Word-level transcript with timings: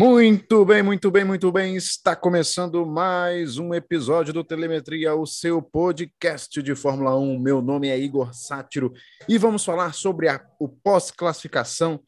Muito 0.00 0.64
bem, 0.64 0.82
muito 0.82 1.10
bem, 1.10 1.24
muito 1.26 1.52
bem. 1.52 1.76
Está 1.76 2.16
começando 2.16 2.86
mais 2.86 3.58
um 3.58 3.74
episódio 3.74 4.32
do 4.32 4.42
Telemetria, 4.42 5.14
o 5.14 5.26
seu 5.26 5.60
podcast 5.60 6.62
de 6.62 6.74
Fórmula 6.74 7.18
1. 7.18 7.38
Meu 7.38 7.60
nome 7.60 7.90
é 7.90 7.98
Igor 7.98 8.32
Sátiro 8.32 8.94
e 9.28 9.36
vamos 9.36 9.62
falar 9.62 9.92
sobre 9.92 10.26
a, 10.26 10.42
o 10.58 10.70
pós-classificação 10.70 12.00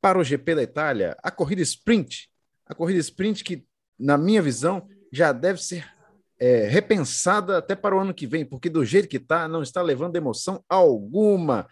para 0.00 0.18
o 0.18 0.24
GP 0.24 0.54
da 0.54 0.62
Itália, 0.62 1.18
a 1.22 1.30
corrida 1.30 1.60
sprint. 1.60 2.30
A 2.64 2.74
corrida 2.74 2.98
sprint 3.00 3.44
que, 3.44 3.62
na 3.98 4.16
minha 4.16 4.40
visão, 4.40 4.88
já 5.12 5.30
deve 5.30 5.62
ser 5.62 5.86
é, 6.40 6.66
repensada 6.66 7.58
até 7.58 7.76
para 7.76 7.94
o 7.94 8.00
ano 8.00 8.14
que 8.14 8.26
vem, 8.26 8.46
porque 8.46 8.70
do 8.70 8.86
jeito 8.86 9.06
que 9.06 9.18
está, 9.18 9.46
não 9.46 9.62
está 9.62 9.82
levando 9.82 10.16
emoção 10.16 10.64
alguma. 10.66 11.68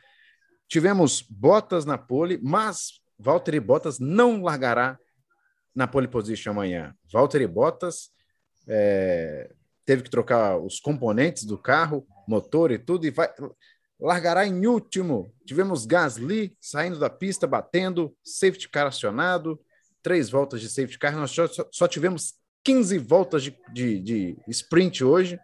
Tivemos 0.69 1.23
Bottas 1.23 1.87
na 1.87 1.97
pole, 1.97 2.39
mas 2.43 3.01
Valtteri 3.19 3.59
Bottas 3.59 3.99
não 3.99 4.43
largará 4.43 4.99
na 5.75 5.87
pole 5.87 6.09
position 6.09 6.51
amanhã. 6.51 6.95
Valtteri 7.13 7.47
Bottas 7.47 8.11
é, 8.69 9.51
teve 9.85 10.03
que 10.03 10.11
trocar 10.11 10.59
os 10.59 10.79
componentes 10.81 11.45
do 11.45 11.59
carro, 11.59 12.07
motor 12.27 12.71
e 12.71 12.79
tudo, 12.79 13.07
e 13.07 13.11
vai 13.11 13.29
largará 14.03 14.45
em 14.45 14.67
último. 14.67 15.33
Tivemos 15.47 15.87
Gasly 15.87 16.57
saindo 16.61 16.99
da 16.99 17.09
pista, 17.09 17.47
batendo, 17.47 18.15
safety 18.25 18.69
car 18.69 18.89
acionado, 18.89 19.61
três 20.03 20.29
voltas 20.29 20.61
de 20.61 20.69
safety 20.69 20.99
car. 20.99 21.17
Nós 21.17 21.31
só, 21.31 21.47
só 21.71 21.87
tivemos 21.87 22.35
15 22.65 22.99
voltas 22.99 23.45
de, 23.45 23.57
de, 23.73 24.01
de 24.01 24.37
sprint 24.49 25.05
hoje, 25.05 25.39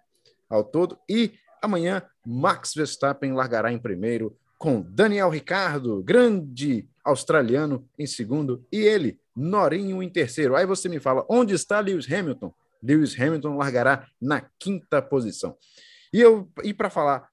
ao 0.49 0.65
todo, 0.65 0.99
e 1.09 1.35
amanhã 1.63 2.03
Max 2.27 2.75
Verstappen 2.75 3.33
largará 3.33 3.73
em 3.73 3.79
primeiro, 3.79 4.37
com 4.59 4.81
Daniel 4.83 5.31
Ricardo, 5.31 6.03
grande 6.03 6.89
australiano, 7.05 7.89
em 7.99 8.07
segundo, 8.07 8.67
e 8.73 8.79
ele, 8.79 9.21
Norinho, 9.39 10.03
em 10.03 10.09
terceiro. 10.09 10.57
Aí 10.57 10.67
você 10.67 10.89
me 10.89 10.99
fala, 10.99 11.25
onde 11.29 11.55
está 11.55 11.81
Lewis 11.81 12.11
Hamilton? 12.11 12.53
Lewis 12.83 13.19
Hamilton 13.19 13.57
largará 13.57 14.07
na 14.21 14.43
quinta 14.59 15.01
posição. 15.01 15.57
E 16.13 16.21
eu 16.21 16.51
e 16.65 16.73
para 16.73 16.91
falar 16.91 17.29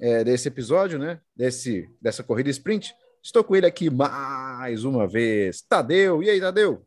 é, 0.00 0.24
desse 0.24 0.48
episódio, 0.48 0.98
né, 0.98 1.20
desse, 1.36 1.88
dessa 2.00 2.22
corrida 2.22 2.50
sprint, 2.50 2.94
estou 3.22 3.44
com 3.44 3.54
ele 3.54 3.66
aqui 3.66 3.90
mais 3.90 4.84
uma 4.84 5.06
vez, 5.06 5.62
Tadeu. 5.62 6.22
E 6.22 6.30
aí, 6.30 6.40
Tadeu? 6.40 6.84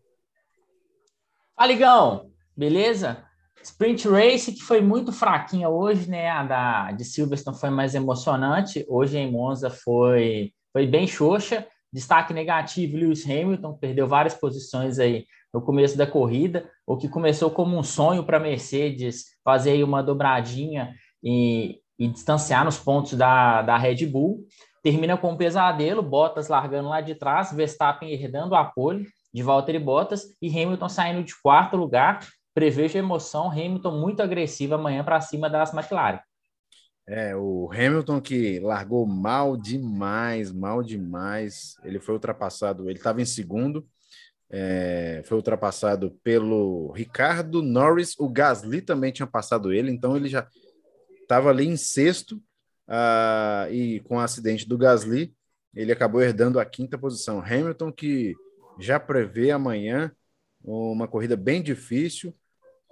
Aligão, 1.56 2.32
beleza? 2.56 3.26
Sprint 3.64 4.08
Race 4.08 4.52
que 4.54 4.62
foi 4.62 4.80
muito 4.82 5.12
fraquinha 5.12 5.68
hoje, 5.70 6.10
né? 6.10 6.30
A 6.30 6.44
da 6.44 6.92
de 6.92 7.04
Silverstone 7.04 7.60
foi 7.60 7.70
mais 7.70 7.96
emocionante. 7.96 8.86
Hoje 8.88 9.18
em 9.18 9.32
Monza 9.32 9.70
foi 9.70 10.54
foi 10.72 10.86
bem 10.86 11.08
xoxa. 11.08 11.68
Destaque 11.98 12.32
negativo, 12.32 12.96
Lewis 12.96 13.26
Hamilton 13.26 13.74
perdeu 13.74 14.06
várias 14.06 14.36
posições 14.36 15.00
aí 15.00 15.26
no 15.52 15.64
começo 15.64 15.98
da 15.98 16.06
corrida, 16.06 16.70
o 16.86 16.96
que 16.96 17.10
começou 17.10 17.50
como 17.50 17.76
um 17.76 17.82
sonho 17.82 18.24
para 18.24 18.40
Mercedes 18.40 19.24
fazer 19.44 19.72
aí 19.72 19.84
uma 19.84 20.04
dobradinha 20.04 20.94
e, 21.24 21.80
e 21.98 22.08
distanciar 22.08 22.64
nos 22.64 22.78
pontos 22.78 23.14
da, 23.14 23.64
da 23.64 23.80
Red 23.80 24.06
Bull. 24.06 24.46
Termina 24.84 25.18
com 25.18 25.32
um 25.32 25.38
pesadelo, 25.38 26.04
Bottas 26.04 26.50
largando 26.50 26.90
lá 26.90 27.02
de 27.02 27.16
trás, 27.16 27.52
Verstappen 27.52 28.12
herdando 28.12 28.54
a 28.54 28.64
pole 28.64 29.08
de 29.34 29.42
Valtteri 29.42 29.80
Bottas 29.80 30.22
e 30.40 30.50
Hamilton 30.50 30.90
saindo 30.90 31.24
de 31.24 31.34
quarto 31.42 31.76
lugar. 31.76 32.20
Prevejo 32.54 32.96
emoção, 32.96 33.50
Hamilton 33.50 34.00
muito 34.00 34.22
agressivo 34.22 34.76
amanhã 34.76 35.04
para 35.04 35.20
cima 35.20 35.50
das 35.50 35.74
McLaren. 35.74 36.20
É, 37.08 37.34
o 37.38 37.70
Hamilton 37.72 38.20
que 38.20 38.60
largou 38.60 39.06
mal 39.06 39.56
demais, 39.56 40.52
mal 40.52 40.84
demais. 40.84 41.78
Ele 41.84 42.00
foi 42.00 42.16
ultrapassado, 42.16 42.90
ele 42.90 42.98
estava 43.00 43.22
em 43.22 43.26
segundo, 43.26 43.88
é, 44.50 45.22
foi 45.26 45.38
ultrapassado 45.38 46.12
pelo 46.22 46.92
Ricardo 46.92 47.62
Norris. 47.62 48.14
O 48.20 48.28
Gasly 48.28 48.82
também 48.82 49.14
tinha 49.14 49.26
passado 49.26 49.72
ele, 49.72 49.90
então 49.90 50.18
ele 50.18 50.28
já 50.28 50.46
estava 51.22 51.50
ali 51.50 51.66
em 51.66 51.78
sexto. 51.78 52.42
Uh, 52.90 53.72
e 53.72 54.00
com 54.02 54.16
o 54.16 54.20
acidente 54.20 54.68
do 54.68 54.78
Gasly, 54.78 55.34
ele 55.76 55.92
acabou 55.92 56.22
herdando 56.22 56.60
a 56.60 56.66
quinta 56.66 56.98
posição. 56.98 57.40
Hamilton 57.40 57.92
que 57.92 58.34
já 58.80 59.00
prevê 59.00 59.52
amanhã 59.52 60.12
uma 60.64 61.08
corrida 61.08 61.36
bem 61.36 61.62
difícil, 61.62 62.36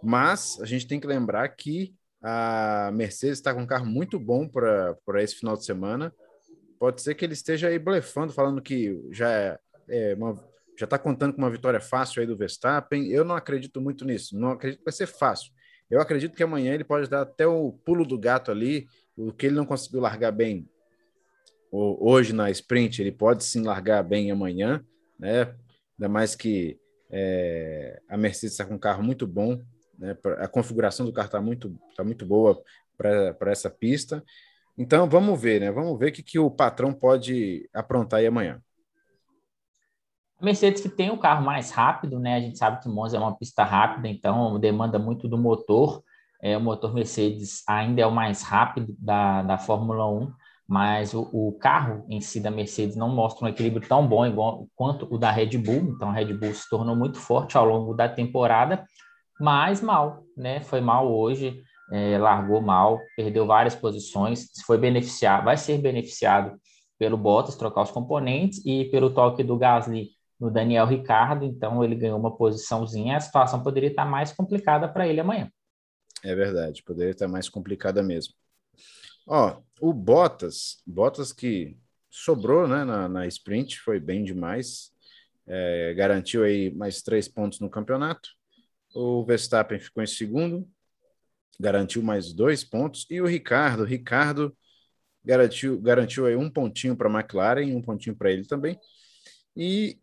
mas 0.04 0.60
a 0.62 0.66
gente 0.66 0.88
tem 0.88 1.00
que 1.00 1.08
lembrar 1.08 1.48
que 1.50 1.94
a 2.28 2.90
Mercedes 2.92 3.38
está 3.38 3.54
com 3.54 3.62
um 3.62 3.68
carro 3.68 3.86
muito 3.86 4.20
bom 4.20 4.48
para 4.48 5.22
esse 5.22 5.36
final 5.36 5.56
de 5.56 5.64
semana. 5.64 6.12
Pode 6.80 7.00
ser 7.04 7.14
que 7.14 7.24
ele 7.24 7.34
esteja 7.34 7.68
aí 7.68 7.78
blefando, 7.78 8.34
falando 8.34 8.64
que 8.64 9.00
já 9.12 9.30
é, 9.30 9.60
é 9.88 10.16
uma, 10.16 10.34
já 10.76 10.86
está 10.86 10.98
contando 10.98 11.34
com 11.34 11.38
uma 11.38 11.52
vitória 11.52 11.80
fácil 11.80 12.22
aí 12.22 12.26
do 12.26 12.36
Verstappen. 12.36 13.10
Eu 13.10 13.24
não 13.24 13.36
acredito 13.36 13.80
muito 13.80 14.04
nisso. 14.04 14.36
Não 14.36 14.50
acredito 14.50 14.80
que 14.80 14.86
vai 14.86 14.92
ser 14.92 15.06
fácil. 15.06 15.52
Eu 15.88 16.02
acredito 16.02 16.36
que 16.36 16.42
amanhã 16.42 16.74
ele 16.74 16.84
pode 16.84 17.08
dar 17.08 17.22
até 17.22 17.46
o 17.46 17.72
pulo 17.72 18.04
do 18.04 18.18
gato 18.18 18.50
ali, 18.50 18.88
o 19.16 19.32
que 19.32 19.46
ele 19.46 19.56
não 19.56 19.66
conseguiu 19.66 20.02
largar 20.02 20.32
bem 20.32 20.68
hoje 21.72 22.34
na 22.34 22.50
sprint, 22.50 23.02
ele 23.02 23.12
pode 23.12 23.44
sim 23.44 23.62
largar 23.62 24.02
bem 24.02 24.32
amanhã, 24.32 24.84
né? 25.20 25.54
Ainda 26.00 26.10
mais 26.10 26.34
que 26.34 26.80
é, 27.12 28.02
a 28.08 28.18
Mercedes 28.18 28.54
está 28.54 28.66
com 28.66 28.76
um 28.76 28.80
carro 28.80 29.04
muito 29.04 29.28
bom, 29.28 29.62
né? 29.98 30.16
A 30.40 30.48
configuração 30.48 31.06
do 31.06 31.14
carro 31.14 31.28
está 31.28 31.42
muito, 31.42 31.78
tá 31.96 32.04
muito 32.04 32.26
boa 32.26 32.62
para 32.98 33.52
essa 33.52 33.70
pista. 33.70 34.24
Então 34.78 35.10
vamos 35.10 35.40
ver, 35.40 35.62
né? 35.62 35.72
Vamos 35.72 35.98
ver 35.98 36.10
o 36.10 36.12
que, 36.12 36.24
que 36.24 36.40
o 36.40 36.52
patrão 36.52 36.94
pode 36.94 37.70
aprontar 37.74 38.20
aí 38.20 38.28
amanhã. 38.28 38.62
A 40.40 40.44
Mercedes 40.44 40.82
que 40.82 40.90
tem 40.90 41.10
o 41.10 41.18
carro 41.18 41.46
mais 41.46 41.72
rápido, 41.72 42.20
né? 42.20 42.36
A 42.36 42.40
gente 42.42 42.58
sabe 42.58 42.82
que 42.82 42.90
Monza 42.90 43.16
é 43.16 43.20
uma 43.20 43.38
pista 43.38 43.64
rápida, 43.64 44.08
então 44.08 44.60
demanda 44.60 45.00
muito 45.00 45.30
do 45.30 45.38
motor. 45.38 46.04
É, 46.42 46.58
o 46.58 46.62
motor 46.62 46.94
Mercedes 46.94 47.64
ainda 47.68 48.02
é 48.02 48.06
o 48.06 48.12
mais 48.12 48.42
rápido 48.44 48.94
da, 49.00 49.42
da 49.42 49.58
Fórmula 49.58 50.08
1, 50.08 50.32
mas 50.68 51.14
o, 51.14 51.22
o, 51.32 51.54
carro 51.54 52.06
em 52.10 52.20
si 52.20 52.42
da 52.42 52.52
Mercedes 52.52 52.98
não 52.98 53.08
mostra 53.08 53.46
um 53.46 53.50
equilíbrio 53.50 53.88
tão 53.88 54.06
bom 54.06 54.26
igual, 54.26 54.68
quanto 54.76 55.08
o 55.10 55.18
da 55.18 55.32
Red 55.32 55.58
Bull. 55.58 55.94
Então 55.96 56.10
a 56.10 56.14
Red 56.14 56.34
Bull 56.34 56.54
se 56.54 56.70
tornou 56.70 56.96
muito 56.96 57.18
forte 57.18 57.58
ao 57.58 57.66
longo 57.66 57.94
da 57.94 58.10
temporada 58.10 58.86
mas 59.40 59.82
mal, 59.82 60.24
né? 60.36 60.62
Foi 60.62 60.82
mal 60.82 61.12
hoje, 61.12 61.62
é, 61.92 62.18
largou 62.18 62.62
mal, 62.62 63.00
perdeu 63.16 63.46
várias 63.46 63.76
posições, 63.76 64.50
foi 64.66 64.78
beneficiado, 64.78 65.46
vai 65.46 65.58
ser 65.58 65.78
beneficiado 65.78 66.60
pelo 66.98 67.18
Bottas 67.18 67.56
trocar 67.56 67.84
os 67.84 67.92
componentes 67.92 68.62
e 68.66 68.86
pelo 68.86 69.14
toque 69.14 69.44
do 69.44 69.58
Gasly 69.58 70.12
no 70.40 70.52
Daniel 70.52 70.86
Ricardo, 70.86 71.46
então 71.46 71.84
ele 71.84 71.96
ganhou 71.96 72.20
uma 72.20 72.36
posiçãozinha, 72.36 73.18
a 73.18 73.22
situação 73.22 73.64
poderia 73.64 73.90
estar 73.90 74.06
mais 74.06 74.32
complicada 74.34 74.88
para 74.88 75.08
ele 75.08 75.20
amanhã. 75.20 75.50
É 76.24 76.36
verdade, 76.36 76.84
poderia 76.84 77.12
estar 77.12 77.28
mais 77.28 77.48
complicada 77.48 78.02
mesmo. 78.02 78.34
Ó, 79.28 79.62
o 79.80 79.94
Bottas, 79.94 80.82
Bottas 80.86 81.32
que 81.32 81.78
sobrou 82.10 82.68
né, 82.68 82.84
na, 82.84 83.08
na 83.08 83.28
sprint, 83.28 83.80
foi 83.80 84.00
bem 84.00 84.24
demais, 84.24 84.92
é, 85.48 85.94
garantiu 85.94 86.44
aí 86.44 86.74
mais 86.74 87.02
três 87.02 87.28
pontos 87.28 87.60
no 87.60 87.70
campeonato, 87.70 88.30
o 88.96 89.24
Verstappen 89.26 89.80
ficou 89.80 90.02
em 90.02 90.08
segundo, 90.08 90.68
garantiu 91.60 92.02
mais 92.02 92.34
dois 92.34 92.64
pontos. 92.64 93.06
E 93.10 93.22
o 93.22 93.28
Ricardo, 93.28 93.84
Ricardo 93.84 94.56
garantiu, 95.24 95.80
garantiu 95.82 96.26
aí 96.26 96.36
um 96.36 96.50
pontinho 96.50 96.96
para 96.96 97.10
a 97.10 97.12
McLaren, 97.12 97.76
um 97.76 97.82
pontinho 97.82 98.16
para 98.16 98.32
ele 98.32 98.46
também. 98.46 98.80
E 99.56 100.00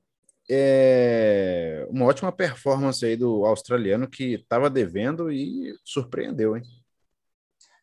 é, 0.50 1.86
uma 1.90 2.04
ótima 2.04 2.30
performance 2.30 3.04
aí 3.04 3.16
do 3.16 3.46
australiano 3.46 4.08
que 4.08 4.34
estava 4.34 4.68
devendo 4.68 5.32
e 5.32 5.74
surpreendeu, 5.84 6.56
hein? 6.56 6.62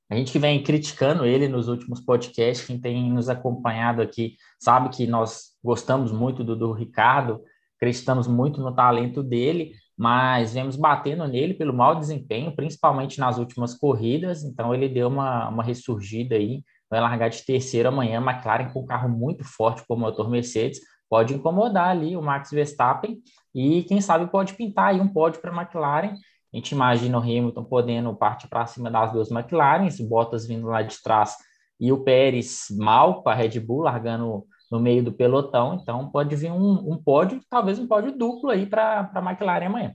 A 0.10 0.16
gente 0.16 0.32
que 0.32 0.40
vem 0.40 0.64
criticando 0.64 1.24
ele 1.24 1.48
nos 1.48 1.68
últimos 1.68 2.02
podcasts, 2.02 2.66
quem 2.66 2.80
tem 2.80 3.12
nos 3.12 3.30
acompanhado 3.30 4.02
aqui 4.02 4.38
sabe 4.60 4.90
que 4.90 5.06
nós 5.06 5.56
gostamos 5.64 6.12
muito 6.12 6.44
do, 6.44 6.56
do 6.56 6.72
Ricardo, 6.72 7.44
acreditamos 7.78 8.28
muito 8.28 8.60
no 8.60 8.74
talento 8.74 9.22
dele, 9.22 9.74
mas 10.00 10.54
vemos 10.54 10.78
batendo 10.78 11.28
nele 11.28 11.54
pelo 11.54 11.74
mau 11.74 11.94
desempenho, 11.94 12.56
principalmente 12.56 13.20
nas 13.20 13.38
últimas 13.38 13.74
corridas, 13.74 14.46
então 14.46 14.74
ele 14.74 14.88
deu 14.88 15.10
uma, 15.10 15.50
uma 15.50 15.62
ressurgida 15.62 16.36
aí, 16.36 16.64
vai 16.90 17.02
largar 17.02 17.30
de 17.30 17.46
terceiro 17.46 17.90
amanhã, 17.90 18.22
McLaren 18.22 18.70
com 18.72 18.80
um 18.80 18.86
carro 18.86 19.10
muito 19.10 19.44
forte 19.44 19.84
como 19.86 20.06
o 20.06 20.08
motor 20.08 20.30
Mercedes, 20.30 20.80
pode 21.10 21.34
incomodar 21.34 21.90
ali 21.90 22.16
o 22.16 22.22
Max 22.22 22.50
Verstappen. 22.50 23.18
E 23.54 23.84
quem 23.84 24.00
sabe 24.00 24.32
pode 24.32 24.54
pintar 24.54 24.92
aí 24.94 25.02
um 25.02 25.08
pódio 25.10 25.42
para 25.42 25.52
a 25.52 25.62
McLaren, 25.62 26.14
a 26.54 26.56
gente 26.56 26.72
imagina 26.72 27.18
o 27.18 27.22
Hamilton 27.22 27.66
podendo 27.66 28.16
partir 28.16 28.48
para 28.48 28.66
cima 28.66 28.90
das 28.90 29.12
duas 29.12 29.30
McLarens, 29.30 30.00
Bottas 30.00 30.48
vindo 30.48 30.68
lá 30.68 30.82
de 30.82 30.96
trás 31.04 31.36
e 31.78 31.92
o 31.92 32.06
Pérez 32.06 32.68
mal 32.72 33.22
com 33.22 33.30
a 33.30 33.34
Red 33.34 33.60
Bull, 33.60 33.82
largando 33.82 34.46
no 34.70 34.80
meio 34.80 35.04
do 35.04 35.12
pelotão. 35.12 35.80
Então 35.82 36.10
pode 36.10 36.36
vir 36.36 36.52
um, 36.52 36.92
um 36.92 36.98
pódio, 37.02 37.42
talvez 37.50 37.80
um 37.80 37.88
pódio 37.88 38.12
duplo 38.18 38.50
aí 38.50 38.66
para 38.66 39.12
a 39.14 39.20
McLaren 39.20 39.66
amanhã. 39.66 39.94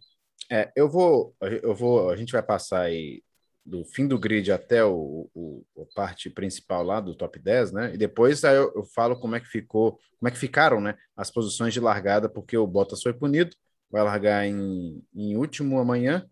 É, 0.50 0.70
eu 0.76 0.88
vou, 0.88 1.34
eu 1.40 1.74
vou, 1.74 2.10
a 2.10 2.16
gente 2.16 2.32
vai 2.32 2.42
passar 2.42 2.82
aí 2.82 3.22
do 3.64 3.84
fim 3.84 4.06
do 4.06 4.18
grid 4.18 4.52
até 4.52 4.84
o, 4.84 5.30
o, 5.34 5.64
a 5.78 5.94
parte 5.94 6.28
principal 6.28 6.82
lá 6.82 7.00
do 7.00 7.14
top 7.14 7.38
10, 7.38 7.72
né? 7.72 7.94
E 7.94 7.96
depois 7.96 8.44
aí 8.44 8.56
eu, 8.56 8.70
eu, 8.74 8.84
falo 8.84 9.18
como 9.18 9.36
é 9.36 9.40
que 9.40 9.46
ficou, 9.46 9.92
como 10.18 10.28
é 10.28 10.30
que 10.30 10.38
ficaram, 10.38 10.80
né? 10.80 10.96
As 11.16 11.30
posições 11.30 11.72
de 11.72 11.80
largada, 11.80 12.28
porque 12.28 12.56
o 12.58 12.66
Bottas 12.66 13.02
foi 13.02 13.14
punido, 13.14 13.56
vai 13.90 14.02
largar 14.02 14.46
em, 14.46 15.02
em 15.14 15.36
último 15.36 15.78
amanhã. 15.78 16.28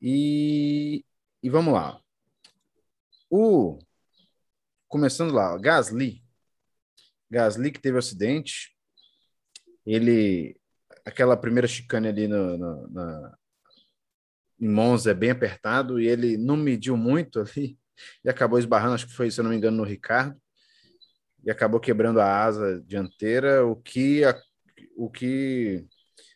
E, 0.00 1.04
e 1.42 1.48
vamos 1.48 1.72
lá. 1.72 1.98
O, 3.30 3.78
começando 4.88 5.32
lá, 5.32 5.56
Gasly. 5.58 6.21
Gasly 7.32 7.72
que 7.72 7.80
teve 7.80 7.96
um 7.96 7.98
acidente. 7.98 8.76
Ele, 9.86 10.54
aquela 11.04 11.36
primeira 11.36 11.66
chicane 11.66 12.08
ali 12.08 12.28
no, 12.28 12.58
no, 12.58 12.88
na, 12.88 13.36
em 14.60 14.68
Monza 14.68 15.12
é 15.12 15.14
bem 15.14 15.30
apertado 15.30 15.98
e 15.98 16.06
ele 16.06 16.36
não 16.36 16.56
mediu 16.56 16.94
muito 16.96 17.40
ali 17.40 17.78
e 18.22 18.28
acabou 18.28 18.58
esbarrando, 18.58 18.94
acho 18.94 19.06
que 19.06 19.14
foi, 19.14 19.30
se 19.30 19.40
eu 19.40 19.44
não 19.44 19.50
me 19.50 19.56
engano, 19.56 19.78
no 19.78 19.84
Ricardo 19.84 20.40
e 21.42 21.50
acabou 21.50 21.80
quebrando 21.80 22.20
a 22.20 22.44
asa 22.44 22.80
dianteira, 22.86 23.66
o 23.66 23.74
que, 23.74 24.22
o 24.96 25.10
que 25.10 25.84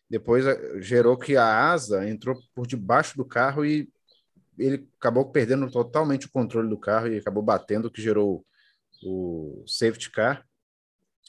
depois 0.08 0.44
gerou 0.80 1.16
que 1.16 1.36
a 1.36 1.70
asa 1.70 2.08
entrou 2.08 2.36
por 2.54 2.66
debaixo 2.66 3.16
do 3.16 3.24
carro 3.24 3.64
e 3.64 3.88
ele 4.58 4.88
acabou 4.98 5.30
perdendo 5.30 5.70
totalmente 5.70 6.26
o 6.26 6.30
controle 6.30 6.68
do 6.68 6.78
carro 6.78 7.08
e 7.08 7.18
acabou 7.18 7.42
batendo, 7.42 7.86
o 7.86 7.90
que 7.90 8.02
gerou 8.02 8.44
o 9.04 9.62
safety 9.66 10.10
car. 10.10 10.44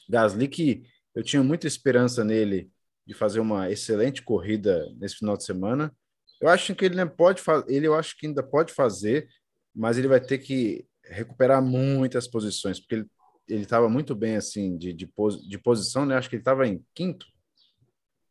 Gasly, 0.08 0.48
que 0.48 0.82
eu 1.14 1.22
tinha 1.22 1.42
muita 1.42 1.66
esperança 1.66 2.24
nele 2.24 2.70
de 3.06 3.14
fazer 3.14 3.40
uma 3.40 3.70
excelente 3.70 4.22
corrida 4.22 4.92
nesse 4.98 5.16
final 5.16 5.36
de 5.36 5.44
semana. 5.44 5.94
Eu 6.40 6.48
acho 6.48 6.74
que 6.74 6.84
ele 6.84 7.04
pode 7.06 7.42
ele 7.66 7.86
eu 7.86 7.94
acho 7.94 8.16
que 8.16 8.26
ainda 8.26 8.42
pode 8.42 8.72
fazer, 8.72 9.28
mas 9.74 9.98
ele 9.98 10.08
vai 10.08 10.20
ter 10.20 10.38
que 10.38 10.86
recuperar 11.04 11.62
muitas 11.62 12.28
posições, 12.28 12.78
porque 12.78 12.96
ele 12.96 13.10
ele 13.48 13.62
estava 13.62 13.88
muito 13.88 14.14
bem 14.14 14.36
assim 14.36 14.76
de, 14.76 14.92
de, 14.92 15.06
pos, 15.06 15.40
de 15.48 15.58
posição, 15.58 16.04
né? 16.04 16.16
Acho 16.16 16.28
que 16.28 16.36
ele 16.36 16.42
estava 16.42 16.66
em 16.66 16.84
quinto. 16.94 17.26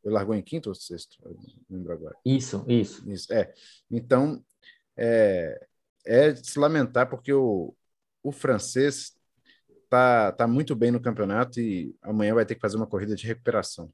Ele 0.03 0.13
largou 0.13 0.35
em 0.35 0.43
quinto 0.43 0.69
ou 0.69 0.75
sexto? 0.75 1.17
Eu 1.25 1.33
não 1.33 1.77
lembro 1.77 1.93
agora. 1.93 2.15
Isso, 2.23 2.63
isso. 2.67 3.09
Isso, 3.09 3.33
é. 3.33 3.51
Então, 3.89 4.43
é, 4.95 5.67
é 6.05 6.31
de 6.31 6.47
se 6.47 6.59
lamentar 6.59 7.09
porque 7.09 7.33
o, 7.33 7.75
o 8.23 8.31
francês 8.31 9.16
tá, 9.89 10.31
tá 10.31 10.47
muito 10.47 10.75
bem 10.75 10.91
no 10.91 10.99
campeonato 10.99 11.59
e 11.59 11.95
amanhã 12.01 12.33
vai 12.33 12.45
ter 12.45 12.55
que 12.55 12.61
fazer 12.61 12.77
uma 12.77 12.87
corrida 12.87 13.15
de 13.15 13.27
recuperação. 13.27 13.89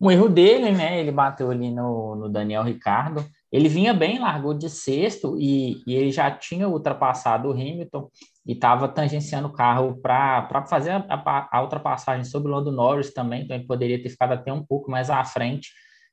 Um 0.00 0.10
erro 0.10 0.28
dele, 0.28 0.72
né? 0.72 1.00
Ele 1.00 1.12
bateu 1.12 1.50
ali 1.50 1.70
no, 1.70 2.14
no 2.16 2.28
Daniel 2.28 2.62
Ricardo. 2.62 3.24
Ele 3.50 3.68
vinha 3.68 3.94
bem, 3.94 4.18
largou 4.18 4.52
de 4.52 4.68
sexto 4.68 5.38
e, 5.38 5.82
e 5.86 5.94
ele 5.94 6.10
já 6.10 6.30
tinha 6.30 6.68
ultrapassado 6.68 7.48
o 7.48 7.52
Hamilton 7.52 8.10
e 8.44 8.52
estava 8.52 8.88
tangenciando 8.88 9.48
o 9.48 9.52
carro 9.52 9.96
para 10.02 10.66
fazer 10.68 10.90
a, 10.90 11.48
a, 11.50 11.62
ultrapassagem 11.62 12.24
sobre 12.24 12.50
o 12.50 12.54
Lando 12.54 12.72
Norris 12.72 13.14
também, 13.14 13.44
então 13.44 13.56
ele 13.56 13.66
poderia 13.66 14.02
ter 14.02 14.10
ficado 14.10 14.32
até 14.32 14.52
um 14.52 14.62
pouco 14.62 14.90
mais 14.90 15.08
à 15.08 15.24
frente, 15.24 15.70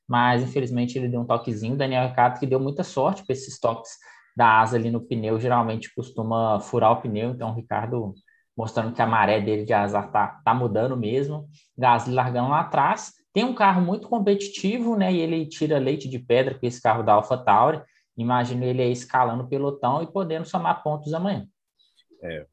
mas 0.08 0.42
infelizmente 0.42 0.96
ele 0.96 1.08
deu 1.08 1.20
um 1.20 1.26
toquezinho. 1.26 1.76
Daniel 1.76 2.06
Ricciardo 2.06 2.38
que 2.38 2.46
deu 2.46 2.60
muita 2.60 2.84
sorte 2.84 3.26
com 3.26 3.32
esses 3.32 3.58
toques 3.58 3.90
da 4.36 4.60
asa 4.60 4.76
ali 4.76 4.90
no 4.90 5.00
pneu, 5.00 5.38
geralmente 5.38 5.94
costuma 5.94 6.60
furar 6.60 6.92
o 6.92 7.02
pneu, 7.02 7.30
então 7.30 7.50
o 7.50 7.54
Ricardo 7.54 8.14
mostrando 8.56 8.94
que 8.94 9.02
a 9.02 9.06
maré 9.06 9.40
dele 9.40 9.64
de 9.64 9.72
azar 9.72 10.10
tá, 10.10 10.40
tá 10.44 10.54
mudando 10.54 10.96
mesmo. 10.96 11.48
Gasly 11.76 12.14
largando 12.14 12.50
lá 12.50 12.60
atrás. 12.60 13.12
Tem 13.32 13.44
um 13.44 13.54
carro 13.54 13.80
muito 13.80 14.08
competitivo, 14.08 14.96
né? 14.96 15.12
E 15.12 15.20
ele 15.20 15.46
tira 15.46 15.78
leite 15.78 16.08
de 16.08 16.18
pedra 16.18 16.58
com 16.58 16.66
esse 16.66 16.80
carro 16.80 17.02
da 17.02 17.14
AlphaTauri. 17.14 17.82
Imagino 18.16 18.64
ele 18.64 18.82
aí 18.82 18.92
escalando 18.92 19.44
o 19.44 19.48
pelotão 19.48 20.02
e 20.02 20.06
podendo 20.06 20.46
somar 20.46 20.82
pontos 20.82 21.14
amanhã. 21.14 21.46
É. 22.22 22.46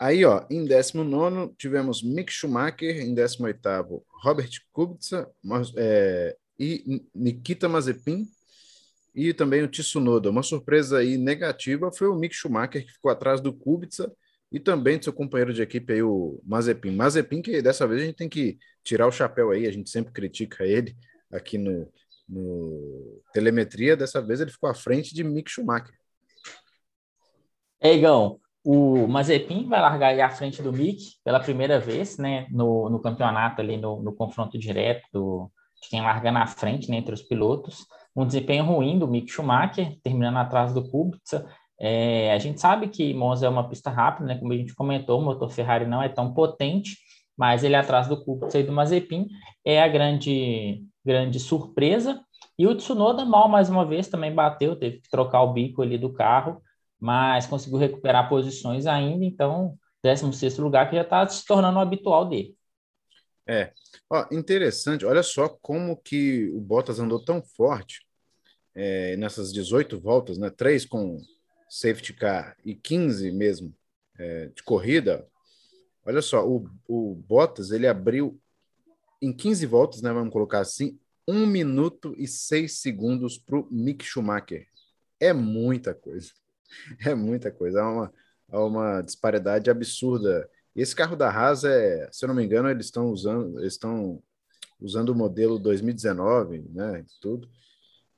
Aí, 0.00 0.24
ó, 0.24 0.46
em 0.48 0.64
19 0.64 1.54
tivemos 1.58 2.02
Mick 2.02 2.32
Schumacher, 2.32 3.00
em 3.00 3.12
18 3.14 3.60
Robert 4.22 4.50
Kubica 4.72 5.28
é, 5.76 6.36
e 6.58 7.04
Nikita 7.14 7.68
Mazepin 7.68 8.26
e 9.18 9.34
também 9.34 9.64
o 9.64 9.68
Tsunoda. 9.68 10.30
Uma 10.30 10.44
surpresa 10.44 10.98
aí 10.98 11.18
negativa 11.18 11.90
foi 11.90 12.06
o 12.06 12.14
Mick 12.14 12.32
Schumacher, 12.32 12.86
que 12.86 12.92
ficou 12.92 13.10
atrás 13.10 13.40
do 13.40 13.52
Kubica 13.52 14.12
e 14.52 14.60
também 14.60 14.96
do 14.96 15.02
seu 15.02 15.12
companheiro 15.12 15.52
de 15.52 15.60
equipe 15.60 15.92
aí, 15.92 16.02
o 16.04 16.40
Mazepin. 16.46 16.92
Mazepin, 16.92 17.42
que 17.42 17.60
dessa 17.60 17.84
vez 17.84 18.00
a 18.00 18.04
gente 18.04 18.14
tem 18.14 18.28
que 18.28 18.56
tirar 18.84 19.08
o 19.08 19.12
chapéu 19.12 19.50
aí, 19.50 19.66
a 19.66 19.72
gente 19.72 19.90
sempre 19.90 20.12
critica 20.12 20.64
ele 20.64 20.96
aqui 21.32 21.58
no, 21.58 21.92
no 22.28 23.20
Telemetria, 23.32 23.96
dessa 23.96 24.22
vez 24.22 24.40
ele 24.40 24.52
ficou 24.52 24.70
à 24.70 24.74
frente 24.74 25.12
de 25.12 25.24
Mick 25.24 25.50
Schumacher. 25.50 25.92
É, 27.80 27.96
Igão, 27.96 28.38
o 28.64 29.08
Mazepin 29.08 29.68
vai 29.68 29.80
largar 29.80 30.10
aí 30.10 30.20
à 30.20 30.30
frente 30.30 30.62
do 30.62 30.72
Mick 30.72 31.16
pela 31.24 31.40
primeira 31.40 31.80
vez, 31.80 32.18
né, 32.18 32.46
no, 32.52 32.88
no 32.88 33.00
campeonato 33.00 33.60
ali, 33.60 33.76
no, 33.76 34.00
no 34.00 34.14
confronto 34.14 34.56
direto 34.56 35.50
de 35.82 35.88
quem 35.88 36.02
larga 36.02 36.30
na 36.30 36.46
frente, 36.46 36.88
né, 36.88 36.98
entre 36.98 37.14
os 37.14 37.22
pilotos. 37.22 37.84
Um 38.16 38.26
desempenho 38.26 38.64
ruim 38.64 38.98
do 38.98 39.06
Mick 39.06 39.30
Schumacher, 39.30 39.96
terminando 40.02 40.36
atrás 40.38 40.72
do 40.72 40.88
Kubica, 40.88 41.46
é, 41.80 42.32
a 42.32 42.38
gente 42.38 42.60
sabe 42.60 42.88
que 42.88 43.14
Monza 43.14 43.46
é 43.46 43.48
uma 43.48 43.68
pista 43.68 43.90
rápida, 43.90 44.26
né? 44.26 44.38
Como 44.38 44.52
a 44.52 44.56
gente 44.56 44.74
comentou, 44.74 45.20
o 45.20 45.24
motor 45.24 45.50
Ferrari 45.50 45.86
não 45.86 46.02
é 46.02 46.08
tão 46.08 46.34
potente, 46.34 46.96
mas 47.36 47.62
ele 47.62 47.76
atrás 47.76 48.08
do 48.08 48.22
Kubica 48.24 48.58
e 48.58 48.64
do 48.64 48.72
Mazepin 48.72 49.28
é 49.64 49.80
a 49.80 49.86
grande, 49.86 50.82
grande 51.04 51.38
surpresa. 51.38 52.20
E 52.58 52.66
o 52.66 52.74
Tsunoda 52.74 53.24
mal 53.24 53.48
mais 53.48 53.70
uma 53.70 53.86
vez 53.86 54.08
também 54.08 54.34
bateu, 54.34 54.74
teve 54.74 55.00
que 55.00 55.08
trocar 55.08 55.42
o 55.42 55.52
bico 55.52 55.80
ali 55.80 55.96
do 55.96 56.12
carro, 56.12 56.60
mas 57.00 57.46
conseguiu 57.46 57.78
recuperar 57.78 58.28
posições 58.28 58.84
ainda, 58.86 59.24
então 59.24 59.76
16 60.02 60.58
lugar 60.58 60.90
que 60.90 60.96
já 60.96 61.02
está 61.02 61.26
se 61.28 61.46
tornando 61.46 61.78
o 61.78 61.82
habitual 61.82 62.24
dele. 62.24 62.57
É, 63.48 63.72
Ó, 64.10 64.26
interessante, 64.32 65.04
olha 65.04 65.22
só 65.22 65.48
como 65.48 65.96
que 65.96 66.48
o 66.50 66.60
Bottas 66.60 66.98
andou 66.98 67.22
tão 67.22 67.42
forte 67.42 68.06
é, 68.74 69.16
nessas 69.16 69.52
18 69.52 70.00
voltas, 70.00 70.38
né? 70.38 70.48
Três 70.48 70.86
com 70.86 71.18
safety 71.68 72.14
car 72.14 72.56
e 72.64 72.74
15 72.74 73.30
mesmo 73.32 73.74
é, 74.18 74.46
de 74.46 74.62
corrida, 74.62 75.26
olha 76.06 76.22
só, 76.22 76.46
o, 76.48 76.68
o 76.88 77.14
Bottas 77.14 77.70
ele 77.70 77.86
abriu 77.86 78.40
em 79.20 79.32
15 79.32 79.66
voltas, 79.66 80.00
né, 80.00 80.12
vamos 80.12 80.32
colocar 80.32 80.60
assim, 80.60 80.98
1 81.26 81.46
minuto 81.46 82.14
e 82.16 82.26
6 82.26 82.80
segundos 82.80 83.36
para 83.36 83.58
o 83.58 83.68
Mick 83.70 84.04
Schumacher. 84.04 84.66
É 85.20 85.32
muita 85.32 85.94
coisa. 85.94 86.32
É 87.06 87.14
muita 87.14 87.50
coisa. 87.50 87.80
Há 87.80 87.90
uma, 87.90 88.14
há 88.50 88.64
uma 88.64 89.00
disparidade 89.00 89.70
absurda. 89.70 90.48
Esse 90.80 90.94
carro 90.94 91.16
da 91.16 91.30
Haas, 91.30 91.64
é, 91.64 92.08
se 92.12 92.24
eu 92.24 92.28
não 92.28 92.34
me 92.34 92.44
engano, 92.44 92.68
eles 92.68 92.86
estão 92.86 93.10
usando, 93.10 93.64
estão 93.64 94.22
usando 94.80 95.10
o 95.10 95.14
modelo 95.14 95.58
2019, 95.58 96.64
né, 96.70 97.04
tudo 97.20 97.48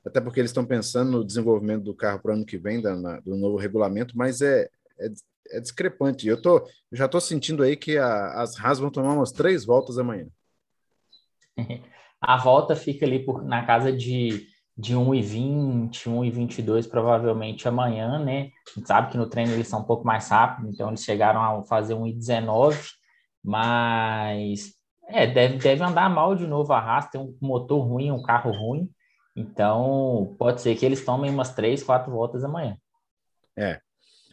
até 0.05 0.21
porque 0.21 0.41
eles 0.41 0.51
estão 0.51 0.65
pensando 0.65 1.11
no 1.11 1.25
desenvolvimento 1.25 1.85
do 1.85 1.95
carro 1.95 2.21
para 2.21 2.33
o 2.33 2.35
ano 2.35 2.47
que 2.47 2.57
vem, 2.57 2.81
da, 2.81 2.97
na, 2.97 3.21
do 3.21 3.37
novo 3.37 3.57
regulamento, 3.57 4.17
mas 4.17 4.41
é, 4.41 4.69
é, 4.99 5.09
é 5.51 5.61
discrepante. 5.61 6.27
Eu, 6.27 6.41
tô, 6.41 6.59
eu 6.59 6.97
já 6.97 7.05
estou 7.07 7.21
sentindo 7.21 7.63
aí 7.63 7.77
que 7.77 7.99
a, 7.99 8.41
as 8.41 8.59
Haas 8.59 8.79
vão 8.79 8.91
tomar 8.91 9.13
umas 9.15 9.33
três 9.33 9.65
voltas 9.65 9.99
amanhã. 9.99 10.27
A 12.23 12.37
volta 12.37 12.77
fica 12.77 13.07
ali 13.07 13.25
por, 13.25 13.43
na 13.43 13.65
casa 13.65 13.91
de, 13.91 14.47
de 14.81 14.95
1,20, 14.95 15.91
1,22 15.91 16.89
provavelmente 16.89 17.69
amanhã, 17.69 18.19
né? 18.19 18.51
A 18.69 18.79
gente 18.79 18.87
sabe 18.87 19.11
que 19.11 19.19
no 19.19 19.29
treino 19.29 19.53
eles 19.53 19.69
são 19.69 19.81
um 19.81 19.85
pouco 19.85 20.07
mais 20.07 20.29
rápidos, 20.29 20.73
então 20.73 20.89
eles 20.89 21.05
chegaram 21.05 21.43
a 21.43 21.65
fazer 21.65 21.95
1,19, 21.95 22.77
mas 23.45 24.75
é, 25.09 25.27
deve, 25.27 25.59
deve 25.59 25.83
andar 25.83 26.09
mal 26.09 26.35
de 26.35 26.47
novo 26.47 26.73
a 26.73 26.79
Haas, 26.79 27.11
tem 27.11 27.21
um 27.21 27.37
motor 27.41 27.81
ruim, 27.87 28.11
um 28.11 28.23
carro 28.23 28.51
ruim, 28.53 28.91
então, 29.35 30.35
pode 30.39 30.61
ser 30.61 30.75
que 30.77 30.85
eles 30.85 31.05
tomem 31.05 31.31
umas 31.31 31.55
três, 31.55 31.83
quatro 31.83 32.13
voltas 32.13 32.45
amanhã. 32.45 32.77
É. 33.57 33.81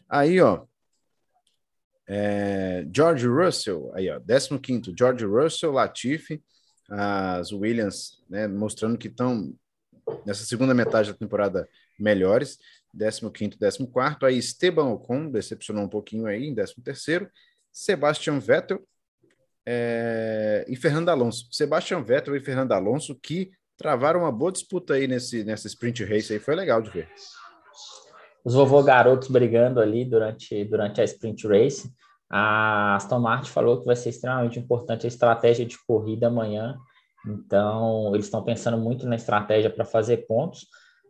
Aí, 0.10 0.42
ó. 0.42 0.66
É, 2.10 2.86
George 2.94 3.28
Russell, 3.28 3.92
aí, 3.94 4.10
ó, 4.10 4.20
15 4.20 4.94
George 4.98 5.26
Russell, 5.26 5.74
Latifi, 5.74 6.42
as 6.90 7.52
Williams, 7.52 8.24
né, 8.30 8.48
mostrando 8.48 8.98
que 8.98 9.10
estão 9.10 9.54
nessa 10.26 10.46
segunda 10.46 10.74
metade 10.74 11.12
da 11.12 11.18
temporada 11.18 11.68
melhores, 12.00 12.60
15 12.94 13.58
14 13.60 14.18
aí 14.24 14.38
Esteban 14.38 14.90
Ocon, 14.90 15.30
decepcionou 15.30 15.84
um 15.84 15.90
pouquinho 15.90 16.26
aí, 16.26 16.48
em 16.48 16.56
13 16.56 17.30
Sebastian 17.72 18.40
Vettel 18.40 18.82
é, 19.66 20.66
e 20.68 20.76
Fernando 20.76 21.10
Alonso. 21.10 21.48
Sebastian 21.52 22.02
Vettel 22.02 22.36
e 22.36 22.40
Fernando 22.40 22.72
Alonso 22.72 23.14
que 23.16 23.52
travaram 23.78 24.22
uma 24.22 24.32
boa 24.32 24.52
disputa 24.52 24.96
aí 24.96 25.08
nesse, 25.08 25.44
nessa 25.44 25.68
sprint 25.68 26.04
race 26.04 26.34
aí, 26.34 26.40
foi 26.40 26.56
legal 26.56 26.82
de 26.82 26.90
ver. 26.90 27.08
Os 28.44 28.54
vovô 28.54 28.82
garotos 28.82 29.28
brigando 29.28 29.80
ali 29.80 30.06
durante, 30.06 30.64
durante 30.66 31.02
a 31.02 31.04
sprint 31.04 31.46
race. 31.48 31.92
A 32.30 32.96
Aston 32.96 33.20
Martin 33.20 33.52
falou 33.52 33.80
que 33.80 33.86
vai 33.86 33.96
ser 33.96 34.10
extremamente 34.10 34.58
importante 34.58 35.06
a 35.06 35.08
estratégia 35.08 35.66
de 35.66 35.78
corrida 35.86 36.28
amanhã. 36.28 36.78
Então, 37.28 38.14
eles 38.14 38.26
estão 38.26 38.44
pensando 38.44 38.78
muito 38.78 39.06
na 39.08 39.16
estratégia 39.16 39.70
para 39.70 39.86
fazer 39.86 40.26
pontos. 40.28 40.66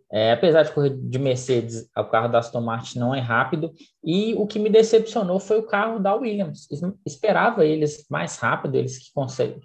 É, 0.10 0.32
apesar 0.32 0.64
de 0.64 0.72
correr 0.72 0.96
de 0.96 1.20
Mercedes, 1.20 1.90
o 1.96 2.06
carro 2.06 2.30
da 2.30 2.40
Aston 2.40 2.62
Martin 2.62 3.00
não 3.00 3.14
é 3.14 3.20
rápido. 3.20 3.74
E 4.04 4.34
o 4.36 4.48
que 4.48 4.60
me 4.60 4.70
decepcionou 4.70 5.40
foi 5.40 5.60
o 5.60 5.68
carro 5.68 6.00
da 6.00 6.16
Williams. 6.16 6.68
Esperava 7.06 7.66
eles 7.66 8.06
mais 8.10 8.38
rápido, 8.38 8.76
eles 8.76 8.98
que, 8.98 9.12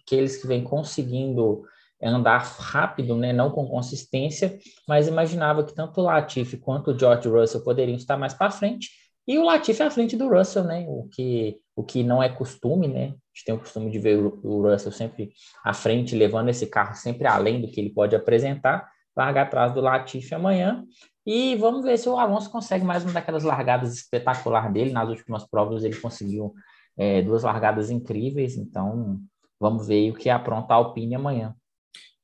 que 0.06 0.14
eles 0.14 0.37
que 0.37 0.47
vêm 0.47 0.64
conseguindo 0.64 1.62
andar 2.02 2.38
rápido, 2.38 3.16
né, 3.16 3.32
não 3.32 3.50
com 3.50 3.66
consistência, 3.68 4.59
mas 4.88 5.06
imaginava 5.06 5.62
que 5.62 5.73
tanto 5.73 6.00
o 6.00 6.04
Latifi 6.04 6.56
quanto 6.56 6.90
o 6.90 6.99
George 6.99 7.28
Russell 7.28 7.62
poderiam 7.62 7.97
estar 7.97 8.16
mais 8.16 8.35
para 8.35 8.50
frente, 8.50 8.90
e 9.26 9.38
o 9.38 9.44
Latifi 9.44 9.82
à 9.82 9.90
frente 9.90 10.16
do 10.16 10.28
Russell, 10.28 10.64
né, 10.64 10.85
o 10.88 11.09
que, 11.09 11.61
o 11.76 11.85
que 11.85 12.02
não 12.02 12.21
é 12.21 12.28
costume, 12.28 12.88
né, 12.88 13.14
a 13.33 13.39
gente 13.39 13.45
tem 13.47 13.55
o 13.55 13.59
costume 13.59 13.91
de 13.91 13.99
ver 13.99 14.19
o 14.19 14.62
Russell 14.62 14.93
sempre 14.93 15.33
à 15.65 15.73
frente, 15.73 16.15
levando 16.15 16.51
esse 16.51 16.67
carro 16.67 16.95
sempre 16.95 17.27
além 17.27 17.61
do 17.62 17.71
que 17.71 17.81
ele 17.81 17.91
pode 17.91 18.15
apresentar, 18.15 18.91
larga 19.17 19.43
atrás 19.43 19.73
do 19.73 19.81
Latifi 19.81 20.35
amanhã, 20.35 20.85
e 21.25 21.57
vamos 21.57 21.85
ver 21.85 21.99
se 21.99 22.09
o 22.09 22.19
Alonso 22.19 22.51
consegue 22.51 22.85
mais 22.85 23.05
uma 23.05 23.12
daquelas 23.12 23.45
largadas 23.45 23.95
espetacular 23.95 24.71
dele, 24.71 24.93
nas 24.93 25.09
últimas 25.09 25.49
provas 25.49 25.83
ele 25.83 25.97
conseguiu 25.97 26.53
é, 26.97 27.23
duas 27.23 27.43
largadas 27.43 27.91
incríveis, 27.91 28.57
então 28.57 29.19
vamos 29.59 29.87
ver 29.87 30.11
o 30.11 30.15
que 30.15 30.29
apronta 30.29 30.75
a 30.75 30.77
Alpine 30.77 31.15
amanhã. 31.15 31.55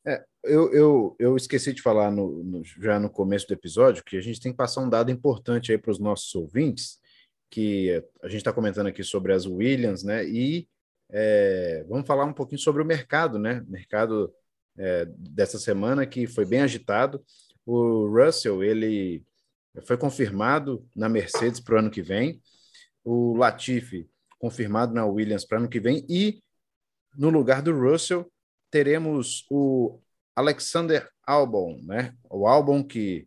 É, 0.07 0.23
eu, 0.45 0.73
eu, 0.73 1.17
eu 1.19 1.37
esqueci 1.37 1.73
de 1.73 1.81
falar 1.81 2.11
no, 2.11 2.43
no, 2.43 2.62
já 2.65 2.99
no 2.99 3.09
começo 3.09 3.47
do 3.47 3.55
episódio 3.55 4.05
que 4.05 4.17
a 4.17 4.21
gente 4.21 4.41
tem 4.41 4.53
que 4.53 4.59
passar 4.59 4.83
um 4.83 4.91
dado 4.91 5.11
importante 5.11 5.73
aí 5.73 5.79
para 5.79 5.93
os 5.93 5.99
nossos 5.99 6.35
ouvintes, 6.35 6.99
que 7.50 8.03
a 8.23 8.29
gente 8.29 8.38
está 8.38 8.53
comentando 8.53 8.88
aqui 8.88 9.03
sobre 9.03 9.33
as 9.33 9.47
Williams, 9.47 10.03
né? 10.03 10.25
E 10.27 10.69
é, 11.11 11.85
vamos 11.88 12.07
falar 12.07 12.25
um 12.25 12.33
pouquinho 12.33 12.61
sobre 12.61 12.83
o 12.83 12.87
mercado, 12.87 13.38
né? 13.38 13.65
Mercado 13.67 14.33
é, 14.77 15.07
dessa 15.17 15.59
semana 15.59 16.07
que 16.07 16.27
foi 16.27 16.45
bem 16.45 16.61
agitado. 16.61 17.25
O 17.65 18.07
Russell, 18.09 18.62
ele 18.62 19.25
foi 19.85 19.97
confirmado 19.97 20.87
na 20.95 21.09
Mercedes 21.09 21.61
para 21.61 21.77
o 21.77 21.79
ano 21.79 21.91
que 21.91 22.03
vem. 22.03 22.43
O 23.05 23.37
Latifi 23.37 24.09
confirmado 24.38 24.95
na 24.95 25.05
Williams 25.05 25.45
para 25.45 25.59
ano 25.59 25.69
que 25.69 25.81
vem 25.81 26.07
e 26.09 26.43
no 27.17 27.29
lugar 27.29 27.61
do 27.61 27.77
Russell 27.77 28.31
teremos 28.71 29.45
o 29.50 30.00
Alexander 30.37 31.09
Albon, 31.27 31.81
né? 31.83 32.15
O 32.31 32.47
Albon 32.47 32.85
que 32.85 33.27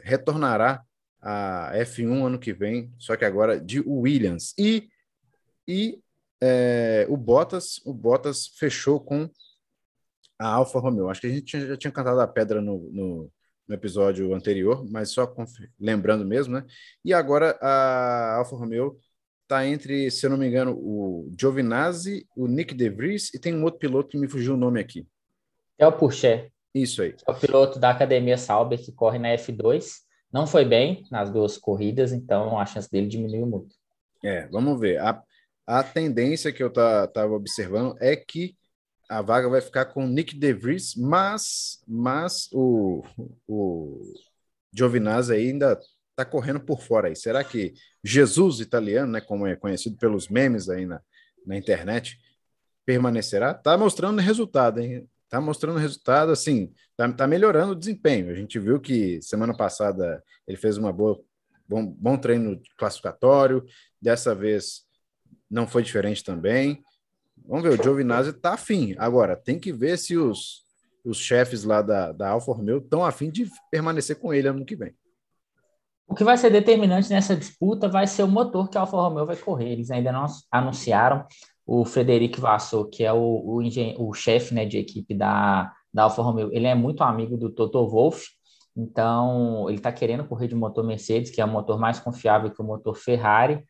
retornará 0.00 0.84
a 1.20 1.72
F1 1.74 2.26
ano 2.26 2.38
que 2.38 2.52
vem, 2.52 2.92
só 2.98 3.16
que 3.16 3.24
agora 3.24 3.58
de 3.58 3.80
Williams. 3.80 4.54
E, 4.58 4.90
e 5.66 5.98
é, 6.46 7.06
o 7.08 7.16
Bottas, 7.16 7.80
o 7.86 7.94
Bottas 7.94 8.48
fechou 8.58 9.00
com 9.00 9.30
a 10.38 10.46
Alfa 10.46 10.78
Romeo. 10.78 11.08
Acho 11.08 11.22
que 11.22 11.26
a 11.26 11.30
gente 11.30 11.66
já 11.66 11.76
tinha 11.76 11.90
cantado 11.90 12.20
a 12.20 12.26
pedra 12.26 12.60
no, 12.60 12.90
no, 12.92 13.32
no 13.66 13.74
episódio 13.74 14.34
anterior, 14.34 14.84
mas 14.90 15.10
só 15.10 15.34
lembrando 15.80 16.22
mesmo, 16.22 16.52
né? 16.52 16.66
E 17.02 17.14
agora 17.14 17.58
a 17.62 18.36
Alfa 18.36 18.56
Romeo 18.56 18.98
está 19.44 19.66
entre, 19.66 20.10
se 20.10 20.26
eu 20.26 20.30
não 20.30 20.36
me 20.36 20.46
engano, 20.46 20.72
o 20.72 21.32
Giovinazzi, 21.38 22.26
o 22.36 22.46
Nick 22.46 22.74
De 22.74 22.90
Vries 22.90 23.32
e 23.32 23.38
tem 23.38 23.54
um 23.54 23.64
outro 23.64 23.80
piloto 23.80 24.10
que 24.10 24.18
me 24.18 24.28
fugiu 24.28 24.52
o 24.52 24.58
nome 24.58 24.80
aqui. 24.80 25.06
É 25.78 25.86
o 25.86 25.92
Purcher. 25.92 26.52
Isso 26.74 27.00
aí. 27.00 27.14
É 27.26 27.30
o 27.30 27.34
piloto 27.34 27.78
da 27.78 27.88
Academia 27.88 28.36
Sauber 28.36 28.78
que 28.78 28.92
corre 28.92 29.18
na 29.18 29.28
F2. 29.34 30.02
Não 30.30 30.46
foi 30.46 30.64
bem 30.66 31.06
nas 31.10 31.30
duas 31.30 31.56
corridas, 31.56 32.12
então 32.12 32.58
a 32.58 32.66
chance 32.66 32.90
dele 32.90 33.06
diminuiu 33.06 33.46
muito. 33.46 33.74
É, 34.22 34.46
vamos 34.48 34.78
ver. 34.78 34.98
A, 34.98 35.22
a 35.66 35.82
tendência 35.82 36.52
que 36.52 36.62
eu 36.62 36.68
estava 36.68 37.32
observando 37.32 37.96
é 38.00 38.14
que 38.16 38.56
a 39.08 39.20
vaga 39.22 39.48
vai 39.48 39.60
ficar 39.60 39.86
com 39.86 40.06
Nick 40.06 40.36
De 40.36 40.52
Vries, 40.52 40.94
mas, 40.96 41.82
mas 41.86 42.48
o, 42.52 43.02
o 43.46 44.00
Giovinazzi 44.72 45.32
ainda 45.32 45.78
está 46.10 46.24
correndo 46.24 46.60
por 46.60 46.80
fora 46.80 47.08
aí. 47.08 47.16
Será 47.16 47.44
que 47.44 47.74
Jesus 48.02 48.60
italiano, 48.60 49.12
né, 49.12 49.20
como 49.20 49.46
é 49.46 49.56
conhecido 49.56 49.96
pelos 49.96 50.28
memes 50.28 50.68
aí 50.68 50.86
na, 50.86 51.00
na 51.46 51.56
internet, 51.56 52.18
permanecerá? 52.84 53.50
Está 53.52 53.76
mostrando 53.76 54.20
resultado, 54.20 54.80
hein? 54.80 55.08
Está 55.24 55.40
mostrando 55.40 55.78
resultado, 55.78 56.30
assim, 56.30 56.72
está 56.90 57.10
tá 57.12 57.26
melhorando 57.26 57.72
o 57.72 57.76
desempenho. 57.76 58.30
A 58.30 58.34
gente 58.34 58.58
viu 58.58 58.80
que 58.80 59.20
semana 59.20 59.54
passada 59.56 60.22
ele 60.46 60.56
fez 60.56 60.78
uma 60.78 60.92
boa, 60.92 61.20
bom, 61.68 61.84
bom 61.84 62.16
treino 62.16 62.60
classificatório, 62.76 63.64
dessa 64.00 64.34
vez 64.34 64.84
não 65.50 65.66
foi 65.66 65.82
diferente 65.82 66.22
também. 66.22 66.82
Vamos 67.46 67.62
ver, 67.62 67.78
o 67.78 67.82
Giovinazzi 67.82 68.30
está 68.30 68.54
afim. 68.54 68.94
Agora, 68.98 69.36
tem 69.36 69.58
que 69.58 69.72
ver 69.72 69.98
se 69.98 70.16
os, 70.16 70.62
os 71.04 71.18
chefes 71.18 71.64
lá 71.64 71.82
da, 71.82 72.12
da 72.12 72.30
Alfa 72.30 72.52
Romeo 72.52 72.78
estão 72.78 73.04
afim 73.04 73.30
de 73.30 73.48
permanecer 73.70 74.16
com 74.16 74.32
ele 74.32 74.48
ano 74.48 74.64
que 74.64 74.76
vem. 74.76 74.94
O 76.06 76.14
que 76.14 76.24
vai 76.24 76.36
ser 76.36 76.50
determinante 76.50 77.10
nessa 77.10 77.34
disputa 77.34 77.88
vai 77.88 78.06
ser 78.06 78.22
o 78.22 78.28
motor 78.28 78.68
que 78.68 78.76
a 78.76 78.82
Alfa 78.82 78.96
Romeo 78.96 79.26
vai 79.26 79.36
correr. 79.36 79.72
Eles 79.72 79.90
ainda 79.90 80.12
não 80.12 80.26
anunciaram 80.50 81.26
o 81.66 81.84
Frederic 81.84 82.38
Vassou, 82.40 82.86
que 82.86 83.04
é 83.04 83.12
o, 83.12 83.18
o, 83.18 83.62
o 83.98 84.12
chefe 84.12 84.54
né, 84.54 84.66
de 84.66 84.78
equipe 84.78 85.14
da, 85.14 85.72
da 85.92 86.04
Alfa 86.04 86.22
Romeo. 86.22 86.50
Ele 86.52 86.66
é 86.66 86.74
muito 86.74 87.02
amigo 87.02 87.36
do 87.36 87.50
Toto 87.50 87.88
Wolff, 87.88 88.26
então 88.76 89.68
ele 89.68 89.78
está 89.78 89.90
querendo 89.92 90.26
correr 90.26 90.48
de 90.48 90.54
motor 90.54 90.84
Mercedes, 90.84 91.30
que 91.30 91.40
é 91.40 91.44
o 91.44 91.48
motor 91.48 91.78
mais 91.78 91.98
confiável 91.98 92.50
que 92.50 92.60
o 92.60 92.64
motor 92.64 92.96
Ferrari. 92.96 93.64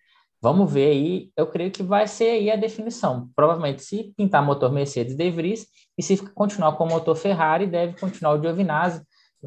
Vamos 0.45 0.71
ver 0.71 0.91
aí, 0.91 1.31
eu 1.39 1.47
creio 1.47 1.71
que 1.71 1.83
vai 1.83 2.07
ser 2.07 2.29
aí 2.29 2.51
a 2.51 2.57
definição. 2.57 3.31
Provavelmente, 3.35 3.83
se 3.83 4.13
pintar 4.15 4.45
motor 4.45 4.71
Mercedes, 4.71 5.17
De 5.17 5.31
Vries, 5.31 5.67
e 5.97 6.03
se 6.03 6.19
continuar 6.19 6.73
com 6.73 6.85
o 6.85 6.87
motor 6.87 7.17
Ferrari, 7.17 7.67
deve 7.67 7.99
continuar 7.99 8.35
o 8.35 8.43
Giovinazzi, 8.43 9.03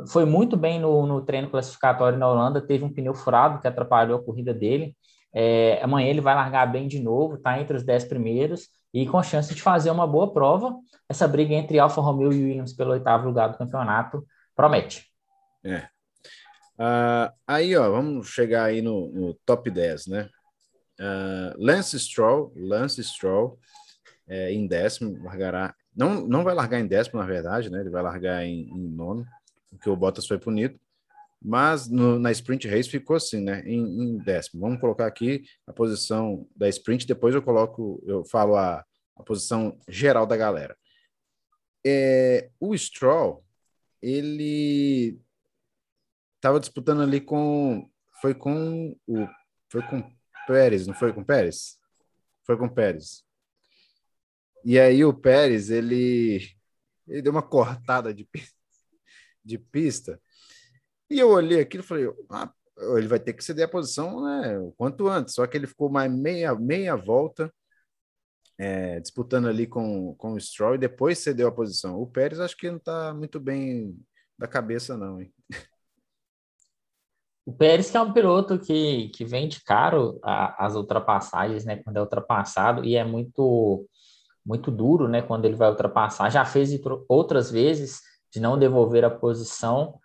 foi 0.08 0.25
muito 0.25 0.58
bem 0.58 0.80
no, 0.80 1.06
no 1.06 1.22
treino 1.22 1.51
classificatório 1.51 2.18
na 2.18 2.27
Holanda, 2.27 2.60
teve 2.60 2.84
um 2.84 2.92
pneu 2.92 3.13
furado 3.13 3.62
que 3.62 3.68
atrapalhou 3.68 4.18
a 4.18 4.24
corrida 4.24 4.56
dele. 4.56 4.98
É, 5.32 5.80
amanhã 5.84 6.08
ele 6.08 6.20
vai 6.20 6.34
largar 6.34 6.66
bem 6.66 6.88
de 6.88 7.00
novo, 7.00 7.36
está 7.36 7.62
entre 7.62 7.77
os 7.77 7.84
dez 7.84 8.04
primeiros 8.04 8.68
e 8.92 9.06
com 9.06 9.22
chance 9.22 9.54
de 9.54 9.62
fazer 9.62 9.92
uma 9.92 10.08
boa 10.08 10.34
prova. 10.34 10.75
Essa 11.08 11.27
briga 11.27 11.54
entre 11.54 11.77
Alfa 11.77 12.01
Romeo 12.01 12.34
e 12.34 12.44
Williams 12.44 12.74
pelo 12.74 12.94
oitavo 12.94 13.27
lugar 13.27 13.50
do 13.50 13.58
campeonato 13.60 14.25
promete. 14.56 15.06
É. 15.63 15.84
Uh, 16.80 17.32
aí, 17.48 17.77
ó, 17.77 17.88
vamos 17.92 18.30
chegar 18.30 18.63
aí 18.63 18.82
no, 18.82 19.10
no 19.10 19.34
top 19.46 19.70
10, 19.70 20.08
né? 20.08 20.30
Uh, 21.00 21.54
Lance 21.58 22.00
Stroll, 22.00 22.51
Lance 22.56 23.04
Stroll 23.04 23.60
é, 24.27 24.51
em 24.51 24.68
décimo, 24.68 25.24
largará. 25.24 25.75
Não, 25.96 26.27
não 26.27 26.44
vai 26.44 26.54
largar 26.54 26.80
em 26.80 26.88
décimo, 26.88 27.20
na 27.20 27.25
verdade, 27.25 27.70
né? 27.70 27.80
Ele 27.80 27.89
vai 27.89 28.01
largar 28.01 28.44
em, 28.44 28.70
em 28.70 28.88
nono 28.89 29.25
porque 29.70 29.89
o 29.89 29.96
Bottas 29.96 30.27
foi 30.27 30.38
punido. 30.38 30.80
Mas 31.42 31.88
no, 31.88 32.18
na 32.18 32.32
sprint 32.32 32.68
race 32.68 32.89
ficou 32.89 33.16
assim, 33.16 33.42
né? 33.42 33.62
Em, 33.66 33.80
em, 33.80 34.18
décimo. 34.18 34.62
Vamos 34.62 34.80
colocar 34.82 35.06
aqui 35.06 35.44
a 35.68 35.74
posição 35.74 36.48
da 36.56 36.68
sprint, 36.68 37.06
depois 37.06 37.36
eu 37.36 37.42
coloco, 37.42 38.04
eu 38.08 38.25
falo 38.25 38.56
a, 38.56 38.84
a 39.16 39.24
posição 39.24 39.80
geral 39.88 40.25
da 40.25 40.36
galera. 40.36 40.75
É, 41.86 42.50
o 42.60 42.75
Stroll, 42.75 43.46
ele 44.01 45.20
estava 46.36 46.60
disputando 46.60 47.01
ali 47.01 47.22
com. 47.22 47.88
Foi 48.20 48.34
com 48.34 48.96
o. 49.06 49.27
Foi 49.70 49.84
com 49.84 50.04
Pérez, 50.48 50.88
não 50.88 50.94
foi 50.94 51.13
com 51.13 51.24
Pérez? 51.24 51.77
Foi 52.44 52.58
com 52.58 52.70
Pérez. 52.70 53.24
E 54.66 54.80
aí 54.80 55.06
o 55.06 55.13
Pérez, 55.13 55.70
ele, 55.70 56.50
ele 57.08 57.22
deu 57.22 57.32
uma 57.32 57.44
cortada 57.44 58.13
de 58.13 58.27
de 59.48 59.58
pista. 59.58 60.22
E 61.10 61.20
eu 61.20 61.30
olhei 61.30 61.62
aquilo 61.62 61.84
e 61.84 61.88
falei, 61.88 62.06
ah, 62.30 62.51
ele 62.98 63.08
vai 63.08 63.20
ter 63.20 63.34
que 63.34 63.44
ceder 63.44 63.66
a 63.66 63.70
posição 63.70 64.24
né, 64.24 64.60
o 64.60 64.72
quanto 64.74 65.08
antes. 65.08 65.34
Só 65.36 65.48
que 65.48 65.58
ele 65.58 65.68
ficou 65.68 65.89
mais 65.89 66.12
meia, 66.12 66.54
meia 66.56 66.96
volta 66.96 67.51
é, 68.58 69.00
disputando 69.00 69.48
ali 69.48 69.66
com, 69.68 70.16
com 70.16 70.34
o 70.34 70.39
Stroll 70.39 70.75
e 70.75 70.80
depois 70.80 71.20
cedeu 71.20 71.48
a 71.48 71.51
posição. 71.51 72.00
O 72.00 72.08
Pérez 72.08 72.39
acho 72.39 72.58
que 72.58 72.70
não 72.70 72.77
está 72.77 73.13
muito 73.13 73.39
bem 73.39 73.98
da 74.38 74.48
cabeça, 74.48 74.98
não. 74.98 75.22
Hein? 75.22 75.34
O 77.48 77.54
Pérez 77.54 77.89
que 77.89 77.96
é 77.96 78.01
um 78.01 78.12
piloto 78.12 78.60
que, 78.60 79.08
que 79.16 79.24
vende 79.24 79.63
caro 79.63 80.20
a, 80.22 80.66
as 80.66 80.75
ultrapassagens, 80.75 81.63
né? 81.63 81.77
Quando 81.77 81.96
é 81.96 82.01
ultrapassado, 82.01 82.84
e 82.84 82.98
é 82.98 83.06
muito 83.06 83.88
muito 84.46 84.70
duro, 84.70 85.08
né? 85.08 85.22
Quando 85.22 85.46
ele 85.46 85.56
vai 85.56 85.70
ultrapassar. 85.70 86.30
Já 86.30 86.44
fez 86.44 86.77
outras 87.08 87.50
vezes 87.50 88.01
de 88.34 88.42
não 88.42 88.60
devolver 88.60 89.06
a 89.06 89.10
posição, 89.10 89.98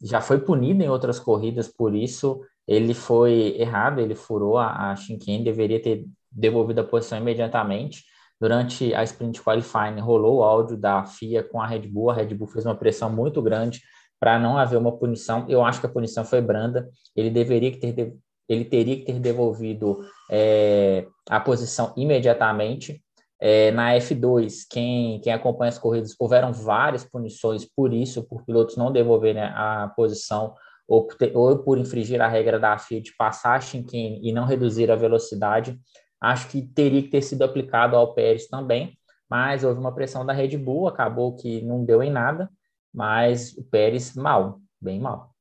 já 0.00 0.20
foi 0.20 0.38
punido 0.38 0.80
em 0.80 0.88
outras 0.88 1.18
corridas 1.18 1.66
por 1.66 1.92
isso. 1.92 2.40
Ele 2.68 2.94
foi 2.94 3.56
errado, 3.58 4.00
ele 4.00 4.14
furou 4.14 4.56
a, 4.56 4.92
a 4.92 4.94
chicane, 4.94 5.42
deveria 5.42 5.82
ter 5.82 6.06
devolvido 6.30 6.82
a 6.82 6.84
posição 6.84 7.18
imediatamente. 7.18 8.04
Durante 8.40 8.94
a 8.94 9.02
sprint 9.02 9.42
qualifying, 9.42 9.98
rolou 9.98 10.36
o 10.36 10.44
áudio 10.44 10.76
da 10.76 11.04
FIA 11.04 11.42
com 11.42 11.60
a 11.60 11.66
Red 11.66 11.88
Bull. 11.88 12.10
A 12.10 12.14
Red 12.14 12.32
Bull 12.32 12.46
fez 12.46 12.64
uma 12.64 12.76
pressão 12.76 13.10
muito 13.10 13.42
grande 13.42 13.82
para 14.18 14.38
não 14.38 14.56
haver 14.58 14.78
uma 14.78 14.96
punição. 14.96 15.46
Eu 15.48 15.64
acho 15.64 15.80
que 15.80 15.86
a 15.86 15.90
punição 15.90 16.24
foi 16.24 16.40
branda. 16.40 16.88
Ele 17.14 17.30
deveria 17.30 17.78
ter, 17.78 18.14
ele 18.48 18.64
teria 18.64 18.96
que 18.96 19.04
ter 19.04 19.20
devolvido 19.20 20.00
é, 20.30 21.06
a 21.28 21.40
posição 21.40 21.92
imediatamente. 21.96 23.02
É, 23.38 23.70
na 23.70 23.94
F2, 23.94 24.62
quem, 24.70 25.20
quem 25.20 25.32
acompanha 25.32 25.68
as 25.68 25.78
corridas, 25.78 26.14
houveram 26.18 26.52
várias 26.52 27.04
punições 27.04 27.66
por 27.66 27.92
isso, 27.92 28.24
por 28.24 28.44
pilotos 28.44 28.76
não 28.76 28.90
devolverem 28.90 29.42
a 29.42 29.92
posição 29.94 30.54
ou 30.88 31.06
ou 31.34 31.58
por 31.58 31.78
infringir 31.78 32.22
a 32.22 32.28
regra 32.28 32.58
da 32.58 32.78
FIA 32.78 33.00
de 33.00 33.14
passar 33.16 33.56
a 33.56 33.60
chicane 33.60 34.20
e 34.22 34.32
não 34.32 34.46
reduzir 34.46 34.90
a 34.90 34.96
velocidade. 34.96 35.78
Acho 36.20 36.48
que 36.48 36.62
teria 36.62 37.02
que 37.02 37.10
ter 37.10 37.22
sido 37.22 37.42
aplicado 37.42 37.96
ao 37.96 38.14
Pérez 38.14 38.46
também, 38.46 38.96
mas 39.28 39.64
houve 39.64 39.80
uma 39.80 39.94
pressão 39.94 40.24
da 40.24 40.32
Red 40.32 40.56
Bull, 40.56 40.88
acabou 40.88 41.36
que 41.36 41.60
não 41.62 41.84
deu 41.84 42.02
em 42.02 42.10
nada, 42.10 42.48
mas 42.96 43.52
o 43.58 43.62
Pérez 43.62 44.14
mal, 44.14 44.58
bem 44.80 44.98
mal. 44.98 45.36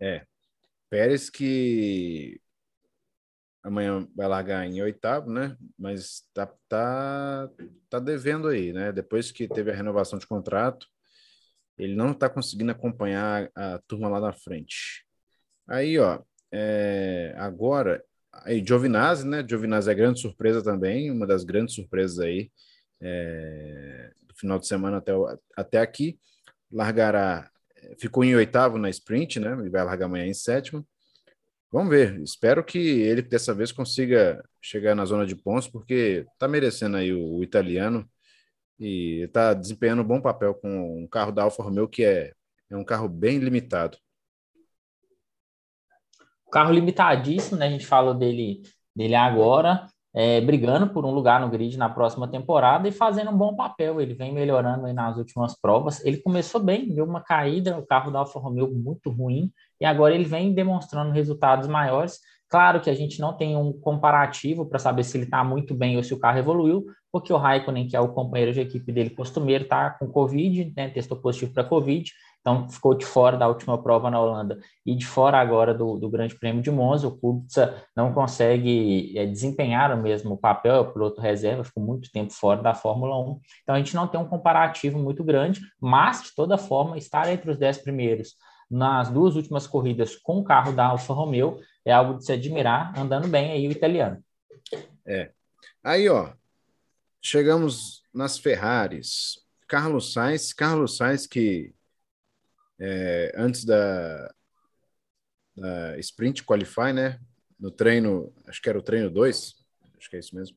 É, 0.00 0.24
Pérez 0.88 1.28
que 1.28 2.40
amanhã 3.62 4.08
vai 4.16 4.26
largar 4.26 4.66
em 4.66 4.80
oitavo, 4.80 5.30
né? 5.30 5.58
Mas 5.78 6.26
tá, 6.32 6.50
tá, 6.66 7.50
tá 7.90 7.98
devendo 7.98 8.48
aí, 8.48 8.72
né? 8.72 8.90
Depois 8.92 9.30
que 9.30 9.46
teve 9.46 9.70
a 9.70 9.74
renovação 9.74 10.18
de 10.18 10.26
contrato, 10.26 10.86
ele 11.76 11.94
não 11.94 12.12
está 12.12 12.30
conseguindo 12.30 12.72
acompanhar 12.72 13.50
a 13.54 13.78
turma 13.86 14.08
lá 14.08 14.18
na 14.18 14.32
frente. 14.32 15.04
Aí, 15.68 15.98
ó, 15.98 16.22
é, 16.50 17.34
agora, 17.36 18.02
aí 18.32 18.64
Giovinazzi, 18.64 19.26
né? 19.26 19.44
Giovinazzi 19.46 19.90
é 19.90 19.94
grande 19.94 20.18
surpresa 20.18 20.64
também, 20.64 21.10
uma 21.10 21.26
das 21.26 21.44
grandes 21.44 21.74
surpresas 21.74 22.20
aí 22.20 22.50
é, 23.02 24.12
do 24.22 24.34
final 24.34 24.58
de 24.58 24.66
semana 24.66 24.96
até, 24.96 25.12
até 25.56 25.78
aqui. 25.78 26.18
Largará, 26.74 27.48
ficou 27.98 28.24
em 28.24 28.34
oitavo 28.34 28.76
na 28.78 28.90
sprint, 28.90 29.38
né? 29.38 29.56
E 29.64 29.70
vai 29.70 29.84
largar 29.84 30.06
amanhã 30.06 30.26
em 30.26 30.34
sétimo. 30.34 30.84
Vamos 31.70 31.90
ver. 31.90 32.20
Espero 32.20 32.64
que 32.64 32.78
ele 32.78 33.22
dessa 33.22 33.54
vez 33.54 33.70
consiga 33.70 34.44
chegar 34.60 34.94
na 34.94 35.04
zona 35.04 35.24
de 35.24 35.36
pontos, 35.36 35.68
porque 35.68 36.26
está 36.32 36.48
merecendo 36.48 36.96
aí 36.96 37.12
o, 37.12 37.36
o, 37.36 37.42
italiano 37.44 38.08
e 38.78 39.22
está 39.24 39.54
desempenhando 39.54 40.02
um 40.02 40.06
bom 40.06 40.20
papel 40.20 40.54
com 40.54 41.02
um 41.02 41.06
carro 41.06 41.30
da 41.30 41.44
Alfa 41.44 41.62
Romeo 41.62 41.88
que 41.88 42.04
é, 42.04 42.32
é 42.68 42.76
um 42.76 42.84
carro 42.84 43.08
bem 43.08 43.38
limitado. 43.38 43.96
Carro 46.50 46.72
limitadíssimo, 46.72 47.56
né? 47.56 47.66
A 47.66 47.70
gente 47.70 47.86
falou 47.86 48.14
dele, 48.14 48.62
dele 48.94 49.14
agora 49.14 49.88
é, 50.14 50.40
brigando 50.40 50.88
por 50.88 51.04
um 51.04 51.10
lugar 51.10 51.40
no 51.40 51.50
grid 51.50 51.76
na 51.76 51.88
próxima 51.88 52.28
temporada 52.28 52.86
e 52.86 52.92
fazendo 52.92 53.30
um 53.30 53.36
bom 53.36 53.56
papel. 53.56 54.00
Ele 54.00 54.14
vem 54.14 54.32
melhorando 54.32 54.90
nas 54.92 55.18
últimas 55.18 55.58
provas. 55.60 56.04
Ele 56.04 56.18
começou 56.18 56.62
bem, 56.62 56.94
deu 56.94 57.04
uma 57.04 57.20
caída, 57.20 57.76
o 57.76 57.84
carro 57.84 58.12
da 58.12 58.20
Alfa 58.20 58.38
Romeo 58.38 58.72
muito 58.72 59.10
ruim, 59.10 59.50
e 59.80 59.84
agora 59.84 60.14
ele 60.14 60.24
vem 60.24 60.54
demonstrando 60.54 61.10
resultados 61.10 61.66
maiores. 61.66 62.20
Claro 62.48 62.80
que 62.80 62.88
a 62.88 62.94
gente 62.94 63.20
não 63.20 63.36
tem 63.36 63.56
um 63.56 63.72
comparativo 63.72 64.64
para 64.64 64.78
saber 64.78 65.02
se 65.02 65.16
ele 65.16 65.24
está 65.24 65.42
muito 65.42 65.74
bem 65.74 65.96
ou 65.96 66.04
se 66.04 66.14
o 66.14 66.20
carro 66.20 66.38
evoluiu, 66.38 66.86
porque 67.10 67.32
o 67.32 67.36
Raikkonen, 67.36 67.88
que 67.88 67.96
é 67.96 68.00
o 68.00 68.12
companheiro 68.12 68.52
de 68.52 68.60
equipe 68.60 68.92
dele 68.92 69.10
costumeiro, 69.10 69.64
está 69.64 69.90
com 69.90 70.06
Covid, 70.06 70.72
né, 70.76 70.88
testou 70.90 71.16
positivo 71.16 71.52
para 71.52 71.64
Covid, 71.64 72.12
então 72.44 72.68
ficou 72.68 72.92
de 72.92 73.06
fora 73.06 73.38
da 73.38 73.48
última 73.48 73.82
prova 73.82 74.10
na 74.10 74.20
Holanda 74.20 74.58
e 74.84 74.94
de 74.94 75.06
fora 75.06 75.40
agora 75.40 75.72
do, 75.72 75.98
do 75.98 76.10
Grande 76.10 76.38
Prêmio 76.38 76.62
de 76.62 76.70
Monza. 76.70 77.08
O 77.08 77.16
Kubica 77.16 77.82
não 77.96 78.12
consegue 78.12 79.18
é, 79.18 79.24
desempenhar 79.24 79.90
o 79.96 80.02
mesmo 80.02 80.36
papel, 80.36 80.82
o 80.82 80.92
piloto 80.92 81.22
reserva, 81.22 81.64
ficou 81.64 81.82
muito 81.82 82.12
tempo 82.12 82.34
fora 82.34 82.62
da 82.62 82.74
Fórmula 82.74 83.18
1. 83.18 83.40
Então 83.62 83.74
a 83.74 83.78
gente 83.78 83.94
não 83.94 84.06
tem 84.06 84.20
um 84.20 84.28
comparativo 84.28 84.98
muito 84.98 85.24
grande, 85.24 85.62
mas 85.80 86.22
de 86.22 86.34
toda 86.34 86.58
forma, 86.58 86.98
estar 86.98 87.32
entre 87.32 87.50
os 87.50 87.56
dez 87.56 87.78
primeiros 87.78 88.34
nas 88.70 89.08
duas 89.08 89.36
últimas 89.36 89.66
corridas 89.66 90.14
com 90.14 90.40
o 90.40 90.44
carro 90.44 90.72
da 90.72 90.84
Alfa 90.84 91.14
Romeo 91.14 91.60
é 91.82 91.92
algo 91.92 92.18
de 92.18 92.26
se 92.26 92.32
admirar, 92.32 92.92
andando 92.98 93.26
bem 93.26 93.52
aí 93.52 93.66
o 93.66 93.72
italiano. 93.72 94.22
É. 95.06 95.30
Aí, 95.82 96.10
ó, 96.10 96.30
chegamos 97.22 98.02
nas 98.12 98.38
Ferraris. 98.38 99.42
Carlos 99.66 100.12
Sainz, 100.12 100.52
Carlos 100.52 100.98
Sainz 100.98 101.26
que 101.26 101.72
é, 102.84 103.32
antes 103.36 103.64
da, 103.64 104.34
da 105.56 105.98
Sprint 105.98 106.44
Qualify, 106.44 106.92
né? 106.92 107.18
No 107.58 107.70
treino, 107.70 108.32
acho 108.46 108.60
que 108.60 108.68
era 108.68 108.78
o 108.78 108.82
treino 108.82 109.10
2, 109.10 109.54
acho 109.96 110.10
que 110.10 110.16
é 110.16 110.18
isso 110.18 110.36
mesmo. 110.36 110.56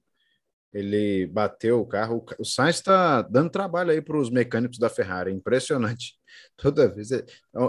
Ele 0.74 1.26
bateu 1.28 1.80
o 1.80 1.88
carro. 1.88 2.26
O 2.38 2.44
Sainz 2.44 2.76
está 2.76 3.22
dando 3.22 3.50
trabalho 3.50 3.92
aí 3.92 4.02
para 4.02 4.18
os 4.18 4.30
mecânicos 4.30 4.78
da 4.78 4.90
Ferrari, 4.90 5.32
impressionante. 5.32 6.16
Toda 6.58 6.90
vez. 6.90 7.10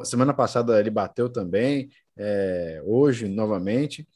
Semana 0.04 0.34
passada 0.34 0.78
ele 0.80 0.90
bateu 0.90 1.28
também, 1.30 1.90
é, 2.16 2.82
hoje 2.84 3.28
novamente, 3.28 4.08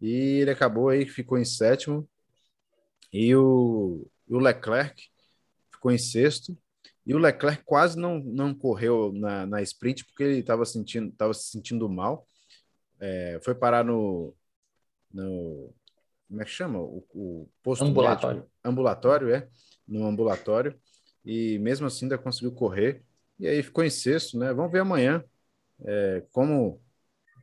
e 0.00 0.40
ele 0.40 0.50
acabou 0.52 0.88
aí, 0.90 1.06
ficou 1.06 1.38
em 1.38 1.44
sétimo. 1.44 2.08
E 3.12 3.34
o, 3.34 4.08
o 4.28 4.38
Leclerc 4.38 5.10
ficou 5.70 5.90
em 5.90 5.98
sexto. 5.98 6.56
E 7.04 7.14
o 7.14 7.18
Leclerc 7.18 7.64
quase 7.64 7.98
não, 7.98 8.18
não 8.20 8.54
correu 8.54 9.12
na, 9.12 9.44
na 9.46 9.62
sprint 9.62 10.04
porque 10.04 10.22
ele 10.22 10.38
estava 10.38 10.64
sentindo, 10.64 11.12
tava 11.12 11.34
se 11.34 11.50
sentindo 11.50 11.88
mal. 11.88 12.26
É, 13.00 13.40
foi 13.42 13.54
parar 13.54 13.84
no, 13.84 14.34
no. 15.12 15.74
Como 16.28 16.40
é 16.40 16.44
que 16.44 16.50
chama? 16.50 16.78
O, 16.78 17.04
o 17.12 17.48
posto 17.62 17.84
ambulatório. 17.84 18.36
Médico, 18.38 18.52
ambulatório, 18.64 19.34
é. 19.34 19.48
No 19.86 20.06
ambulatório. 20.06 20.78
E 21.24 21.58
mesmo 21.58 21.86
assim 21.86 22.04
ainda 22.04 22.16
conseguiu 22.16 22.52
correr. 22.52 23.02
E 23.38 23.46
aí 23.46 23.62
ficou 23.62 23.82
em 23.82 23.90
sexto, 23.90 24.38
né? 24.38 24.52
Vamos 24.52 24.70
ver 24.70 24.80
amanhã 24.80 25.24
é, 25.84 26.24
como 26.30 26.80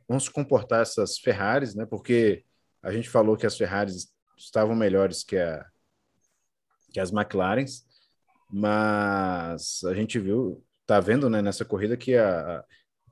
vão 0.08 0.18
se 0.18 0.30
comportar 0.30 0.82
essas 0.82 1.18
Ferraris, 1.18 1.74
né? 1.74 1.86
Porque 1.86 2.44
a 2.82 2.90
gente 2.92 3.08
falou 3.08 3.36
que 3.36 3.46
as 3.46 3.56
Ferraris 3.56 4.08
estavam 4.36 4.74
melhores 4.74 5.22
que, 5.22 5.36
a, 5.36 5.66
que 6.92 6.98
as 6.98 7.12
McLarens 7.12 7.84
mas 8.52 9.82
a 9.84 9.94
gente 9.94 10.18
viu, 10.18 10.64
tá 10.86 11.00
vendo 11.00 11.30
né, 11.30 11.42
nessa 11.42 11.64
corrida 11.64 11.96
que 11.96 12.16
a, 12.16 12.64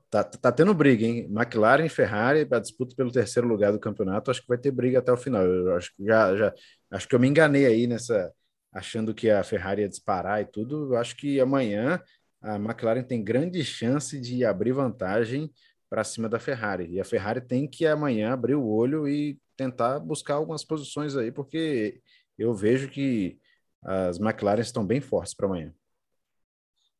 tá, 0.09 0.23
tá 0.23 0.51
tendo 0.51 0.73
briga, 0.73 1.05
hein? 1.05 1.27
McLaren 1.29 1.87
Ferrari, 1.89 2.47
a 2.51 2.59
disputa 2.59 2.95
pelo 2.95 3.11
terceiro 3.11 3.47
lugar 3.47 3.71
do 3.71 3.79
campeonato, 3.79 4.31
acho 4.31 4.41
que 4.41 4.47
vai 4.47 4.57
ter 4.57 4.71
briga 4.71 4.99
até 4.99 5.11
o 5.11 5.17
final. 5.17 5.45
Eu 5.45 5.75
acho 5.75 5.93
que 5.95 6.05
já, 6.05 6.35
já 6.35 6.53
acho 6.91 7.07
que 7.07 7.15
eu 7.15 7.19
me 7.19 7.27
enganei 7.27 7.65
aí 7.65 7.87
nessa 7.87 8.31
achando 8.71 9.13
que 9.13 9.29
a 9.29 9.43
Ferrari 9.43 9.81
ia 9.81 9.89
disparar 9.89 10.41
e 10.41 10.45
tudo. 10.45 10.93
Eu 10.93 10.97
acho 10.97 11.15
que 11.15 11.39
amanhã 11.39 12.01
a 12.41 12.55
McLaren 12.55 13.03
tem 13.03 13.23
grande 13.23 13.63
chance 13.63 14.19
de 14.19 14.45
abrir 14.45 14.71
vantagem 14.71 15.51
para 15.89 16.03
cima 16.03 16.29
da 16.29 16.39
Ferrari. 16.39 16.87
E 16.91 16.99
a 16.99 17.05
Ferrari 17.05 17.41
tem 17.41 17.67
que 17.67 17.85
amanhã 17.85 18.33
abrir 18.33 18.55
o 18.55 18.67
olho 18.67 19.07
e 19.07 19.39
tentar 19.57 19.99
buscar 19.99 20.35
algumas 20.35 20.63
posições 20.63 21.15
aí, 21.17 21.31
porque 21.31 22.01
eu 22.37 22.53
vejo 22.53 22.89
que 22.89 23.37
as 23.83 24.19
McLaren 24.19 24.61
estão 24.61 24.85
bem 24.85 25.01
fortes 25.01 25.33
para 25.33 25.45
amanhã. 25.45 25.73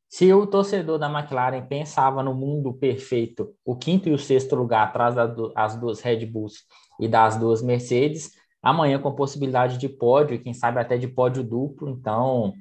Se 0.10 0.34
o 0.34 0.48
torcedor 0.48 0.98
da 0.98 1.08
McLaren 1.08 1.68
pensava 1.68 2.24
no 2.24 2.34
mundo 2.34 2.74
perfeito, 2.74 3.54
o 3.64 3.76
quinto 3.76 4.10
e 4.10 4.12
o 4.12 4.18
sexto 4.18 4.56
lugar 4.56 4.88
atrás 4.88 5.14
das 5.14 5.76
duas 5.76 6.02
Red 6.02 6.26
Bulls 6.26 6.66
e 7.00 7.08
das 7.08 7.38
duas 7.38 7.62
Mercedes, 7.62 8.32
amanhã 8.62 9.00
com 9.00 9.12
possibilidade 9.12 9.78
de 9.78 9.88
pódio, 9.88 10.42
quem 10.42 10.54
sabe 10.54 10.80
até 10.80 10.98
de 10.98 11.08
pódio 11.08 11.44
duplo, 11.44 11.90
então 11.90 12.54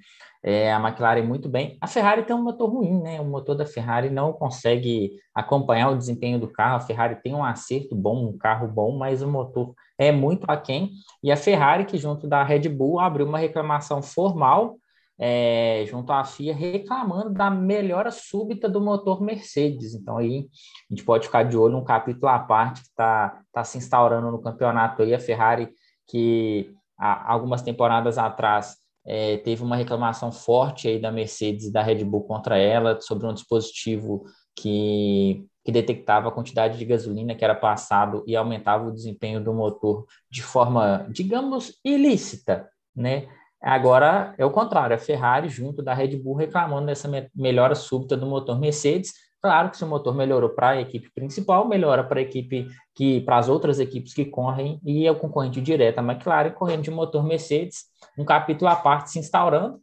é, 0.42 0.72
a 0.72 0.78
McLaren 0.80 1.22
muito 1.22 1.48
bem. 1.48 1.76
A 1.80 1.86
Ferrari 1.86 2.22
tem 2.22 2.34
um 2.34 2.42
motor 2.42 2.70
ruim, 2.70 3.02
né? 3.02 3.20
O 3.20 3.24
motor 3.24 3.56
da 3.56 3.66
Ferrari 3.66 4.08
não 4.08 4.32
consegue 4.32 5.12
acompanhar 5.34 5.90
o 5.90 5.98
desempenho 5.98 6.38
do 6.38 6.48
carro. 6.48 6.76
A 6.76 6.80
Ferrari 6.80 7.16
tem 7.22 7.34
um 7.34 7.44
acerto 7.44 7.94
bom, 7.94 8.28
um 8.28 8.38
carro 8.38 8.68
bom, 8.68 8.96
mas 8.96 9.20
o 9.20 9.28
motor 9.28 9.74
é 9.98 10.12
muito 10.12 10.44
aquém. 10.48 10.92
E 11.22 11.32
a 11.32 11.36
Ferrari, 11.36 11.84
que 11.84 11.98
junto 11.98 12.28
da 12.28 12.42
Red 12.44 12.68
Bull 12.68 13.00
abriu 13.00 13.26
uma 13.26 13.38
reclamação 13.38 14.00
formal 14.00 14.76
é, 15.18 15.84
junto 15.88 16.12
à 16.12 16.24
FIA, 16.24 16.54
reclamando 16.54 17.30
da 17.30 17.50
melhora 17.50 18.10
súbita 18.10 18.68
do 18.68 18.80
motor 18.80 19.20
Mercedes. 19.20 19.94
Então 19.94 20.18
aí 20.18 20.46
a 20.88 20.94
gente 20.94 21.04
pode 21.04 21.26
ficar 21.26 21.42
de 21.42 21.56
olho 21.56 21.76
um 21.76 21.84
capítulo 21.84 22.28
à 22.28 22.38
parte 22.38 22.82
que 22.82 22.88
está 22.88 23.40
tá 23.52 23.64
se 23.64 23.76
instaurando 23.76 24.30
no 24.30 24.40
campeonato 24.40 25.02
aí. 25.02 25.12
A 25.12 25.18
Ferrari, 25.18 25.68
que 26.08 26.72
há 26.98 27.32
algumas 27.32 27.62
temporadas 27.62 28.18
atrás 28.18 28.76
é, 29.06 29.38
teve 29.38 29.62
uma 29.62 29.76
reclamação 29.76 30.32
forte 30.32 30.88
aí 30.88 31.00
da 31.00 31.12
Mercedes 31.12 31.66
e 31.66 31.72
da 31.72 31.82
Red 31.82 32.04
Bull 32.04 32.24
contra 32.24 32.58
ela 32.58 33.00
sobre 33.00 33.26
um 33.26 33.32
dispositivo 33.32 34.24
que, 34.56 35.46
que 35.64 35.72
detectava 35.72 36.28
a 36.28 36.32
quantidade 36.32 36.76
de 36.76 36.84
gasolina 36.84 37.34
que 37.34 37.44
era 37.44 37.54
passado 37.54 38.24
e 38.26 38.34
aumentava 38.34 38.88
o 38.88 38.92
desempenho 38.92 39.42
do 39.42 39.54
motor 39.54 40.06
de 40.30 40.42
forma, 40.42 41.06
digamos, 41.10 41.78
ilícita, 41.84 42.68
né? 42.94 43.28
Agora 43.60 44.34
é 44.38 44.44
o 44.44 44.52
contrário, 44.52 44.94
a 44.94 44.98
Ferrari 44.98 45.48
junto 45.48 45.82
da 45.82 45.92
Red 45.92 46.16
Bull 46.16 46.36
reclamando 46.36 46.86
dessa 46.86 47.08
melhora 47.34 47.74
súbita 47.74 48.16
do 48.16 48.26
motor 48.26 48.58
Mercedes 48.58 49.12
Claro 49.40 49.70
que 49.70 49.76
se 49.76 49.84
o 49.84 49.86
motor 49.86 50.14
melhorou 50.14 50.50
para 50.50 50.70
a 50.70 50.80
equipe 50.80 51.10
principal, 51.10 51.68
melhora 51.68 52.02
para 52.02 52.18
a 52.18 52.22
equipe 52.22 52.66
que 52.94 53.20
para 53.20 53.38
as 53.38 53.48
outras 53.48 53.78
equipes 53.78 54.12
que 54.12 54.24
correm 54.24 54.80
e 54.84 55.06
é 55.06 55.10
o 55.10 55.18
concorrente 55.18 55.60
direto 55.60 56.00
a 56.00 56.02
McLaren 56.02 56.50
correndo 56.50 56.82
de 56.82 56.90
motor 56.90 57.24
Mercedes, 57.24 57.84
um 58.18 58.24
capítulo 58.24 58.68
à 58.68 58.74
parte 58.74 59.12
se 59.12 59.18
instaurando 59.18 59.80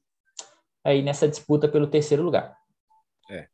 aí 0.84 1.02
nessa 1.02 1.28
disputa 1.28 1.68
pelo 1.70 1.88
terceiro 1.88 2.22
lugar. 2.22 2.56
É. 3.30 3.48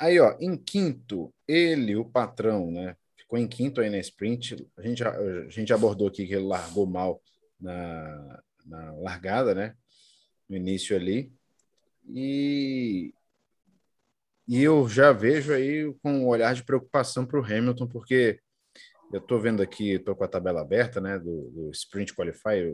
Aí, 0.00 0.18
ó, 0.18 0.34
em 0.40 0.56
quinto, 0.56 1.32
ele, 1.46 1.94
o 1.94 2.04
patrão, 2.04 2.70
né? 2.70 2.96
Ficou 3.16 3.38
em 3.38 3.46
quinto 3.46 3.80
aí 3.80 3.90
na 3.90 3.98
sprint. 3.98 4.66
A 4.76 4.82
gente, 4.82 5.04
a 5.04 5.48
gente 5.50 5.72
abordou 5.72 6.08
aqui 6.08 6.26
que 6.26 6.34
ele 6.34 6.46
largou 6.46 6.86
mal 6.86 7.20
na, 7.60 8.42
na 8.64 8.92
largada, 8.94 9.54
né? 9.54 9.74
No 10.48 10.56
início 10.56 10.96
ali. 10.96 11.30
E 12.08 13.12
e 14.48 14.62
eu 14.62 14.88
já 14.88 15.12
vejo 15.12 15.52
aí 15.52 15.94
com 16.02 16.10
um 16.10 16.26
olhar 16.26 16.54
de 16.54 16.64
preocupação 16.64 17.26
para 17.26 17.38
o 17.38 17.44
Hamilton, 17.44 17.86
porque 17.86 18.40
eu 19.12 19.20
estou 19.20 19.38
vendo 19.38 19.62
aqui, 19.62 19.92
estou 19.92 20.16
com 20.16 20.24
a 20.24 20.28
tabela 20.28 20.62
aberta, 20.62 21.00
né, 21.00 21.18
do, 21.18 21.50
do 21.50 21.70
Sprint 21.70 22.14
Qualify, 22.14 22.66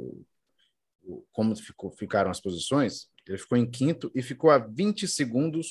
o, 1.03 1.27
como 1.33 1.55
ficou, 1.57 1.91
ficaram 1.91 2.31
as 2.31 2.41
posições, 2.41 3.09
ele 3.27 3.39
ficou 3.39 3.59
em 3.59 3.69
quinto 3.69 4.11
e 4.15 4.23
ficou 4.23 4.51
a 4.51 4.59
20 4.59 5.09
segundos 5.09 5.69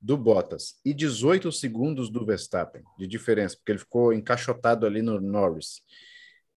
do 0.00 0.16
Bottas 0.16 0.80
e 0.84 0.92
18 0.92 1.52
segundos 1.52 2.10
do 2.10 2.24
Verstappen 2.24 2.82
de 2.98 3.06
diferença, 3.06 3.56
porque 3.56 3.72
ele 3.72 3.78
ficou 3.78 4.12
encaixotado 4.12 4.86
ali 4.86 5.02
no 5.02 5.20
Norris. 5.20 5.82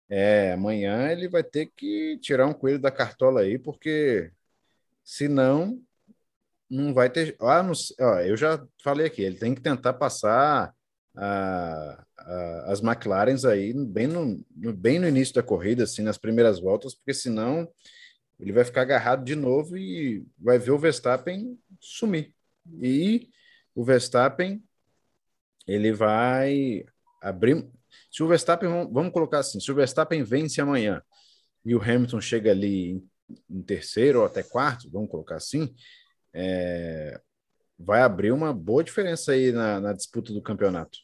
É, 0.08 0.52
amanhã 0.52 1.10
ele 1.10 1.28
vai 1.28 1.42
ter 1.42 1.70
que 1.74 2.18
tirar 2.18 2.46
um 2.46 2.52
coelho 2.52 2.78
da 2.78 2.90
cartola 2.90 3.40
aí, 3.40 3.58
porque 3.58 4.30
senão 5.02 5.80
não 6.70 6.94
vai 6.94 7.10
ter. 7.10 7.36
Ah, 7.40 7.62
não, 7.62 7.72
ó, 8.00 8.20
eu 8.20 8.36
já 8.36 8.64
falei 8.82 9.06
aqui, 9.06 9.22
ele 9.22 9.36
tem 9.36 9.54
que 9.54 9.60
tentar 9.60 9.94
passar 9.94 10.74
a, 11.16 12.04
as 12.66 12.80
McLarens 12.80 13.44
aí 13.44 13.72
bem 13.72 14.06
no, 14.06 14.44
bem 14.74 14.98
no 14.98 15.08
início 15.08 15.34
da 15.34 15.42
corrida, 15.42 15.84
assim, 15.84 16.02
nas 16.02 16.18
primeiras 16.18 16.60
voltas, 16.60 16.94
porque 16.94 17.14
senão 17.14 17.68
ele 18.38 18.52
vai 18.52 18.64
ficar 18.64 18.82
agarrado 18.82 19.24
de 19.24 19.36
novo 19.36 19.76
e 19.76 20.26
vai 20.38 20.58
ver 20.58 20.72
o 20.72 20.78
Verstappen 20.78 21.58
sumir. 21.80 22.34
E 22.82 23.28
o 23.74 23.84
Verstappen 23.84 24.62
ele 25.66 25.92
vai 25.92 26.84
abrir. 27.22 27.66
Se 28.10 28.22
o 28.22 28.28
Verstappen, 28.28 28.68
vamos 28.90 29.12
colocar 29.12 29.38
assim, 29.38 29.60
se 29.60 29.70
o 29.70 29.74
Verstappen 29.74 30.22
vence 30.22 30.60
amanhã 30.60 31.02
e 31.64 31.74
o 31.74 31.82
Hamilton 31.82 32.20
chega 32.20 32.50
ali 32.50 33.02
em 33.48 33.62
terceiro 33.62 34.20
ou 34.20 34.26
até 34.26 34.42
quarto, 34.42 34.90
vamos 34.90 35.10
colocar 35.10 35.36
assim, 35.36 35.74
é, 36.34 37.20
vai 37.78 38.02
abrir 38.02 38.32
uma 38.32 38.52
boa 38.52 38.82
diferença 38.82 39.32
aí 39.32 39.52
na, 39.52 39.80
na 39.80 39.92
disputa 39.92 40.32
do 40.32 40.42
campeonato. 40.42 40.98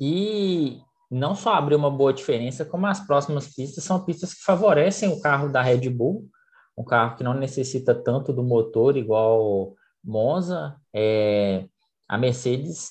E 0.00 0.80
não 1.10 1.34
só 1.34 1.54
abrir 1.54 1.74
uma 1.74 1.90
boa 1.90 2.12
diferença, 2.12 2.64
como 2.64 2.86
as 2.86 3.04
próximas 3.06 3.54
pistas 3.54 3.84
são 3.84 4.04
pistas 4.04 4.34
que 4.34 4.42
favorecem 4.42 5.10
o 5.10 5.20
carro 5.20 5.48
da 5.48 5.62
Red 5.62 5.88
Bull, 5.90 6.28
um 6.76 6.84
carro 6.84 7.16
que 7.16 7.24
não 7.24 7.34
necessita 7.34 7.94
tanto 7.94 8.32
do 8.32 8.42
motor 8.42 8.96
igual 8.96 9.74
Monza, 10.02 10.76
é, 10.94 11.66
a 12.08 12.16
Mercedes, 12.16 12.90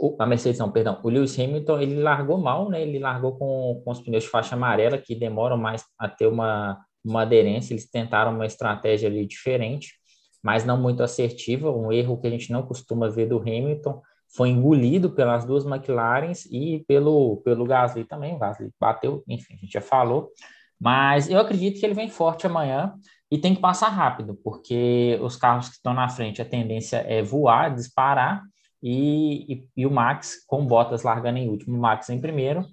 o, 0.00 0.16
a 0.18 0.26
Mercedes 0.26 0.58
não, 0.58 0.70
perdão, 0.70 1.00
o 1.02 1.08
Lewis 1.08 1.38
Hamilton, 1.38 1.78
ele 1.80 2.00
largou 2.00 2.38
mal, 2.38 2.68
né? 2.68 2.82
Ele 2.82 2.98
largou 2.98 3.36
com, 3.36 3.82
com 3.84 3.90
os 3.90 4.00
pneus 4.00 4.24
de 4.24 4.30
faixa 4.30 4.54
amarela, 4.54 4.98
que 4.98 5.14
demoram 5.14 5.56
mais 5.56 5.84
a 5.98 6.08
ter 6.08 6.26
uma, 6.26 6.78
uma 7.04 7.22
aderência, 7.22 7.72
eles 7.72 7.90
tentaram 7.90 8.34
uma 8.34 8.46
estratégia 8.46 9.08
ali 9.08 9.26
diferente, 9.26 9.94
mas 10.42 10.64
não 10.64 10.80
muito 10.80 11.02
assertiva, 11.02 11.70
um 11.70 11.92
erro 11.92 12.20
que 12.20 12.26
a 12.26 12.30
gente 12.30 12.52
não 12.52 12.62
costuma 12.62 13.08
ver 13.08 13.26
do 13.26 13.38
Hamilton, 13.38 14.00
foi 14.34 14.50
engolido 14.50 15.10
pelas 15.10 15.44
duas 15.44 15.64
McLarens 15.64 16.44
e 16.46 16.84
pelo, 16.86 17.38
pelo 17.38 17.64
Gasly 17.64 18.04
também, 18.04 18.34
o 18.34 18.38
Gasly 18.38 18.70
bateu, 18.78 19.24
enfim, 19.26 19.54
a 19.54 19.56
gente 19.56 19.72
já 19.72 19.80
falou, 19.80 20.30
mas 20.78 21.28
eu 21.28 21.40
acredito 21.40 21.80
que 21.80 21.86
ele 21.86 21.94
vem 21.94 22.08
forte 22.08 22.46
amanhã, 22.46 22.94
e 23.30 23.36
tem 23.36 23.54
que 23.54 23.60
passar 23.60 23.88
rápido, 23.88 24.38
porque 24.42 25.18
os 25.20 25.36
carros 25.36 25.68
que 25.68 25.74
estão 25.74 25.92
na 25.92 26.08
frente, 26.08 26.40
a 26.40 26.46
tendência 26.46 26.98
é 27.06 27.22
voar, 27.22 27.74
disparar, 27.74 28.42
e, 28.82 29.52
e, 29.52 29.68
e 29.76 29.86
o 29.86 29.90
Max, 29.90 30.44
com 30.46 30.64
Bottas 30.64 31.02
largando 31.02 31.38
em 31.38 31.48
último, 31.48 31.76
o 31.76 31.80
Max 31.80 32.08
em 32.10 32.20
primeiro. 32.20 32.64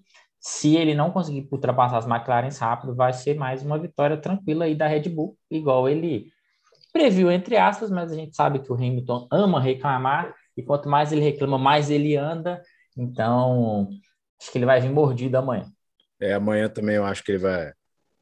Se 0.48 0.76
ele 0.76 0.94
não 0.94 1.10
conseguir 1.10 1.48
ultrapassar 1.52 1.98
as 1.98 2.06
McLarens 2.06 2.60
rápido, 2.60 2.94
vai 2.94 3.12
ser 3.12 3.34
mais 3.34 3.64
uma 3.64 3.80
vitória 3.80 4.16
tranquila 4.16 4.66
aí 4.66 4.76
da 4.76 4.86
Red 4.86 5.10
Bull, 5.10 5.36
igual 5.50 5.90
ele 5.90 6.32
previu, 6.94 7.32
entre 7.32 7.58
aspas, 7.58 7.90
mas 7.90 8.12
a 8.12 8.16
gente 8.16 8.36
sabe 8.36 8.60
que 8.60 8.72
o 8.72 8.76
Hamilton 8.76 9.28
ama 9.32 9.60
reclamar, 9.60 10.36
e 10.56 10.62
quanto 10.62 10.88
mais 10.88 11.12
ele 11.12 11.22
reclama, 11.22 11.58
mais 11.58 11.90
ele 11.90 12.16
anda. 12.16 12.62
Então, 12.96 13.90
acho 14.40 14.52
que 14.52 14.60
ele 14.60 14.68
vai 14.68 14.80
vir 14.80 14.92
mordido 14.92 15.36
amanhã. 15.36 15.66
É, 16.20 16.36
amanhã 16.36 16.70
também 16.70 16.98
eu 16.98 17.06
acho 17.06 17.24
que 17.24 17.32
ele 17.32 17.40
vai 17.40 17.74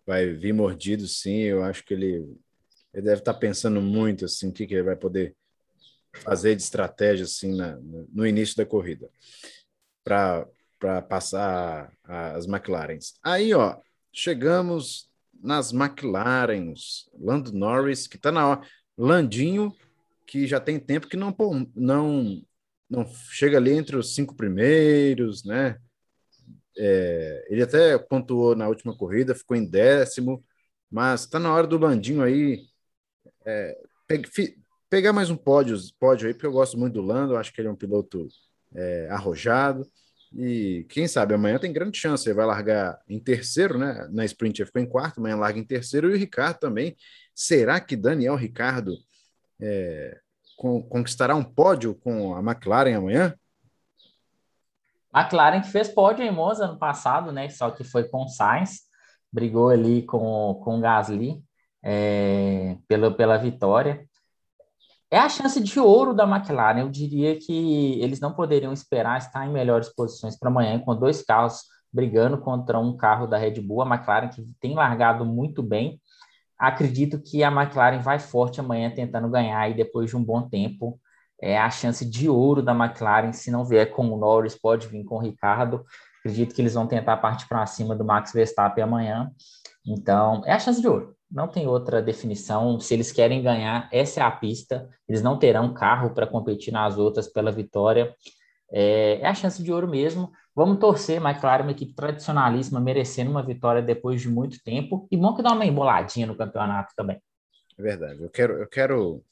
vai 0.07 0.27
vir 0.27 0.53
mordido, 0.53 1.05
sim. 1.05 1.39
Eu 1.39 1.62
acho 1.62 1.83
que 1.83 1.93
ele, 1.93 2.25
ele 2.93 3.03
deve 3.03 3.19
estar 3.19 3.33
pensando 3.33 3.81
muito 3.81 4.23
assim, 4.23 4.47
o 4.47 4.53
que, 4.53 4.65
que 4.65 4.75
ele 4.75 4.83
vai 4.83 4.95
poder 4.95 5.36
fazer 6.13 6.55
de 6.55 6.62
estratégia 6.62 7.25
assim 7.25 7.53
na, 7.53 7.77
no 8.13 8.25
início 8.25 8.55
da 8.55 8.65
corrida 8.65 9.09
para 10.05 10.47
passar 11.02 11.91
as 12.04 12.46
McLarens. 12.46 13.13
Aí, 13.24 13.54
ó, 13.54 13.78
chegamos 14.12 15.10
nas 15.41 15.74
McLarens, 15.74 17.10
Lando 17.19 17.52
Norris, 17.52 18.08
que 18.08 18.15
está 18.17 18.32
na 18.32 18.48
hora, 18.48 18.62
Landinho, 18.98 19.74
que 20.26 20.48
já 20.48 20.60
tem 20.60 20.80
tempo 20.80 21.08
que 21.08 21.17
não 21.17 21.36
não 21.76 22.41
não 22.89 23.06
chega 23.32 23.58
ali 23.58 23.72
entre 23.72 23.96
os 23.98 24.13
cinco 24.13 24.36
primeiros, 24.36 25.43
né? 25.43 25.78
É, 26.78 27.48
ele 27.50 27.63
até 27.63 27.98
pontuou 27.98 28.56
na 28.56 28.67
última 28.67 28.96
corrida, 28.96 29.36
ficou 29.36 29.56
em 29.58 29.65
décimo, 29.65 30.43
mas 30.89 31.22
está 31.22 31.39
na 31.39 31.54
hora 31.54 31.67
do 31.67 31.78
Landinho 31.78 32.22
aí 32.24 32.65
é, 33.46 33.78
pe 34.08 34.58
pegar 34.89 35.12
mais 35.12 35.32
um 35.32 35.36
pódio, 35.36 35.76
pódio 36.00 36.28
aí, 36.28 36.34
porque 36.34 36.46
eu 36.46 36.52
gosto 36.52 36.78
muito 36.78 36.93
do 36.93 37.02
Lando, 37.02 37.36
acho 37.36 37.52
que 37.52 37.60
ele 37.60 37.67
é 37.67 37.72
um 37.72 37.76
piloto 37.76 38.28
é, 38.76 39.08
arrojado. 39.10 39.88
E 40.36 40.86
quem 40.89 41.08
sabe 41.08 41.34
amanhã 41.34 41.60
tem 41.60 41.72
grande 41.72 41.98
chance. 41.98 42.28
Ele 42.28 42.36
vai 42.36 42.46
largar 42.46 43.00
em 43.08 43.19
terceiro, 43.19 43.78
né? 43.78 44.08
Na 44.12 44.26
sprint 44.26 44.62
ele 44.62 44.65
ficou 44.65 44.82
em 44.82 44.86
quarto, 44.86 45.19
amanhã 45.19 45.36
larga 45.36 45.60
em 45.60 45.63
terceiro. 45.63 46.10
E 46.10 46.13
o 46.13 46.17
Ricardo 46.17 46.58
também. 46.58 46.96
Será 47.36 47.80
que 47.80 47.96
Daniel 47.96 48.36
Ricardo 48.36 48.98
é, 49.62 50.19
conquistará 50.58 51.36
um 51.36 51.43
pódio 51.43 51.93
com 51.96 52.36
a 52.36 52.39
McLaren 52.39 52.96
amanhã? 52.96 53.36
McLaren 55.15 55.62
que 55.62 55.69
fez 55.69 55.88
pódio 55.88 56.26
em 56.26 56.32
Monza 56.32 56.65
ano 56.65 56.80
passado, 56.80 57.32
né? 57.32 57.48
Só 57.50 57.69
que 57.69 57.84
foi 57.84 58.06
com 58.06 58.28
Sainz, 58.28 58.82
brigou 59.32 59.69
ali 59.69 60.02
com, 60.02 60.60
com 60.63 60.82
Gasly 60.82 61.43
é, 61.84 62.76
pela, 62.88 63.13
pela 63.13 63.38
vitória. 63.38 64.08
É 65.13 65.19
a 65.19 65.30
chance 65.30 65.62
de 65.62 65.80
ouro 65.80 66.12
da 66.12 66.23
McLaren. 66.23 66.80
Eu 66.80 66.89
diria 66.89 67.38
que 67.38 68.02
eles 68.02 68.19
não 68.19 68.34
poderiam 68.34 68.73
esperar 68.73 69.19
estar 69.19 69.45
em 69.45 69.52
melhores 69.52 69.88
posições 69.88 70.36
para 70.36 70.49
amanhã, 70.49 70.80
com 70.80 70.95
dois 70.95 71.21
carros 71.21 71.65
brigando 71.93 72.39
contra 72.39 72.80
um 72.80 72.97
carro 72.97 73.28
da 73.28 73.38
Red 73.38 73.62
Bull. 73.62 73.84
A 73.84 73.86
McLaren 73.86 74.30
que 74.30 74.43
tem 74.60 74.73
largado 74.73 75.23
muito 75.23 75.62
bem. 75.62 76.02
Acredito 76.58 77.21
que 77.21 77.43
a 77.43 77.52
McLaren 77.52 77.99
vai 77.99 78.17
forte 78.17 78.60
amanhã 78.60 78.89
tentando 78.89 79.30
ganhar 79.30 79.69
e 79.69 79.76
depois 79.76 80.10
de 80.10 80.17
um 80.17 80.23
bom 80.23 80.49
tempo 80.49 80.99
é 81.39 81.60
a 81.60 81.69
chance 81.69 82.04
de 82.04 82.28
ouro 82.28 82.63
da 82.63 82.73
McLaren, 82.73 83.34
se 83.34 83.52
não 83.52 83.63
vier 83.63 83.91
com 83.91 84.10
o 84.10 84.17
Norris, 84.17 84.60
pode 84.60 84.88
vir 84.88 85.04
com 85.04 85.17
o 85.17 85.21
Ricardo. 85.21 85.86
Acredito 86.21 86.56
que 86.56 86.62
eles 86.63 86.73
vão 86.73 86.88
tentar 86.88 87.17
partir 87.17 87.47
para 87.47 87.63
cima 87.67 87.95
do 87.95 88.04
Max 88.04 88.34
Verstappen 88.34 88.84
amanhã. 88.84 89.30
Então, 89.86 90.41
é 90.47 90.54
a 90.54 90.60
chance 90.60 90.82
de 90.82 90.88
ouro. 90.88 91.15
Não 91.34 91.48
tem 91.48 91.65
outra 91.67 92.00
definição. 92.00 92.80
Se 92.80 92.93
eles 92.93 93.12
querem 93.12 93.41
ganhar, 93.41 93.89
essa 93.91 94.19
é 94.19 94.24
a 94.24 94.30
pista. 94.30 94.88
Eles 95.10 95.24
não 95.24 95.39
terão 95.39 95.74
carro 95.74 96.13
para 96.13 96.28
competir 96.28 96.72
nas 96.72 96.96
outras 96.96 97.28
pela 97.28 97.52
vitória. 97.52 98.15
É, 98.72 99.19
é, 99.19 99.26
a 99.26 99.34
chance 99.34 99.62
de 99.63 99.74
ouro 99.74 99.88
mesmo. 99.88 100.32
Vamos 100.56 100.78
torcer, 100.78 101.19
McLaren, 101.19 101.63
uma 101.63 101.72
equipe 101.72 101.96
tradicionalíssima, 101.96 102.80
merecendo 102.80 103.32
uma 103.32 103.41
vitória 103.41 103.82
depois 103.82 104.22
de 104.22 104.30
muito 104.30 104.63
tempo. 104.63 105.08
E 105.10 105.17
bom 105.17 105.34
que 105.34 105.41
dá 105.41 105.52
uma 105.54 105.65
emboladinha 105.65 106.28
no 106.28 106.38
campeonato 106.38 106.93
também. 106.96 107.19
É 107.80 107.82
verdade. 107.82 108.22
Eu 108.22 108.30
quero, 108.30 108.54
eu 108.54 108.67
quero, 108.67 109.24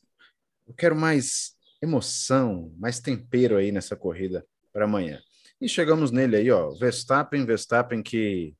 eu 0.67 0.73
quero 0.73 0.95
mais 0.95 1.55
emoção, 1.79 2.73
mais 2.79 2.99
tempero 2.99 3.57
aí 3.57 3.71
nessa 3.71 3.95
corrida 3.95 4.43
para 4.73 4.85
amanhã. 4.85 5.21
E 5.61 5.69
chegamos 5.69 6.09
nele 6.09 6.37
aí, 6.37 6.49
ó, 6.49 6.71
Verstappen, 6.71 7.45
Verstappen 7.45 8.01
que 8.01 8.55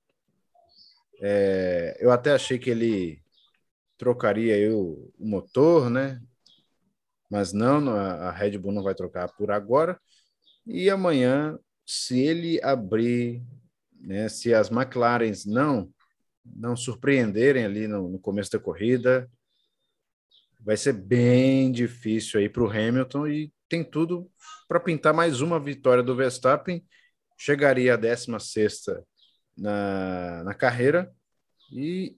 é, 1.19 1.97
eu 1.99 2.12
até 2.12 2.34
achei 2.34 2.60
que 2.60 2.69
ele 2.69 3.21
trocaria 4.01 4.55
aí 4.55 4.67
o, 4.67 5.13
o 5.19 5.27
motor, 5.27 5.87
né? 5.87 6.19
Mas 7.29 7.53
não, 7.53 7.87
a 7.95 8.31
Red 8.31 8.57
Bull 8.57 8.71
não 8.71 8.81
vai 8.81 8.95
trocar 8.95 9.27
por 9.29 9.51
agora. 9.51 10.01
E 10.65 10.89
amanhã, 10.89 11.55
se 11.85 12.19
ele 12.19 12.59
abrir, 12.63 13.43
né, 13.93 14.27
se 14.27 14.55
as 14.55 14.71
McLarens 14.71 15.45
não 15.45 15.93
não 16.43 16.75
surpreenderem 16.75 17.63
ali 17.63 17.87
no, 17.87 18.09
no 18.09 18.19
começo 18.19 18.51
da 18.51 18.57
corrida, 18.57 19.29
vai 20.59 20.75
ser 20.75 20.93
bem 20.93 21.71
difícil 21.71 22.39
aí 22.39 22.49
para 22.49 22.63
o 22.63 22.69
Hamilton 22.69 23.27
e 23.27 23.53
tem 23.69 23.83
tudo 23.83 24.27
para 24.67 24.79
pintar 24.79 25.13
mais 25.13 25.41
uma 25.41 25.59
vitória 25.59 26.01
do 26.01 26.15
Verstappen. 26.15 26.83
Chegaria 27.37 27.93
a 27.93 27.97
16 27.97 28.85
na, 29.55 30.43
na 30.43 30.55
carreira 30.55 31.13
e 31.71 32.17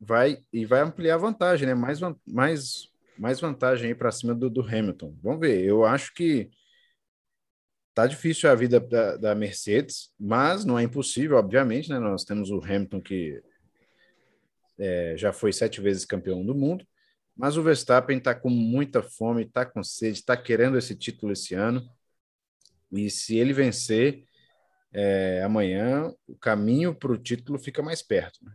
vai 0.00 0.38
e 0.52 0.64
vai 0.64 0.80
ampliar 0.80 1.14
a 1.16 1.18
vantagem, 1.18 1.66
né? 1.66 1.74
Mais, 1.74 2.00
mais, 2.26 2.88
mais 3.18 3.40
vantagem 3.40 3.88
aí 3.88 3.94
para 3.94 4.10
cima 4.10 4.34
do, 4.34 4.48
do 4.48 4.62
Hamilton. 4.62 5.16
Vamos 5.22 5.40
ver. 5.40 5.62
Eu 5.64 5.84
acho 5.84 6.14
que 6.14 6.50
tá 7.94 8.06
difícil 8.06 8.50
a 8.50 8.54
vida 8.54 8.80
da, 8.80 9.16
da, 9.16 9.34
Mercedes, 9.34 10.12
mas 10.18 10.64
não 10.64 10.78
é 10.78 10.82
impossível, 10.82 11.36
obviamente, 11.36 11.90
né? 11.90 11.98
Nós 11.98 12.24
temos 12.24 12.50
o 12.50 12.62
Hamilton 12.62 13.00
que 13.00 13.42
é, 14.78 15.14
já 15.16 15.32
foi 15.32 15.52
sete 15.52 15.80
vezes 15.80 16.04
campeão 16.04 16.44
do 16.44 16.54
mundo 16.54 16.86
mas 17.40 17.56
o 17.56 17.62
Verstappen 17.62 18.18
está 18.18 18.34
com 18.34 18.50
muita 18.50 19.02
fome, 19.02 19.44
está 19.44 19.64
com 19.64 19.82
sede, 19.82 20.18
está 20.18 20.36
querendo 20.36 20.76
esse 20.76 20.94
título 20.94 21.32
esse 21.32 21.54
ano. 21.54 21.82
E 22.92 23.08
se 23.08 23.38
ele 23.38 23.54
vencer 23.54 24.24
é, 24.92 25.42
amanhã, 25.42 26.12
o 26.26 26.36
caminho 26.36 26.94
para 26.94 27.12
o 27.12 27.16
título 27.16 27.58
fica 27.58 27.82
mais 27.82 28.02
perto. 28.02 28.44
Né? 28.44 28.52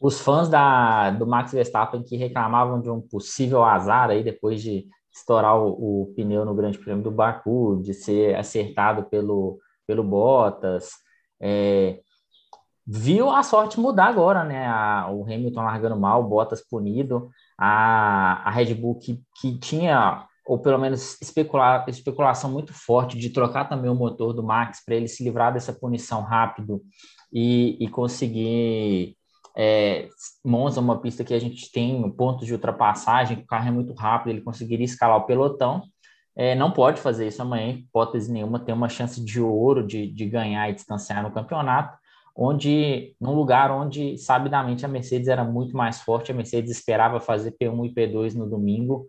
Os 0.00 0.20
fãs 0.20 0.48
da, 0.48 1.10
do 1.10 1.26
Max 1.26 1.52
Verstappen 1.52 2.02
que 2.02 2.16
reclamavam 2.16 2.80
de 2.80 2.90
um 2.90 3.00
possível 3.00 3.64
azar 3.64 4.10
aí 4.10 4.22
depois 4.22 4.62
de 4.62 4.86
estourar 5.12 5.58
o, 5.58 6.02
o 6.02 6.12
pneu 6.14 6.44
no 6.44 6.54
Grande 6.54 6.78
Prêmio 6.78 7.02
do 7.02 7.10
Baku, 7.10 7.80
de 7.82 7.94
ser 7.94 8.36
acertado 8.36 9.04
pelo, 9.04 9.58
pelo 9.86 10.04
Bottas, 10.04 10.90
é, 11.40 12.00
viu 12.86 13.30
a 13.30 13.42
sorte 13.42 13.80
mudar 13.80 14.06
agora, 14.06 14.44
né? 14.44 14.66
A, 14.66 15.10
o 15.10 15.24
Hamilton 15.24 15.62
largando 15.62 15.98
mal, 15.98 16.22
o 16.22 16.28
Bottas 16.28 16.62
punido, 16.66 17.30
a, 17.58 18.48
a 18.48 18.50
Red 18.50 18.74
Bull 18.74 18.98
que, 18.98 19.22
que 19.40 19.58
tinha, 19.58 20.26
ou 20.46 20.58
pelo 20.58 20.78
menos 20.78 21.20
especular, 21.20 21.84
especulação 21.88 22.50
muito 22.50 22.72
forte 22.72 23.18
de 23.18 23.30
trocar 23.30 23.68
também 23.68 23.90
o 23.90 23.94
motor 23.94 24.32
do 24.32 24.42
Max 24.42 24.84
para 24.84 24.94
ele 24.94 25.08
se 25.08 25.24
livrar 25.24 25.52
dessa 25.52 25.72
punição 25.72 26.22
rápido 26.22 26.82
e, 27.32 27.76
e 27.80 27.88
conseguir 27.88 29.15
é, 29.56 30.08
Monza, 30.44 30.80
uma 30.80 31.00
pista 31.00 31.24
que 31.24 31.32
a 31.32 31.38
gente 31.38 31.72
tem 31.72 32.08
pontos 32.10 32.46
de 32.46 32.52
ultrapassagem, 32.52 33.38
o 33.38 33.46
carro 33.46 33.68
é 33.68 33.70
muito 33.70 33.94
rápido, 33.94 34.28
ele 34.28 34.42
conseguiria 34.42 34.84
escalar 34.84 35.16
o 35.16 35.24
pelotão. 35.24 35.82
É, 36.36 36.54
não 36.54 36.70
pode 36.70 37.00
fazer 37.00 37.26
isso 37.26 37.40
amanhã, 37.40 37.70
hipótese 37.70 38.30
nenhuma, 38.30 38.58
tem 38.58 38.74
uma 38.74 38.90
chance 38.90 39.24
de 39.24 39.40
ouro 39.40 39.86
de, 39.86 40.06
de 40.12 40.26
ganhar 40.26 40.68
e 40.68 40.74
distanciar 40.74 41.22
no 41.22 41.30
campeonato, 41.30 41.96
onde, 42.36 43.16
num 43.18 43.32
lugar 43.34 43.70
onde, 43.70 44.18
sabidamente, 44.18 44.84
a 44.84 44.88
Mercedes 44.88 45.28
era 45.28 45.42
muito 45.42 45.74
mais 45.74 46.02
forte, 46.02 46.30
a 46.30 46.34
Mercedes 46.34 46.70
esperava 46.72 47.18
fazer 47.18 47.52
P1 47.52 47.86
e 47.86 47.94
P2 47.94 48.34
no 48.34 48.46
domingo, 48.46 49.06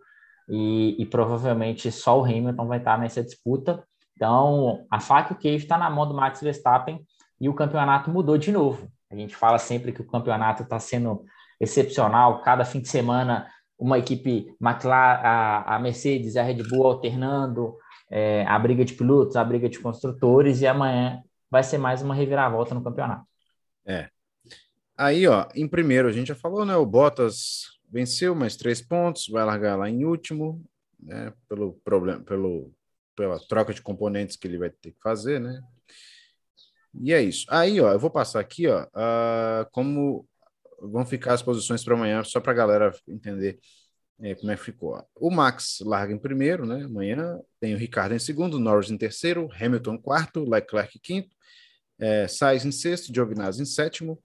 e, 0.48 0.96
e 0.98 1.04
provavelmente 1.04 1.92
só 1.92 2.18
o 2.18 2.24
Hamilton 2.24 2.66
vai 2.66 2.78
estar 2.78 2.98
nessa 2.98 3.22
disputa. 3.22 3.84
Então, 4.16 4.86
a 4.90 4.98
faca 4.98 5.34
e 5.34 5.36
o 5.36 5.38
queijo 5.38 5.64
está 5.64 5.76
na 5.76 5.90
mão 5.90 6.08
do 6.08 6.14
Max 6.14 6.40
Verstappen, 6.40 7.04
e 7.38 7.50
o 7.50 7.54
campeonato 7.54 8.10
mudou 8.10 8.38
de 8.38 8.50
novo. 8.50 8.90
A 9.10 9.16
gente 9.16 9.34
fala 9.34 9.58
sempre 9.58 9.92
que 9.92 10.02
o 10.02 10.06
campeonato 10.06 10.62
está 10.62 10.78
sendo 10.78 11.24
excepcional, 11.60 12.42
cada 12.42 12.64
fim 12.64 12.80
de 12.80 12.88
semana 12.88 13.48
uma 13.78 13.98
equipe 13.98 14.54
McLaren, 14.60 15.20
a, 15.66 15.78
Mercedes 15.78 16.34
e 16.34 16.38
a 16.38 16.42
Red 16.42 16.62
Bull 16.64 16.86
alternando 16.86 17.76
é, 18.10 18.44
a 18.46 18.58
briga 18.58 18.84
de 18.84 18.94
pilotos, 18.94 19.36
a 19.36 19.44
briga 19.44 19.68
de 19.68 19.78
construtores, 19.78 20.60
e 20.60 20.66
amanhã 20.66 21.22
vai 21.50 21.62
ser 21.62 21.78
mais 21.78 22.02
uma 22.02 22.14
reviravolta 22.14 22.74
no 22.74 22.82
campeonato. 22.82 23.24
É. 23.86 24.08
Aí, 24.96 25.26
ó, 25.28 25.46
em 25.54 25.68
primeiro, 25.68 26.08
a 26.08 26.12
gente 26.12 26.28
já 26.28 26.34
falou, 26.34 26.64
né? 26.64 26.74
O 26.76 26.84
Bottas 26.84 27.78
venceu 27.90 28.34
mais 28.34 28.56
três 28.56 28.82
pontos, 28.82 29.28
vai 29.28 29.44
largar 29.44 29.76
lá 29.76 29.88
em 29.88 30.04
último, 30.04 30.64
né? 30.98 31.32
Pelo 31.48 31.74
problema, 31.84 32.20
pelo, 32.20 32.72
pela 33.14 33.38
troca 33.46 33.72
de 33.72 33.80
componentes 33.80 34.36
que 34.36 34.48
ele 34.48 34.58
vai 34.58 34.70
ter 34.70 34.90
que 34.90 35.00
fazer, 35.00 35.40
né? 35.40 35.62
E 37.00 37.12
é 37.12 37.22
isso. 37.22 37.46
Aí, 37.48 37.80
ó, 37.80 37.92
eu 37.92 37.98
vou 37.98 38.10
passar 38.10 38.40
aqui, 38.40 38.66
ó, 38.66 38.82
uh, 38.84 39.68
como 39.72 40.26
vão 40.80 41.04
ficar 41.06 41.34
as 41.34 41.42
posições 41.42 41.84
para 41.84 41.94
amanhã, 41.94 42.22
só 42.24 42.40
para 42.40 42.52
a 42.52 42.54
galera 42.54 42.94
entender 43.06 43.58
é, 44.20 44.34
como 44.34 44.50
é 44.50 44.56
que 44.56 44.64
ficou. 44.64 45.00
O 45.14 45.30
Max 45.30 45.78
larga 45.80 46.12
em 46.12 46.18
primeiro, 46.18 46.66
né? 46.66 46.84
Amanhã 46.84 47.38
tem 47.60 47.74
o 47.74 47.78
Ricardo 47.78 48.14
em 48.14 48.18
segundo, 48.18 48.58
Norris 48.58 48.90
em 48.90 48.98
terceiro, 48.98 49.48
Hamilton 49.52 49.94
em 49.94 50.02
quarto, 50.02 50.48
Leclerc 50.48 50.96
em 50.96 51.00
quinto, 51.00 51.36
é, 51.98 52.26
Sainz 52.26 52.64
em 52.64 52.72
sexto, 52.72 53.14
Giovinazzi 53.14 53.62
em 53.62 53.66
sétimo, 53.66 54.20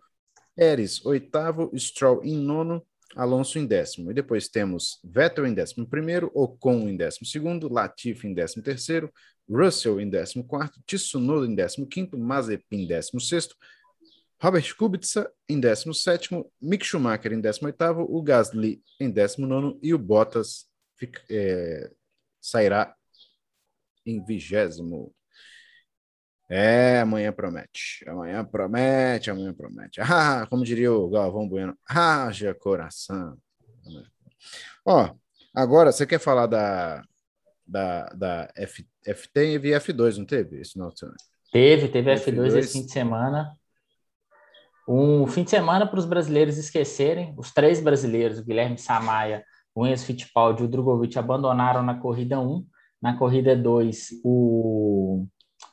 Pérez 0.55 1.03
oitavo, 1.05 1.71
Stroll 1.77 2.23
em 2.23 2.35
nono, 2.35 2.85
Alonso 3.15 3.59
em 3.59 3.65
décimo. 3.65 4.09
E 4.09 4.13
depois 4.13 4.47
temos 4.47 4.99
Vettel 5.03 5.45
em 5.45 5.53
décimo 5.53 5.87
primeiro, 5.87 6.31
Ocon 6.33 6.89
em 6.89 6.97
décimo 6.97 7.27
segundo, 7.27 7.71
Latifi 7.71 8.27
em 8.27 8.33
décimo 8.33 8.63
terceiro, 8.63 9.11
Russell 9.49 9.99
em 9.99 10.09
14, 10.09 10.71
Tsunoda 10.85 11.45
em 11.45 11.85
15, 11.85 12.17
Mazepin 12.17 12.83
em 12.83 12.87
16, 12.87 13.49
Robert 14.41 14.75
Kubica 14.75 15.31
em 15.47 15.59
17, 15.59 16.29
Mick 16.61 16.85
Schumacher 16.85 17.31
em 17.31 17.41
18, 17.41 17.73
o 17.99 18.21
Gasly 18.21 18.83
em 18.99 19.09
19 19.09 19.79
e 19.81 19.93
o 19.93 19.97
Bottas 19.97 20.67
fica, 20.97 21.21
é, 21.29 21.91
sairá 22.41 22.95
em 24.05 24.23
20. 24.23 24.53
É, 26.49 26.99
amanhã 26.99 27.31
promete. 27.31 28.03
Amanhã 28.07 28.43
promete, 28.43 29.31
amanhã 29.31 29.53
promete. 29.53 30.01
Ah, 30.01 30.45
como 30.49 30.63
diria 30.63 30.91
o 30.91 31.09
Galvão 31.09 31.47
Bueno, 31.47 31.77
haja 31.87 32.53
coração. 32.53 33.37
Ó, 34.85 35.15
agora 35.55 35.91
você 35.91 36.05
quer 36.05 36.19
falar 36.19 36.47
da, 36.47 37.01
da, 37.65 38.05
da 38.09 38.51
F, 38.55 38.85
F 39.05 39.29
teve 39.33 39.69
F2, 39.71 40.17
não 40.17 40.25
teve? 40.25 40.59
Esse 40.59 40.77
não, 40.77 40.89
teve, 41.51 41.87
teve 41.87 42.13
F2, 42.13 42.35
F2 42.35 42.57
esse 42.57 42.73
fim 42.73 42.85
de 42.85 42.91
semana. 42.91 43.55
Um 44.87 45.25
fim 45.27 45.43
de 45.43 45.49
semana 45.49 45.87
para 45.87 45.99
os 45.99 46.05
brasileiros 46.05 46.57
esquecerem. 46.57 47.33
Os 47.37 47.53
três 47.53 47.79
brasileiros, 47.79 48.39
o 48.39 48.43
Guilherme 48.43 48.77
Samaia, 48.77 49.43
o 49.73 49.87
Enzo 49.87 50.05
Fittipaldi 50.05 50.61
e 50.61 50.65
o 50.65 50.67
Drogovic, 50.67 51.17
abandonaram 51.17 51.81
na 51.83 51.99
corrida 51.99 52.39
1. 52.39 52.65
Na 53.01 53.17
corrida 53.17 53.55
2, 53.55 54.21
o, 54.23 55.25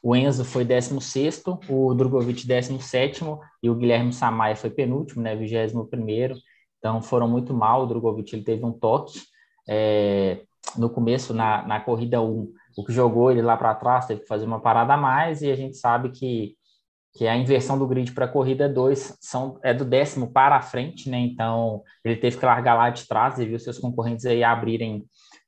o 0.02 0.16
Enzo 0.16 0.44
foi 0.44 0.64
16, 0.64 1.42
o 1.68 1.94
Drogovic 1.94 2.46
17 2.46 3.24
e 3.62 3.70
o 3.70 3.74
Guilherme 3.74 4.12
Samaia 4.12 4.56
foi 4.56 4.70
penúltimo, 4.70 5.22
né, 5.22 5.34
21. 5.34 5.88
Então 6.78 7.02
foram 7.02 7.28
muito 7.28 7.52
mal. 7.52 7.82
O 7.82 7.86
Drogovic 7.86 8.34
ele 8.34 8.44
teve 8.44 8.64
um 8.64 8.72
toque. 8.72 9.20
É, 9.68 10.42
no 10.76 10.90
começo, 10.90 11.34
na, 11.34 11.66
na 11.66 11.80
corrida 11.80 12.20
1, 12.20 12.52
o 12.76 12.84
que 12.84 12.92
jogou 12.92 13.30
ele 13.30 13.42
lá 13.42 13.56
para 13.56 13.74
trás 13.74 14.06
teve 14.06 14.20
que 14.20 14.26
fazer 14.26 14.46
uma 14.46 14.60
parada 14.60 14.94
a 14.94 14.96
mais, 14.96 15.42
e 15.42 15.50
a 15.50 15.56
gente 15.56 15.76
sabe 15.76 16.10
que, 16.10 16.54
que 17.14 17.26
a 17.26 17.36
inversão 17.36 17.78
do 17.78 17.86
grid 17.86 18.12
para 18.12 18.26
a 18.26 18.28
corrida 18.28 18.68
2 18.68 19.18
são, 19.20 19.58
é 19.62 19.74
do 19.74 19.84
décimo 19.84 20.32
para 20.32 20.56
a 20.56 20.62
frente, 20.62 21.10
né? 21.10 21.18
Então 21.18 21.82
ele 22.04 22.16
teve 22.16 22.38
que 22.38 22.46
largar 22.46 22.74
lá 22.74 22.90
de 22.90 23.06
trás 23.06 23.38
e 23.38 23.46
viu 23.46 23.58
seus 23.58 23.78
concorrentes 23.78 24.24
aí 24.26 24.44
abrirem 24.44 25.04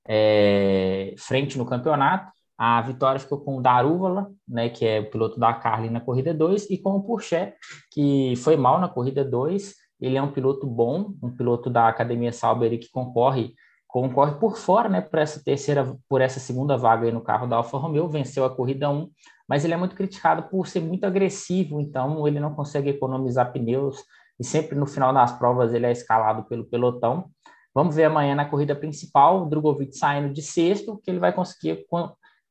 é, 0.09 1.15
frente 1.19 1.57
no 1.57 1.67
campeonato. 1.67 2.31
A 2.59 2.81
vitória 2.83 3.19
ficou 3.19 3.41
com 3.41 3.57
o 3.57 3.63
Darúvala, 3.63 4.31
né, 4.47 4.69
que 4.69 4.87
é 4.87 5.01
o 5.01 5.11
piloto 5.11 5.39
da 5.41 5.53
Carly 5.53 5.91
na 5.91 6.01
corrida 6.01 6.33
2, 6.33 6.71
e 6.71 6.79
com 6.79 6.97
o 6.97 7.03
Purché, 7.03 7.55
que 7.91 8.35
foi 8.37 8.57
mal 8.57 8.81
na 8.81 8.89
corrida 8.89 9.25
2. 9.25 9.75
Ele 10.01 10.17
é 10.17 10.23
um 10.23 10.31
piloto 10.31 10.67
bom, 10.67 11.15
um 11.23 11.35
piloto 11.35 11.71
da 11.71 11.89
Academia 11.89 12.33
Sauber 12.33 12.79
que 12.79 12.91
concorre 12.91 13.55
concorre 13.93 14.37
por 14.37 14.57
fora, 14.57 14.89
né, 14.89 15.03
por 15.03 15.19
essa 15.19 15.45
terceira, 15.45 15.95
por 16.09 16.23
essa 16.23 16.41
segunda 16.41 16.79
vaga 16.79 17.05
aí 17.05 17.13
no 17.13 17.21
carro 17.21 17.47
da 17.47 17.57
Alfa 17.57 17.77
Romeo, 17.77 18.09
venceu 18.09 18.43
a 18.43 18.49
corrida 18.49 18.89
1, 18.89 19.07
mas 19.47 19.67
ele 19.67 19.75
é 19.75 19.77
muito 19.77 19.95
criticado 19.95 20.45
por 20.45 20.67
ser 20.67 20.81
muito 20.81 21.05
agressivo, 21.05 21.79
então 21.79 22.27
ele 22.27 22.41
não 22.41 22.55
consegue 22.55 22.89
economizar 22.89 23.53
pneus 23.53 24.03
e 24.41 24.45
sempre 24.45 24.75
no 24.75 24.87
final 24.87 25.13
das 25.13 25.39
provas 25.39 25.75
ele 25.75 25.85
é 25.85 25.93
escalado 25.93 26.45
pelo 26.45 26.65
pelotão. 26.65 27.27
Vamos 27.75 27.95
ver 27.95 28.05
amanhã 28.05 28.35
na 28.35 28.47
corrida 28.47 28.75
principal, 28.75 29.43
o 29.43 29.51
Drogovic 29.51 29.95
saindo 29.95 30.33
de 30.33 30.41
sexto, 30.41 30.99
que 31.05 31.11
ele 31.11 31.19
vai 31.19 31.35
conseguir, 31.35 31.85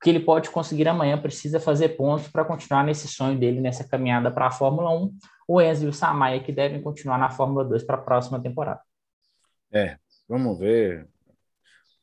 que 0.04 0.10
ele 0.12 0.20
pode 0.20 0.48
conseguir 0.52 0.88
amanhã, 0.88 1.20
precisa 1.20 1.60
fazer 1.60 1.90
pontos 1.90 2.28
para 2.28 2.46
continuar 2.46 2.84
nesse 2.84 3.08
sonho 3.08 3.40
dele, 3.40 3.60
nessa 3.60 3.84
caminhada 3.84 4.30
para 4.30 4.46
a 4.46 4.52
Fórmula 4.52 4.92
1. 4.92 5.12
O 5.48 5.60
Enzo 5.60 5.86
e 5.86 5.90
o 5.90 5.94
Samaia 5.94 6.40
que 6.40 6.52
devem 6.52 6.84
continuar 6.84 7.18
na 7.18 7.32
Fórmula 7.32 7.66
2 7.66 7.84
para 7.84 7.96
a 7.96 8.02
próxima 8.02 8.40
temporada. 8.40 8.82
É, 9.74 9.98
vamos 10.30 10.60
ver. 10.60 11.08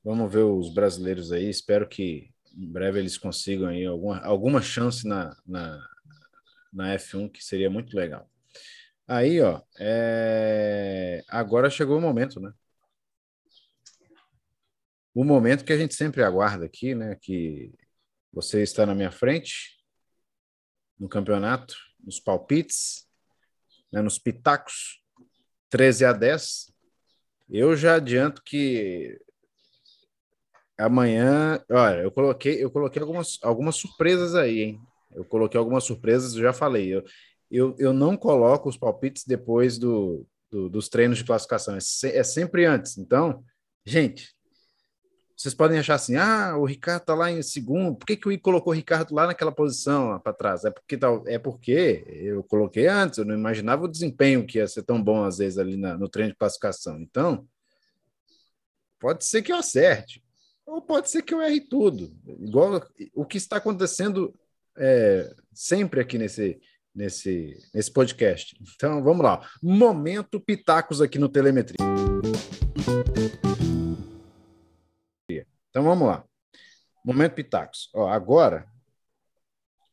Vamos 0.09 0.33
ver 0.33 0.43
os 0.43 0.73
brasileiros 0.73 1.33
aí. 1.33 1.51
Espero 1.51 1.87
que 1.87 2.33
em 2.57 2.67
breve 2.67 2.99
eles 2.99 3.19
consigam 3.19 3.69
aí 3.69 3.85
alguma, 3.85 4.19
alguma 4.21 4.63
chance 4.63 5.07
na, 5.07 5.37
na, 5.47 5.87
na 6.73 6.95
F1, 6.95 7.31
que 7.31 7.45
seria 7.45 7.69
muito 7.69 7.95
legal. 7.95 8.27
Aí, 9.07 9.39
ó, 9.43 9.61
é... 9.79 11.23
agora 11.29 11.69
chegou 11.69 11.99
o 11.99 12.01
momento, 12.01 12.41
né? 12.41 12.51
O 15.15 15.25
momento 15.25 15.63
que 15.63 15.75
a 15.75 15.77
gente 15.77 15.95
sempre 15.95 16.23
aguarda 16.23 16.65
aqui, 16.65 16.95
né? 16.95 17.15
Que 17.21 17.71
você 18.33 18.63
está 18.63 18.87
na 18.87 18.95
minha 18.95 19.13
frente 19.13 19.79
no 20.99 21.07
campeonato, 21.07 21.77
nos 22.03 22.19
palpites, 22.19 23.07
né, 23.93 24.01
nos 24.01 24.19
pitacos, 24.19 25.03
13 25.69 26.07
a 26.07 26.15
10. 26.15 26.73
Eu 27.51 27.77
já 27.77 27.97
adianto 27.97 28.43
que 28.43 29.21
amanhã, 30.79 31.61
olha, 31.71 32.03
eu 32.03 32.11
coloquei, 32.11 32.63
eu 32.63 32.71
coloquei 32.71 33.03
algumas, 33.03 33.39
algumas 33.43 33.77
surpresas 33.77 34.35
aí, 34.35 34.61
hein? 34.61 34.81
Eu 35.15 35.25
coloquei 35.25 35.59
algumas 35.59 35.85
surpresas, 35.85 36.35
eu 36.35 36.43
já 36.43 36.53
falei. 36.53 36.95
Eu, 36.95 37.05
eu, 37.51 37.75
eu 37.79 37.93
não 37.93 38.17
coloco 38.17 38.69
os 38.69 38.77
palpites 38.77 39.25
depois 39.27 39.79
do, 39.79 40.27
do 40.51 40.69
dos 40.69 40.89
treinos 40.89 41.19
de 41.19 41.25
classificação, 41.25 41.75
é, 41.77 41.81
se, 41.81 42.09
é, 42.09 42.23
sempre 42.23 42.65
antes. 42.65 42.99
Então, 42.99 43.43
gente, 43.85 44.35
vocês 45.37 45.55
podem 45.55 45.79
achar 45.79 45.95
assim: 45.95 46.17
ah, 46.17 46.57
o 46.57 46.65
Ricardo 46.65 47.05
tá 47.05 47.15
lá 47.15 47.31
em 47.31 47.43
segundo, 47.43 47.97
por 47.97 48.07
que, 48.07 48.17
que 48.17 48.29
o 48.29 48.33
I 48.33 48.39
colocou 48.39 48.73
o 48.73 48.77
Ricardo 48.77 49.15
lá 49.15 49.27
naquela 49.27 49.53
posição 49.53 50.11
lá 50.11 50.21
para 50.21 50.33
trás? 50.33 50.65
É 50.65 50.71
porque, 50.71 50.99
é 51.27 51.39
porque 51.39 52.05
eu 52.09 52.45
coloquei 52.45 52.87
antes, 52.87 53.19
eu 53.19 53.25
não 53.25 53.35
imaginava 53.35 53.85
o 53.85 53.89
desempenho 53.89 54.47
que 54.47 54.59
ia 54.59 54.69
ser 54.69 54.83
tão 54.83 55.03
bom 55.03 55.25
às 55.25 55.39
vezes 55.39 55.59
ali 55.59 55.77
na, 55.77 55.97
no 55.97 56.09
treino 56.09 56.33
de 56.33 56.39
classificação. 56.39 57.01
Então, 57.01 57.49
pode 59.01 59.25
ser 59.25 59.43
que 59.43 59.53
eu 59.53 59.57
acerte 59.57 60.23
ou 60.69 60.83
pode 60.83 61.09
ser 61.11 61.23
que 61.23 61.33
eu 61.33 61.41
erre 61.41 61.61
tudo. 61.61 62.15
Igual 62.27 62.87
o 63.15 63.25
que 63.25 63.39
está 63.39 63.57
acontecendo 63.57 64.39
é, 64.77 65.35
sempre 65.53 65.99
aqui 65.99 66.19
nesse, 66.19 66.61
nesse, 66.95 67.57
nesse 67.73 67.91
podcast. 67.91 68.55
Então, 68.75 69.03
vamos 69.03 69.25
lá. 69.25 69.49
Momento 69.63 70.39
Pitacos 70.39 71.01
aqui 71.01 71.19
no 71.19 71.29
Telemetria. 71.29 71.79
Então, 75.71 75.83
vamos 75.83 76.07
lá. 76.07 76.25
Momento 77.03 77.35
Pitacos. 77.35 77.91
Ó, 77.95 78.07
agora, 78.07 78.67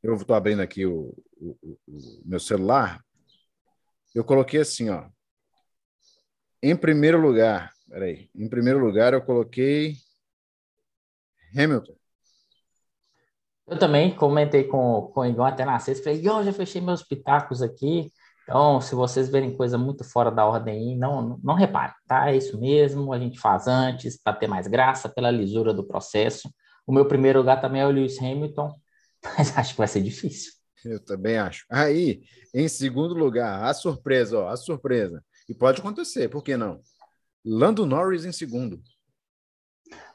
eu 0.03 0.13
estou 0.15 0.35
abrindo 0.35 0.61
aqui 0.61 0.85
o, 0.85 1.15
o, 1.37 1.77
o, 1.87 2.21
meu 2.25 2.39
celular. 2.39 3.01
Eu 4.13 4.25
coloquei 4.25 4.59
assim, 4.59 4.89
ó. 4.89 5.07
Em 6.61 6.75
primeiro 6.75 7.21
lugar, 7.21 7.71
peraí. 7.87 8.29
Em 8.35 8.49
primeiro 8.49 8.79
lugar, 8.79 9.13
eu 9.13 9.21
coloquei 9.21 9.95
Hamilton. 11.55 11.95
Eu 13.67 13.79
também 13.79 14.15
comentei 14.15 14.65
com, 14.65 15.09
com 15.13 15.21
o 15.21 15.25
Igor 15.25 15.47
até 15.47 15.65
na 15.65 15.79
sexta, 15.79 16.03
falei, 16.03 16.19
Igor, 16.19 16.43
já 16.43 16.53
fechei 16.53 16.79
meus 16.79 17.01
pitacos 17.01 17.63
aqui, 17.63 18.11
então 18.43 18.79
se 18.79 18.93
vocês 18.93 19.27
verem 19.27 19.57
coisa 19.57 19.75
muito 19.75 20.03
fora 20.03 20.29
da 20.29 20.45
ordem 20.45 20.75
aí, 20.75 20.95
não, 20.95 21.39
não 21.43 21.55
reparem, 21.55 21.95
tá? 22.07 22.29
É 22.29 22.37
isso 22.37 22.59
mesmo, 22.59 23.11
a 23.11 23.17
gente 23.17 23.39
faz 23.39 23.67
antes, 23.67 24.21
para 24.21 24.37
ter 24.37 24.47
mais 24.47 24.67
graça, 24.67 25.09
pela 25.09 25.31
lisura 25.31 25.73
do 25.73 25.83
processo. 25.83 26.47
O 26.85 26.93
meu 26.93 27.07
primeiro 27.07 27.39
lugar 27.39 27.59
também 27.59 27.81
é 27.81 27.87
o 27.87 27.89
Lewis 27.89 28.19
Hamilton, 28.19 28.71
mas 29.35 29.57
acho 29.57 29.71
que 29.71 29.79
vai 29.79 29.87
ser 29.87 30.03
difícil. 30.03 30.53
Eu 30.83 31.03
também 31.03 31.37
acho. 31.37 31.65
Aí, 31.67 32.21
em 32.53 32.67
segundo 32.67 33.15
lugar, 33.15 33.63
a 33.63 33.73
surpresa, 33.73 34.37
ó, 34.37 34.49
a 34.49 34.55
surpresa. 34.55 35.23
E 35.49 35.55
pode 35.55 35.79
acontecer, 35.79 36.29
por 36.29 36.43
que 36.43 36.55
não? 36.55 36.79
Lando 37.43 37.87
Norris 37.87 38.25
em 38.25 38.31
segundo 38.31 38.79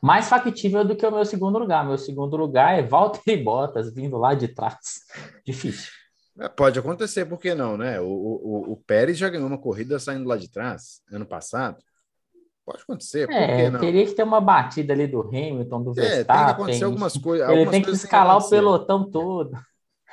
mais 0.02 0.28
factível 0.28 0.84
do 0.84 0.96
que 0.96 1.06
o 1.06 1.10
meu 1.10 1.24
segundo 1.24 1.58
lugar. 1.58 1.86
Meu 1.86 1.98
segundo 1.98 2.36
lugar 2.36 2.78
é 2.78 2.82
Valtteri 2.82 3.42
Bottas 3.42 3.92
vindo 3.94 4.16
lá 4.16 4.34
de 4.34 4.48
trás. 4.48 5.04
Difícil. 5.44 5.90
É, 6.38 6.48
pode 6.48 6.78
acontecer, 6.78 7.26
por 7.26 7.38
que 7.38 7.54
não, 7.54 7.76
né? 7.76 8.00
O, 8.00 8.06
o, 8.06 8.72
o 8.72 8.76
Pérez 8.76 9.18
já 9.18 9.28
ganhou 9.28 9.46
uma 9.46 9.58
corrida 9.58 9.98
saindo 9.98 10.28
lá 10.28 10.36
de 10.36 10.50
trás 10.50 11.02
ano 11.12 11.26
passado. 11.26 11.78
Pode 12.64 12.82
acontecer, 12.82 13.26
por 13.26 13.34
é, 13.34 13.64
que 13.64 13.70
não? 13.70 13.80
Teria 13.80 14.06
que 14.06 14.12
ter 14.12 14.22
uma 14.22 14.40
batida 14.40 14.92
ali 14.92 15.06
do 15.06 15.22
Hamilton, 15.22 15.82
do 15.82 15.92
Verstappen. 15.92 16.20
É, 16.20 16.24
tem 16.24 16.44
que 16.44 16.50
acontecer 16.50 16.84
algumas 16.84 17.16
coisas. 17.16 17.48
Ele 17.48 17.70
tem 17.70 17.82
que 17.82 17.90
escalar 17.90 18.38
o 18.38 18.48
pelotão 18.48 19.10
todo. 19.10 19.56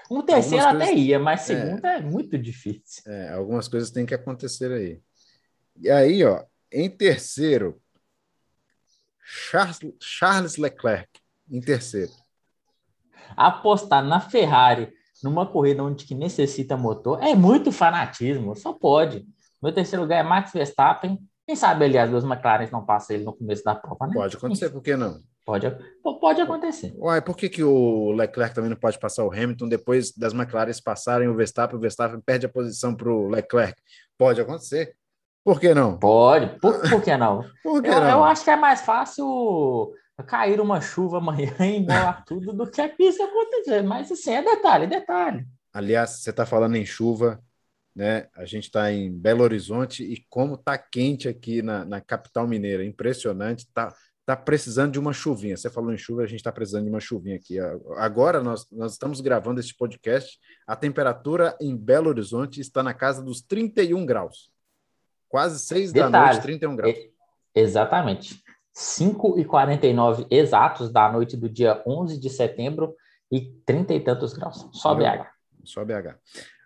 Um 0.09 0.21
terceiro 0.21 0.65
algumas 0.65 0.83
até 0.83 0.93
coisas... 0.93 1.07
ia, 1.07 1.19
mas 1.19 1.41
segundo 1.41 1.85
é, 1.85 1.97
é 1.97 2.01
muito 2.01 2.37
difícil. 2.37 3.03
É, 3.05 3.33
algumas 3.33 3.67
coisas 3.67 3.91
têm 3.91 4.05
que 4.05 4.13
acontecer 4.15 4.71
aí. 4.71 4.99
E 5.79 5.89
aí, 5.89 6.23
ó, 6.23 6.43
em 6.71 6.89
terceiro, 6.89 7.79
Charles, 9.29 9.79
Charles 9.99 10.57
Leclerc 10.57 11.09
em 11.51 11.59
terceiro. 11.59 12.11
Apostar 13.35 14.01
na 14.01 14.21
Ferrari 14.21 14.93
numa 15.21 15.45
corrida 15.45 15.83
onde 15.83 16.05
que 16.05 16.15
necessita 16.15 16.77
motor 16.77 17.21
é 17.21 17.35
muito 17.35 17.71
fanatismo, 17.71 18.55
só 18.55 18.71
pode. 18.71 19.25
Meu 19.61 19.73
terceiro 19.73 20.03
lugar 20.03 20.19
é 20.19 20.23
Max 20.23 20.53
Verstappen. 20.53 21.19
Quem 21.45 21.55
sabe, 21.55 21.85
aliás, 21.85 22.09
duas 22.09 22.23
McLaren 22.23 22.69
não 22.71 22.85
passam 22.85 23.15
ele 23.15 23.25
no 23.25 23.33
começo 23.33 23.63
da 23.63 23.75
prova, 23.75 24.07
né? 24.07 24.13
Pode 24.13 24.37
acontecer, 24.37 24.69
por 24.69 24.81
que 24.81 24.95
não? 24.95 25.21
Pode, 25.45 25.65
pode 26.19 26.41
acontecer. 26.41 26.93
Uai, 26.97 27.21
por 27.21 27.35
que, 27.35 27.49
que 27.49 27.63
o 27.63 28.11
Leclerc 28.11 28.53
também 28.53 28.69
não 28.69 28.77
pode 28.77 28.99
passar 28.99 29.23
o 29.25 29.31
Hamilton 29.31 29.67
depois 29.67 30.11
das 30.11 30.33
McLaren 30.33 30.71
passarem 30.83 31.27
o 31.27 31.35
Verstappen? 31.35 31.77
O 31.77 31.81
Verstappen 31.81 32.19
perde 32.21 32.45
a 32.45 32.49
posição 32.49 32.93
para 32.93 33.09
o 33.09 33.29
Leclerc. 33.29 33.81
Pode 34.17 34.39
acontecer. 34.39 34.95
Por 35.47 35.61
que 35.61 35.73
não? 35.73 35.97
Pode, 35.97 36.59
por, 36.59 36.77
por 36.89 37.01
que 37.01 37.15
não? 37.15 37.41
por 37.63 37.81
que 37.81 37.87
eu, 37.87 38.01
não? 38.01 38.09
eu 38.09 38.23
acho 38.25 38.43
que 38.43 38.49
é 38.49 38.57
mais 38.57 38.81
fácil 38.81 39.93
cair 40.27 40.59
uma 40.59 40.81
chuva 40.81 41.19
amanhã 41.19 41.55
e 41.61 41.77
embolar 41.77 42.25
tudo 42.25 42.51
do 42.51 42.69
que 42.69 42.81
isso 42.99 43.23
acontecer. 43.23 43.81
Mas 43.81 44.11
assim, 44.11 44.33
é 44.33 44.43
detalhe, 44.43 44.87
detalhe. 44.87 45.47
Aliás, 45.71 46.19
você 46.19 46.31
está 46.31 46.45
falando 46.45 46.75
em 46.75 46.85
chuva, 46.85 47.41
né? 47.95 48.27
A 48.35 48.43
gente 48.43 48.65
está 48.65 48.91
em 48.91 49.09
Belo 49.09 49.41
Horizonte 49.41 50.03
e 50.03 50.21
como 50.29 50.55
está 50.55 50.77
quente 50.77 51.29
aqui 51.29 51.61
na, 51.61 51.85
na 51.85 52.01
capital 52.01 52.45
mineira, 52.45 52.83
impressionante. 52.83 53.65
Tá, 53.73 53.95
tá 54.25 54.35
precisando 54.35 54.91
de 54.91 54.99
uma 54.99 55.13
chuvinha. 55.13 55.55
Você 55.55 55.69
falou 55.69 55.93
em 55.93 55.97
chuva, 55.97 56.23
a 56.23 56.27
gente 56.27 56.41
está 56.41 56.51
precisando 56.51 56.83
de 56.83 56.89
uma 56.89 56.99
chuvinha 56.99 57.37
aqui. 57.37 57.57
Agora 57.95 58.43
nós, 58.43 58.69
nós 58.69 58.91
estamos 58.91 59.21
gravando 59.21 59.61
este 59.61 59.73
podcast. 59.77 60.37
A 60.67 60.75
temperatura 60.75 61.55
em 61.61 61.73
Belo 61.73 62.09
Horizonte 62.09 62.59
está 62.59 62.83
na 62.83 62.93
casa 62.93 63.23
dos 63.23 63.41
31 63.41 64.05
graus. 64.05 64.56
Quase 65.29 65.59
6 65.59 65.93
da 65.93 66.09
noite, 66.09 66.41
31 66.41 66.75
graus. 66.75 66.97
Exatamente. 67.53 68.43
5 68.71 69.39
e 69.39 69.45
49 69.45 70.27
exatos 70.29 70.91
da 70.91 71.11
noite 71.11 71.35
do 71.35 71.49
dia 71.49 71.81
11 71.85 72.19
de 72.19 72.29
setembro 72.29 72.95
e 73.31 73.41
30 73.65 73.93
e 73.95 73.99
tantos 73.99 74.33
graus. 74.33 74.69
Só 74.71 74.93
BH. 74.93 75.25
Só 75.63 75.83
BH. 75.83 76.15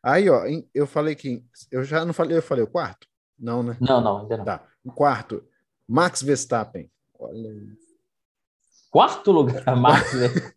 Aí, 0.04 0.30
ó, 0.30 0.44
eu 0.74 0.86
falei 0.86 1.16
que. 1.16 1.44
Eu 1.72 1.84
já 1.84 2.04
não 2.04 2.14
falei, 2.14 2.38
eu 2.38 2.42
falei 2.42 2.64
o 2.64 2.70
quarto? 2.70 3.08
Não, 3.40 3.64
né? 3.64 3.78
Não, 3.80 4.02
não, 4.02 4.20
ainda 4.20 4.38
não. 4.38 4.46
Tá. 4.46 4.64
O 4.84 4.92
quarto, 4.92 5.44
Max 5.88 6.22
Verstappen. 6.22 6.92
Olha 7.18 7.50
Quarto 8.90 9.32
lugar, 9.32 9.64
Max 9.78 10.14
Verstappen. 10.14 10.51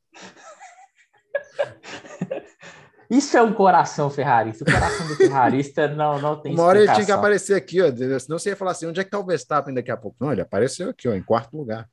Isso 3.11 3.37
é 3.37 3.43
um 3.43 3.53
coração 3.53 4.09
ferrarista. 4.11 4.65
O 4.65 4.73
coração 4.73 5.07
do 5.09 5.17
ferrarista 5.17 5.89
não, 5.95 6.21
não 6.21 6.41
tem 6.41 6.53
Uma 6.53 6.65
hora 6.65 6.79
ele 6.79 6.93
tinha 6.93 7.07
que 7.07 7.13
aparecer 7.13 7.55
aqui, 7.55 7.81
ó. 7.81 7.87
Senão 8.19 8.39
você 8.39 8.51
ia 8.51 8.57
falar 8.57 8.73
assim: 8.73 8.87
onde 8.87 9.01
é 9.01 9.05
que 9.05 9.11
tá 9.11 9.19
o 9.19 9.25
Verstappen 9.25 9.75
daqui 9.75 9.91
a 9.91 9.97
pouco? 9.97 10.17
Não, 10.21 10.33
ele 10.33 10.41
apareceu 10.41 10.91
aqui, 10.91 11.09
ó, 11.09 11.15
em 11.15 11.23
quarto 11.23 11.57
lugar. 11.57 11.89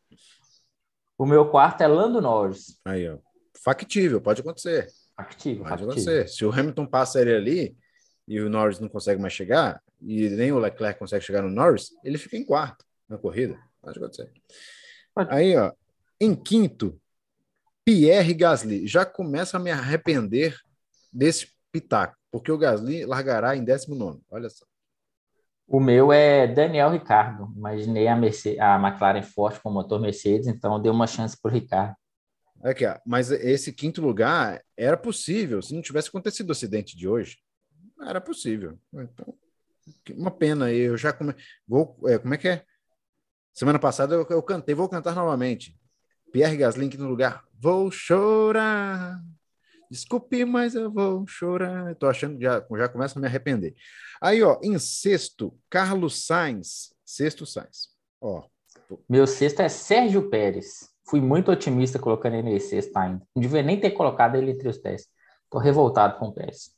O 1.17 1.25
meu 1.25 1.49
quarto 1.49 1.81
é 1.81 1.87
Lando 1.87 2.21
Norris. 2.21 2.79
Aí, 2.85 3.07
ó. 3.09 3.17
Factível, 3.63 4.19
pode 4.19 4.41
acontecer. 4.41 4.87
Factível, 5.15 5.63
pode 5.63 5.83
acontecer. 5.83 6.27
Se 6.27 6.43
o 6.43 6.51
Hamilton 6.51 6.87
passa 6.87 7.21
ele 7.21 7.35
ali 7.35 7.77
e 8.27 8.39
o 8.39 8.49
Norris 8.49 8.79
não 8.79 8.89
consegue 8.89 9.21
mais 9.21 9.33
chegar, 9.33 9.81
e 10.01 10.29
nem 10.29 10.51
o 10.51 10.57
Leclerc 10.57 10.97
consegue 10.97 11.23
chegar 11.23 11.43
no 11.43 11.49
Norris, 11.49 11.89
ele 12.03 12.17
fica 12.17 12.37
em 12.37 12.43
quarto 12.43 12.83
na 13.07 13.17
corrida. 13.17 13.59
Pode 13.81 13.99
acontecer. 13.99 14.31
Pode. 15.13 15.31
Aí, 15.31 15.55
ó. 15.55 15.71
Em 16.19 16.33
quinto, 16.33 16.99
Pierre 17.85 18.33
Gasly. 18.33 18.87
Já 18.87 19.05
começa 19.05 19.57
a 19.57 19.59
me 19.59 19.69
arrepender 19.69 20.57
desse 21.11 21.47
pitaco, 21.71 22.15
porque 22.31 22.51
o 22.51 22.57
Gasly 22.57 23.05
largará 23.05 23.55
em 23.55 23.63
19. 23.63 24.21
Olha 24.29 24.49
só. 24.49 24.65
O 25.67 25.79
meu 25.79 26.11
é 26.11 26.47
Daniel 26.47 26.91
Ricardo. 26.91 27.51
Imaginei 27.55 28.07
a, 28.07 28.15
Mercedes, 28.15 28.59
a 28.59 28.75
McLaren 28.75 29.23
forte 29.23 29.61
com 29.61 29.69
o 29.69 29.73
motor 29.73 30.01
Mercedes, 30.01 30.47
então 30.47 30.81
deu 30.81 30.91
uma 30.91 31.07
chance 31.07 31.39
para 31.39 31.49
o 31.49 31.53
Ricardo. 31.53 31.95
Aqui, 32.63 32.83
mas 33.05 33.31
esse 33.31 33.73
quinto 33.73 34.01
lugar 34.01 34.61
era 34.77 34.97
possível. 34.97 35.61
Se 35.61 35.73
não 35.73 35.81
tivesse 35.81 36.09
acontecido 36.09 36.49
o 36.49 36.51
acidente 36.51 36.95
de 36.95 37.07
hoje, 37.07 37.37
era 38.01 38.21
possível. 38.21 38.77
Então, 38.93 39.33
uma 40.15 40.29
pena. 40.29 40.71
Eu 40.71 40.97
já 40.97 41.11
come... 41.11 41.33
vou. 41.67 41.97
É, 42.05 42.19
como 42.19 42.33
é 42.33 42.37
que 42.37 42.47
é? 42.47 42.63
Semana 43.53 43.79
passada 43.79 44.13
eu, 44.13 44.27
eu 44.29 44.43
cantei, 44.43 44.75
vou 44.75 44.87
cantar 44.87 45.15
novamente. 45.15 45.75
Pierre 46.31 46.57
Gasly 46.57 46.85
em 46.85 46.89
quinto 46.89 47.03
lugar. 47.03 47.43
Vou 47.59 47.89
chorar. 47.91 49.21
Desculpe, 49.91 50.45
mas 50.45 50.73
eu 50.73 50.89
vou 50.89 51.27
chorar. 51.27 51.91
Estou 51.91 52.07
achando 52.07 52.37
que 52.37 52.43
já, 52.45 52.65
já 52.77 52.87
começa 52.87 53.19
a 53.19 53.21
me 53.21 53.27
arrepender. 53.27 53.75
Aí, 54.21 54.41
ó, 54.41 54.57
em 54.63 54.79
sexto, 54.79 55.53
Carlos 55.69 56.25
Sainz. 56.25 56.95
Sexto 57.05 57.45
Sainz. 57.45 57.89
Ó. 58.21 58.43
Meu 59.09 59.27
sexto 59.27 59.59
é 59.59 59.67
Sérgio 59.67 60.29
Pérez. 60.29 60.89
Fui 61.05 61.19
muito 61.19 61.51
otimista 61.51 61.99
colocando 61.99 62.37
ele 62.37 62.51
em 62.51 62.59
sexto 62.59 62.95
ainda. 62.95 63.21
Não 63.35 63.41
devia 63.41 63.61
nem 63.61 63.81
ter 63.81 63.91
colocado 63.91 64.37
ele 64.37 64.51
entre 64.51 64.69
os 64.69 64.81
dez. 64.81 65.09
Estou 65.43 65.59
revoltado 65.59 66.17
com 66.17 66.27
o 66.27 66.33
Pérez. 66.33 66.71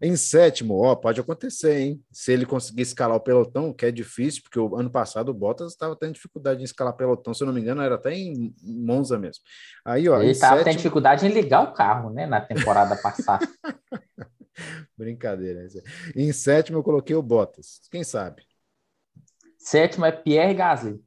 Em 0.00 0.16
sétimo, 0.16 0.78
ó, 0.80 0.94
pode 0.94 1.20
acontecer, 1.20 1.78
hein? 1.78 2.04
Se 2.10 2.32
ele 2.32 2.46
conseguir 2.46 2.82
escalar 2.82 3.16
o 3.16 3.20
pelotão, 3.20 3.72
que 3.72 3.86
é 3.86 3.90
difícil, 3.90 4.42
porque 4.42 4.58
o 4.58 4.76
ano 4.76 4.90
passado 4.90 5.28
o 5.30 5.34
Bottas 5.34 5.72
estava 5.72 5.96
tendo 5.96 6.14
dificuldade 6.14 6.60
em 6.60 6.64
escalar 6.64 6.94
pelotão, 6.94 7.34
se 7.34 7.42
eu 7.42 7.46
não 7.46 7.54
me 7.54 7.60
engano, 7.60 7.82
era 7.82 7.94
até 7.94 8.14
em 8.14 8.54
Monza 8.62 9.18
mesmo. 9.18 9.42
Aí, 9.84 10.08
ó, 10.08 10.20
ele 10.20 10.30
estava 10.30 10.56
sétimo... 10.56 10.64
tendo 10.64 10.76
dificuldade 10.76 11.26
em 11.26 11.30
ligar 11.30 11.62
o 11.62 11.72
carro, 11.72 12.10
né, 12.10 12.26
na 12.26 12.40
temporada 12.40 12.96
passada. 12.96 13.46
Brincadeira. 14.96 15.66
Em 16.14 16.32
sétimo, 16.32 16.78
eu 16.78 16.82
coloquei 16.82 17.16
o 17.16 17.22
Bottas. 17.22 17.80
Quem 17.90 18.04
sabe? 18.04 18.42
Sétimo 19.58 20.04
é 20.04 20.12
Pierre 20.12 20.54
Gasly. 20.54 21.02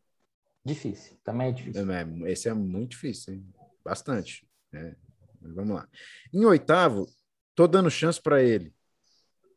Difícil, 0.65 1.17
também 1.23 1.47
é 1.47 1.51
difícil. 1.51 1.91
É, 1.91 2.05
esse 2.31 2.49
é 2.49 2.53
muito 2.53 2.91
difícil, 2.91 3.35
hein? 3.35 3.53
bastante. 3.87 4.45
É. 4.73 4.95
Vamos 5.41 5.77
lá. 5.77 5.87
Em 6.33 6.43
oitavo, 6.43 7.07
Tô 7.57 7.67
dando 7.67 7.89
chance 7.89 8.21
para 8.21 8.43
ele. 8.43 8.71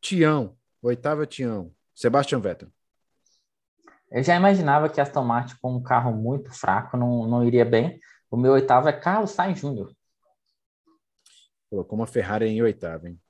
Tião, 0.01 0.57
oitava 0.81 1.27
Tião. 1.27 1.71
Sebastian 1.95 2.41
Vettel. 2.41 2.73
Eu 4.11 4.23
já 4.23 4.35
imaginava 4.35 4.89
que 4.89 5.03
Aston 5.03 5.23
Martin 5.23 5.55
com 5.61 5.77
um 5.77 5.83
carro 5.83 6.11
muito 6.11 6.51
fraco 6.51 6.97
não, 6.97 7.29
não 7.29 7.45
iria 7.45 7.63
bem. 7.63 8.01
O 8.31 8.39
meu 8.39 8.53
oitavo 8.53 8.89
é 8.89 8.93
Carlos 8.95 9.33
Sainz 9.33 9.61
Júnior. 9.61 9.95
Colocou 11.69 11.99
uma 11.99 12.07
Ferrari 12.07 12.47
em 12.47 12.63
oitavo, 12.63 13.07
hein? 13.07 13.21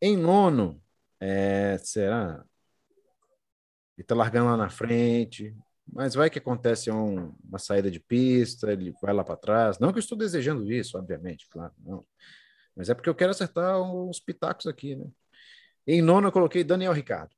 Em 0.00 0.16
nono, 0.16 0.82
é, 1.20 1.76
será? 1.76 2.42
Ele 3.98 4.06
tá 4.06 4.14
largando 4.14 4.48
lá 4.48 4.56
na 4.56 4.70
frente, 4.70 5.54
mas 5.86 6.14
vai 6.14 6.30
que 6.30 6.38
acontece 6.38 6.90
um, 6.90 7.34
uma 7.46 7.58
saída 7.58 7.90
de 7.90 8.00
pista, 8.00 8.72
ele 8.72 8.94
vai 9.02 9.12
lá 9.12 9.22
para 9.22 9.36
trás. 9.36 9.78
Não 9.78 9.92
que 9.92 9.98
eu 9.98 10.00
estou 10.00 10.16
desejando 10.16 10.72
isso, 10.72 10.96
obviamente, 10.96 11.46
claro, 11.50 11.74
não. 11.84 12.02
Mas 12.76 12.88
é 12.88 12.94
porque 12.94 13.08
eu 13.08 13.14
quero 13.14 13.30
acertar 13.30 13.80
uns 13.80 14.20
pitacos 14.20 14.66
aqui, 14.66 14.96
né? 14.96 15.06
Em 15.86 16.02
nono 16.02 16.28
eu 16.28 16.32
coloquei 16.32 16.62
Daniel 16.62 16.92
Ricardo. 16.92 17.30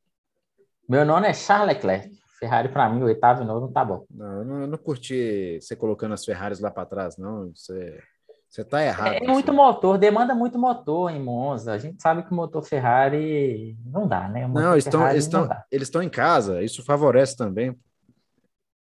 Meu 0.89 1.05
nono 1.05 1.27
é 1.27 1.33
Charles 1.33 1.77
Leclerc. 1.77 2.23
Ferrari 2.39 2.69
para 2.69 2.89
mim, 2.89 3.03
o 3.03 3.07
oitavo 3.07 3.43
e 3.43 3.47
nono 3.47 3.71
tá 3.71 3.85
bom. 3.85 4.05
Não, 4.11 4.39
eu 4.39 4.45
não, 4.45 4.61
eu 4.63 4.67
não 4.67 4.79
curti 4.79 5.61
você 5.61 5.77
colocando 5.77 6.13
as 6.13 6.25
Ferraris 6.25 6.59
lá 6.59 6.73
para 6.73 6.85
trás, 6.85 7.17
não. 7.17 7.53
Você, 7.55 8.03
você 8.49 8.65
tá 8.65 8.85
errado. 8.85 9.13
É, 9.13 9.25
é 9.25 9.29
muito 9.29 9.53
motor, 9.53 9.97
demanda 9.97 10.35
muito 10.35 10.59
motor 10.59 11.13
em 11.13 11.23
Monza. 11.23 11.73
A 11.73 11.79
gente 11.79 12.03
sabe 12.03 12.25
que 12.25 12.33
o 12.33 12.35
motor 12.35 12.61
Ferrari 12.65 13.79
não 13.87 14.09
dá, 14.09 14.29
né? 14.29 14.49
Não, 14.49 14.77
estão, 14.77 15.09
eles 15.09 15.25
estão, 15.25 15.49
eles 15.71 15.87
estão 15.87 16.03
em 16.03 16.09
casa, 16.09 16.63
isso 16.65 16.85
favorece 16.85 17.37
também. 17.37 17.79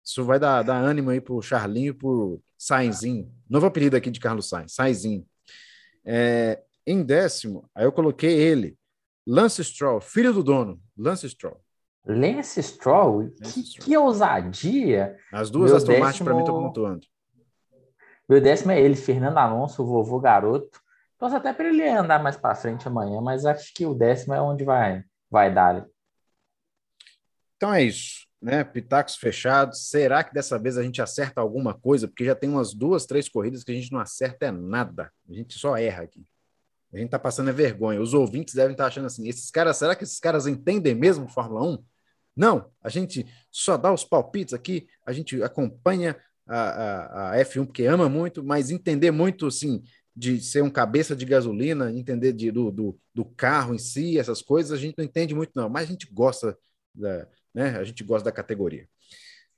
Isso 0.02 0.24
vai 0.24 0.38
dar, 0.38 0.62
dar 0.62 0.78
ânimo 0.78 1.10
aí 1.10 1.20
pro 1.20 1.42
Charlinho 1.42 1.90
e 1.90 1.94
pro 1.94 2.40
Sainzinho. 2.56 3.30
Novo 3.48 3.66
apelido 3.66 3.94
aqui 3.94 4.10
de 4.10 4.18
Carlos 4.18 4.48
Sainz, 4.48 4.72
Sainzinho. 4.72 5.26
É, 6.04 6.62
em 6.86 7.02
décimo, 7.02 7.68
aí 7.74 7.84
eu 7.84 7.92
coloquei 7.92 8.32
ele, 8.32 8.76
Lance 9.26 9.62
Stroll, 9.62 10.00
filho 10.00 10.32
do 10.32 10.42
dono, 10.42 10.80
Lance 10.96 11.28
Stroll. 11.28 11.60
Lance 12.06 12.62
Stroll? 12.62 13.22
Lance 13.22 13.42
que, 13.42 13.62
Stroll. 13.62 13.84
que, 13.84 13.96
ousadia! 13.96 15.16
As 15.32 15.50
duas 15.50 15.72
Aston 15.72 15.88
décimo... 15.88 16.04
Martin 16.04 16.24
para 16.24 16.34
mim 16.34 16.40
estão 16.40 16.62
pontuando. 16.62 17.06
Meu 18.28 18.40
décimo 18.40 18.72
é 18.72 18.80
ele, 18.80 18.94
Fernando 18.94 19.38
Alonso, 19.38 19.82
o 19.82 19.86
vovô 19.86 20.20
garoto. 20.20 20.80
Posso 21.18 21.36
até 21.36 21.52
para 21.52 21.68
ele 21.68 21.86
andar 21.86 22.22
mais 22.22 22.36
para 22.36 22.54
frente 22.54 22.88
amanhã, 22.88 23.20
mas 23.20 23.44
acho 23.44 23.74
que 23.74 23.84
o 23.84 23.92
décimo 23.92 24.32
é 24.32 24.40
onde 24.40 24.64
vai, 24.64 25.04
vai 25.30 25.52
dar. 25.52 25.86
Então 27.56 27.74
é 27.74 27.82
isso, 27.82 28.26
né? 28.40 28.64
Pitacos 28.64 29.16
fechados. 29.16 29.88
Será 29.88 30.24
que 30.24 30.32
dessa 30.32 30.58
vez 30.58 30.78
a 30.78 30.82
gente 30.82 31.02
acerta 31.02 31.40
alguma 31.40 31.74
coisa? 31.74 32.08
Porque 32.08 32.24
já 32.24 32.34
tem 32.34 32.48
umas 32.48 32.72
duas, 32.72 33.06
três 33.06 33.28
corridas 33.28 33.62
que 33.62 33.72
a 33.72 33.74
gente 33.74 33.92
não 33.92 34.00
acerta 34.00 34.46
é 34.46 34.50
nada. 34.50 35.12
A 35.28 35.32
gente 35.32 35.58
só 35.58 35.76
erra 35.76 36.04
aqui. 36.04 36.24
A 36.92 36.96
gente 36.96 37.06
está 37.06 37.18
passando 37.18 37.50
é 37.50 37.52
vergonha. 37.52 38.00
Os 38.00 38.14
ouvintes 38.14 38.54
devem 38.54 38.72
estar 38.72 38.84
tá 38.84 38.88
achando 38.88 39.06
assim: 39.06 39.28
esses 39.28 39.50
caras, 39.50 39.76
será 39.76 39.94
que 39.94 40.04
esses 40.04 40.18
caras 40.18 40.46
entendem 40.46 40.94
mesmo 40.94 41.28
Fórmula 41.28 41.62
1? 41.62 41.84
Não, 42.36 42.70
a 42.82 42.88
gente 42.88 43.26
só 43.50 43.76
dá 43.76 43.92
os 43.92 44.04
palpites 44.04 44.54
aqui, 44.54 44.86
a 45.04 45.12
gente 45.12 45.42
acompanha 45.42 46.16
a, 46.46 46.60
a, 46.60 47.32
a 47.32 47.36
F1 47.44 47.66
porque 47.66 47.84
ama 47.84 48.08
muito, 48.08 48.42
mas 48.42 48.70
entender 48.70 49.10
muito 49.10 49.46
assim 49.46 49.82
de 50.14 50.40
ser 50.40 50.62
um 50.62 50.70
cabeça 50.70 51.14
de 51.14 51.24
gasolina, 51.24 51.92
entender 51.92 52.32
de, 52.32 52.50
do, 52.50 52.70
do, 52.70 52.98
do, 53.14 53.24
carro 53.24 53.74
em 53.74 53.78
si, 53.78 54.18
essas 54.18 54.42
coisas, 54.42 54.72
a 54.72 54.76
gente 54.76 54.98
não 54.98 55.04
entende 55.04 55.34
muito, 55.34 55.52
não, 55.54 55.68
mas 55.68 55.88
a 55.88 55.92
gente 55.92 56.08
gosta 56.12 56.58
da, 56.94 57.26
né? 57.54 57.76
A 57.78 57.84
gente 57.84 58.04
gosta 58.04 58.24
da 58.24 58.32
categoria. 58.32 58.86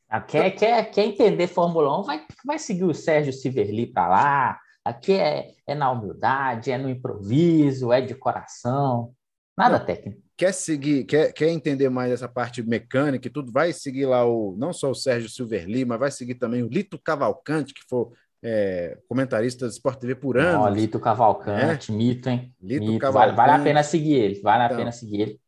Ah, 0.09 0.21
quer, 0.21 0.51
quer, 0.51 0.91
quer 0.91 1.07
entender 1.07 1.47
Fórmula 1.47 1.99
1, 2.01 2.03
vai, 2.03 2.27
vai 2.45 2.59
seguir 2.59 2.85
o 2.85 2.95
Sérgio 2.95 3.33
Siverli 3.33 3.87
para 3.87 4.09
lá, 4.09 4.61
Aqui 4.85 5.13
é, 5.13 5.53
é 5.67 5.75
na 5.75 5.91
humildade, 5.93 6.73
é 6.73 6.79
no 6.79 6.91
improviso, 6.91 7.93
é 7.93 8.01
de 8.01 8.15
coração, 8.17 9.13
nada 9.57 9.79
não, 9.79 9.87
técnico. 9.87 10.21
Quer 10.37 10.53
seguir, 10.53 11.05
quer, 11.05 11.33
quer 11.33 11.49
entender 11.51 11.89
mais 11.89 12.11
essa 12.11 12.29
parte 12.29 12.63
mecânica 12.65 13.29
e 13.29 13.31
tudo, 13.31 13.53
vai 13.53 13.73
seguir 13.73 14.07
lá 14.07 14.25
o 14.25 14.57
não 14.59 14.73
só 14.73 14.91
o 14.91 14.95
Sérgio 14.95 15.29
Silverli, 15.29 15.85
mas 15.85 16.01
vai 16.01 16.11
seguir 16.11 16.35
também 16.35 16.65
o 16.65 16.69
Lito 16.69 16.99
Cavalcante, 16.99 17.73
que 17.73 17.83
foi 17.89 18.07
é, 18.43 18.99
comentarista 19.09 19.67
do 19.67 19.71
Sport 19.71 20.01
TV 20.01 20.17
por 20.17 20.37
ano. 20.37 20.69
Lito 20.69 20.99
Cavalcante, 20.99 21.93
é? 21.93 21.95
mito, 21.95 22.29
hein? 22.29 22.53
Lito 22.61 22.85
mito. 22.85 22.99
Cavalcante. 22.99 23.37
Vale, 23.37 23.51
vale, 23.51 23.61
a 23.61 23.65
pena 23.65 23.83
seguir 23.85 24.15
ele, 24.15 24.41
vale 24.41 24.65
então, 24.65 24.77
a 24.77 24.79
pena 24.81 24.91
seguir 24.91 25.21
ele. 25.21 25.41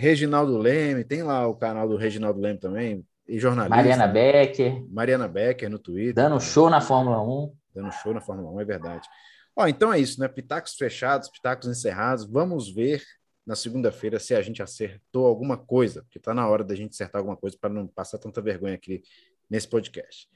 Reginaldo 0.00 0.56
Leme, 0.56 1.04
tem 1.04 1.22
lá 1.22 1.46
o 1.46 1.54
canal 1.54 1.88
do 1.88 1.96
Reginaldo 1.96 2.40
Leme 2.40 2.58
também, 2.58 3.04
e 3.28 3.38
jornalista. 3.38 3.76
Mariana 3.76 4.08
Becker. 4.08 4.84
Mariana 4.90 5.28
Becker 5.28 5.70
no 5.70 5.78
Twitter. 5.78 6.14
Dando 6.14 6.40
show 6.40 6.70
na 6.70 6.80
Fórmula 6.80 7.22
1 7.22 7.60
dando 7.74 7.92
show 7.92 8.12
na 8.12 8.20
Fórmula 8.20 8.50
1, 8.52 8.60
é 8.60 8.64
verdade. 8.64 9.08
Ó, 9.56 9.66
então 9.66 9.92
é 9.92 9.98
isso, 9.98 10.20
né? 10.20 10.28
Pitacos 10.28 10.74
fechados, 10.74 11.28
pitacos 11.28 11.68
encerrados. 11.68 12.24
Vamos 12.24 12.72
ver 12.72 13.02
na 13.46 13.54
segunda-feira 13.56 14.18
se 14.18 14.34
a 14.34 14.42
gente 14.42 14.62
acertou 14.62 15.26
alguma 15.26 15.56
coisa, 15.56 16.02
porque 16.02 16.18
está 16.18 16.34
na 16.34 16.48
hora 16.48 16.62
da 16.62 16.74
gente 16.74 16.92
acertar 16.92 17.20
alguma 17.20 17.36
coisa 17.36 17.56
para 17.60 17.70
não 17.70 17.86
passar 17.86 18.18
tanta 18.18 18.40
vergonha 18.40 18.74
aqui 18.74 19.02
nesse 19.48 19.68
podcast. 19.68 20.28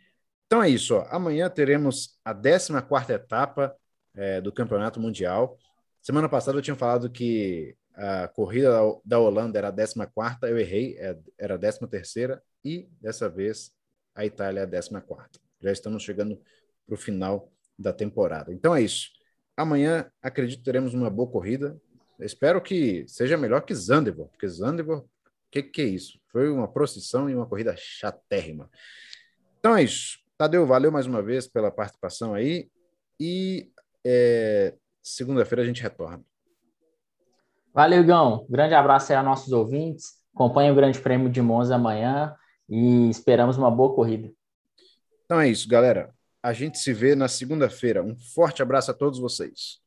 Então 0.47 0.63
é 0.63 0.69
isso, 0.69 0.95
ó. 0.95 1.07
amanhã 1.11 1.49
teremos 1.49 2.19
a 2.25 2.35
14 2.35 3.13
etapa 3.13 3.75
é, 4.15 4.41
do 4.41 4.53
Campeonato 4.53 5.01
Mundial. 5.01 5.57
Semana 6.03 6.29
passada 6.29 6.59
eu 6.59 6.63
tinha 6.63 6.77
falado 6.77 7.11
que 7.11 7.75
a 7.95 8.29
corrida 8.29 8.71
da 9.05 9.19
Holanda 9.19 9.59
era 9.59 9.69
a 9.69 9.73
14, 9.73 10.39
eu 10.43 10.59
errei, 10.59 10.97
é, 10.99 11.17
era 11.39 11.55
a 11.55 11.59
13 11.59 11.81
e 12.65 12.89
dessa 13.01 13.29
vez 13.29 13.73
a 14.15 14.27
Itália 14.27 14.61
é 14.61 14.63
a 14.65 15.01
14. 15.01 15.29
Já 15.61 15.73
estamos 15.73 16.03
chegando 16.03 16.41
para 16.87 16.95
o 16.95 16.99
final 16.99 17.53
da 17.79 17.93
temporada. 17.93 18.53
Então 18.53 18.75
é 18.75 18.83
isso. 18.83 19.11
Amanhã, 19.57 20.11
acredito, 20.21 20.63
teremos 20.63 20.95
uma 20.95 21.09
boa 21.09 21.31
corrida. 21.31 21.81
espero 22.21 22.61
que 22.61 23.05
seja 23.07 23.37
melhor 23.37 23.61
que 23.63 23.75
Zandvoort, 23.75 24.31
porque 24.33 24.49
Zandvoort, 24.49 25.05
o 25.05 25.11
que, 25.51 25.63
que 25.63 25.83
é 25.83 25.87
isso? 25.87 26.19
Foi 26.29 26.51
uma 26.51 26.67
procissão 26.67 27.31
e 27.31 27.35
uma 27.35 27.47
corrida 27.47 27.75
chatérrima. 27.77 28.69
Então 29.59 29.77
é 29.77 29.85
isso. 29.85 30.19
Tadeu, 30.37 30.67
valeu 30.67 30.91
mais 30.91 31.07
uma 31.07 31.23
vez 31.23 31.47
pela 31.47 31.71
participação 31.71 32.35
aí. 32.35 32.69
E 33.21 33.71
é, 34.05 34.75
segunda-feira 35.03 35.63
a 35.63 35.67
gente 35.67 35.83
retorna. 35.83 36.25
Valeu, 37.75 38.05
Gão. 38.05 38.47
Grande 38.49 38.73
abraço 38.73 39.11
aí 39.11 39.19
a 39.19 39.23
nossos 39.23 39.53
ouvintes. 39.53 40.13
Acompanhe 40.33 40.71
o 40.71 40.75
Grande 40.77 41.01
Prêmio 41.01 41.29
de 41.29 41.43
Monza 41.43 41.75
amanhã 41.75 42.33
e 42.69 43.11
esperamos 43.11 43.59
uma 43.59 43.69
boa 43.69 43.93
corrida. 43.93 44.31
Então 45.25 45.41
é 45.41 45.49
isso, 45.49 45.69
galera. 45.69 46.15
A 46.41 46.53
gente 46.53 46.79
se 46.79 46.93
vê 46.93 47.17
na 47.17 47.27
segunda-feira. 47.27 48.01
Um 48.01 48.15
forte 48.17 48.63
abraço 48.63 48.93
a 48.93 48.95
todos 48.95 49.19
vocês. 49.19 49.81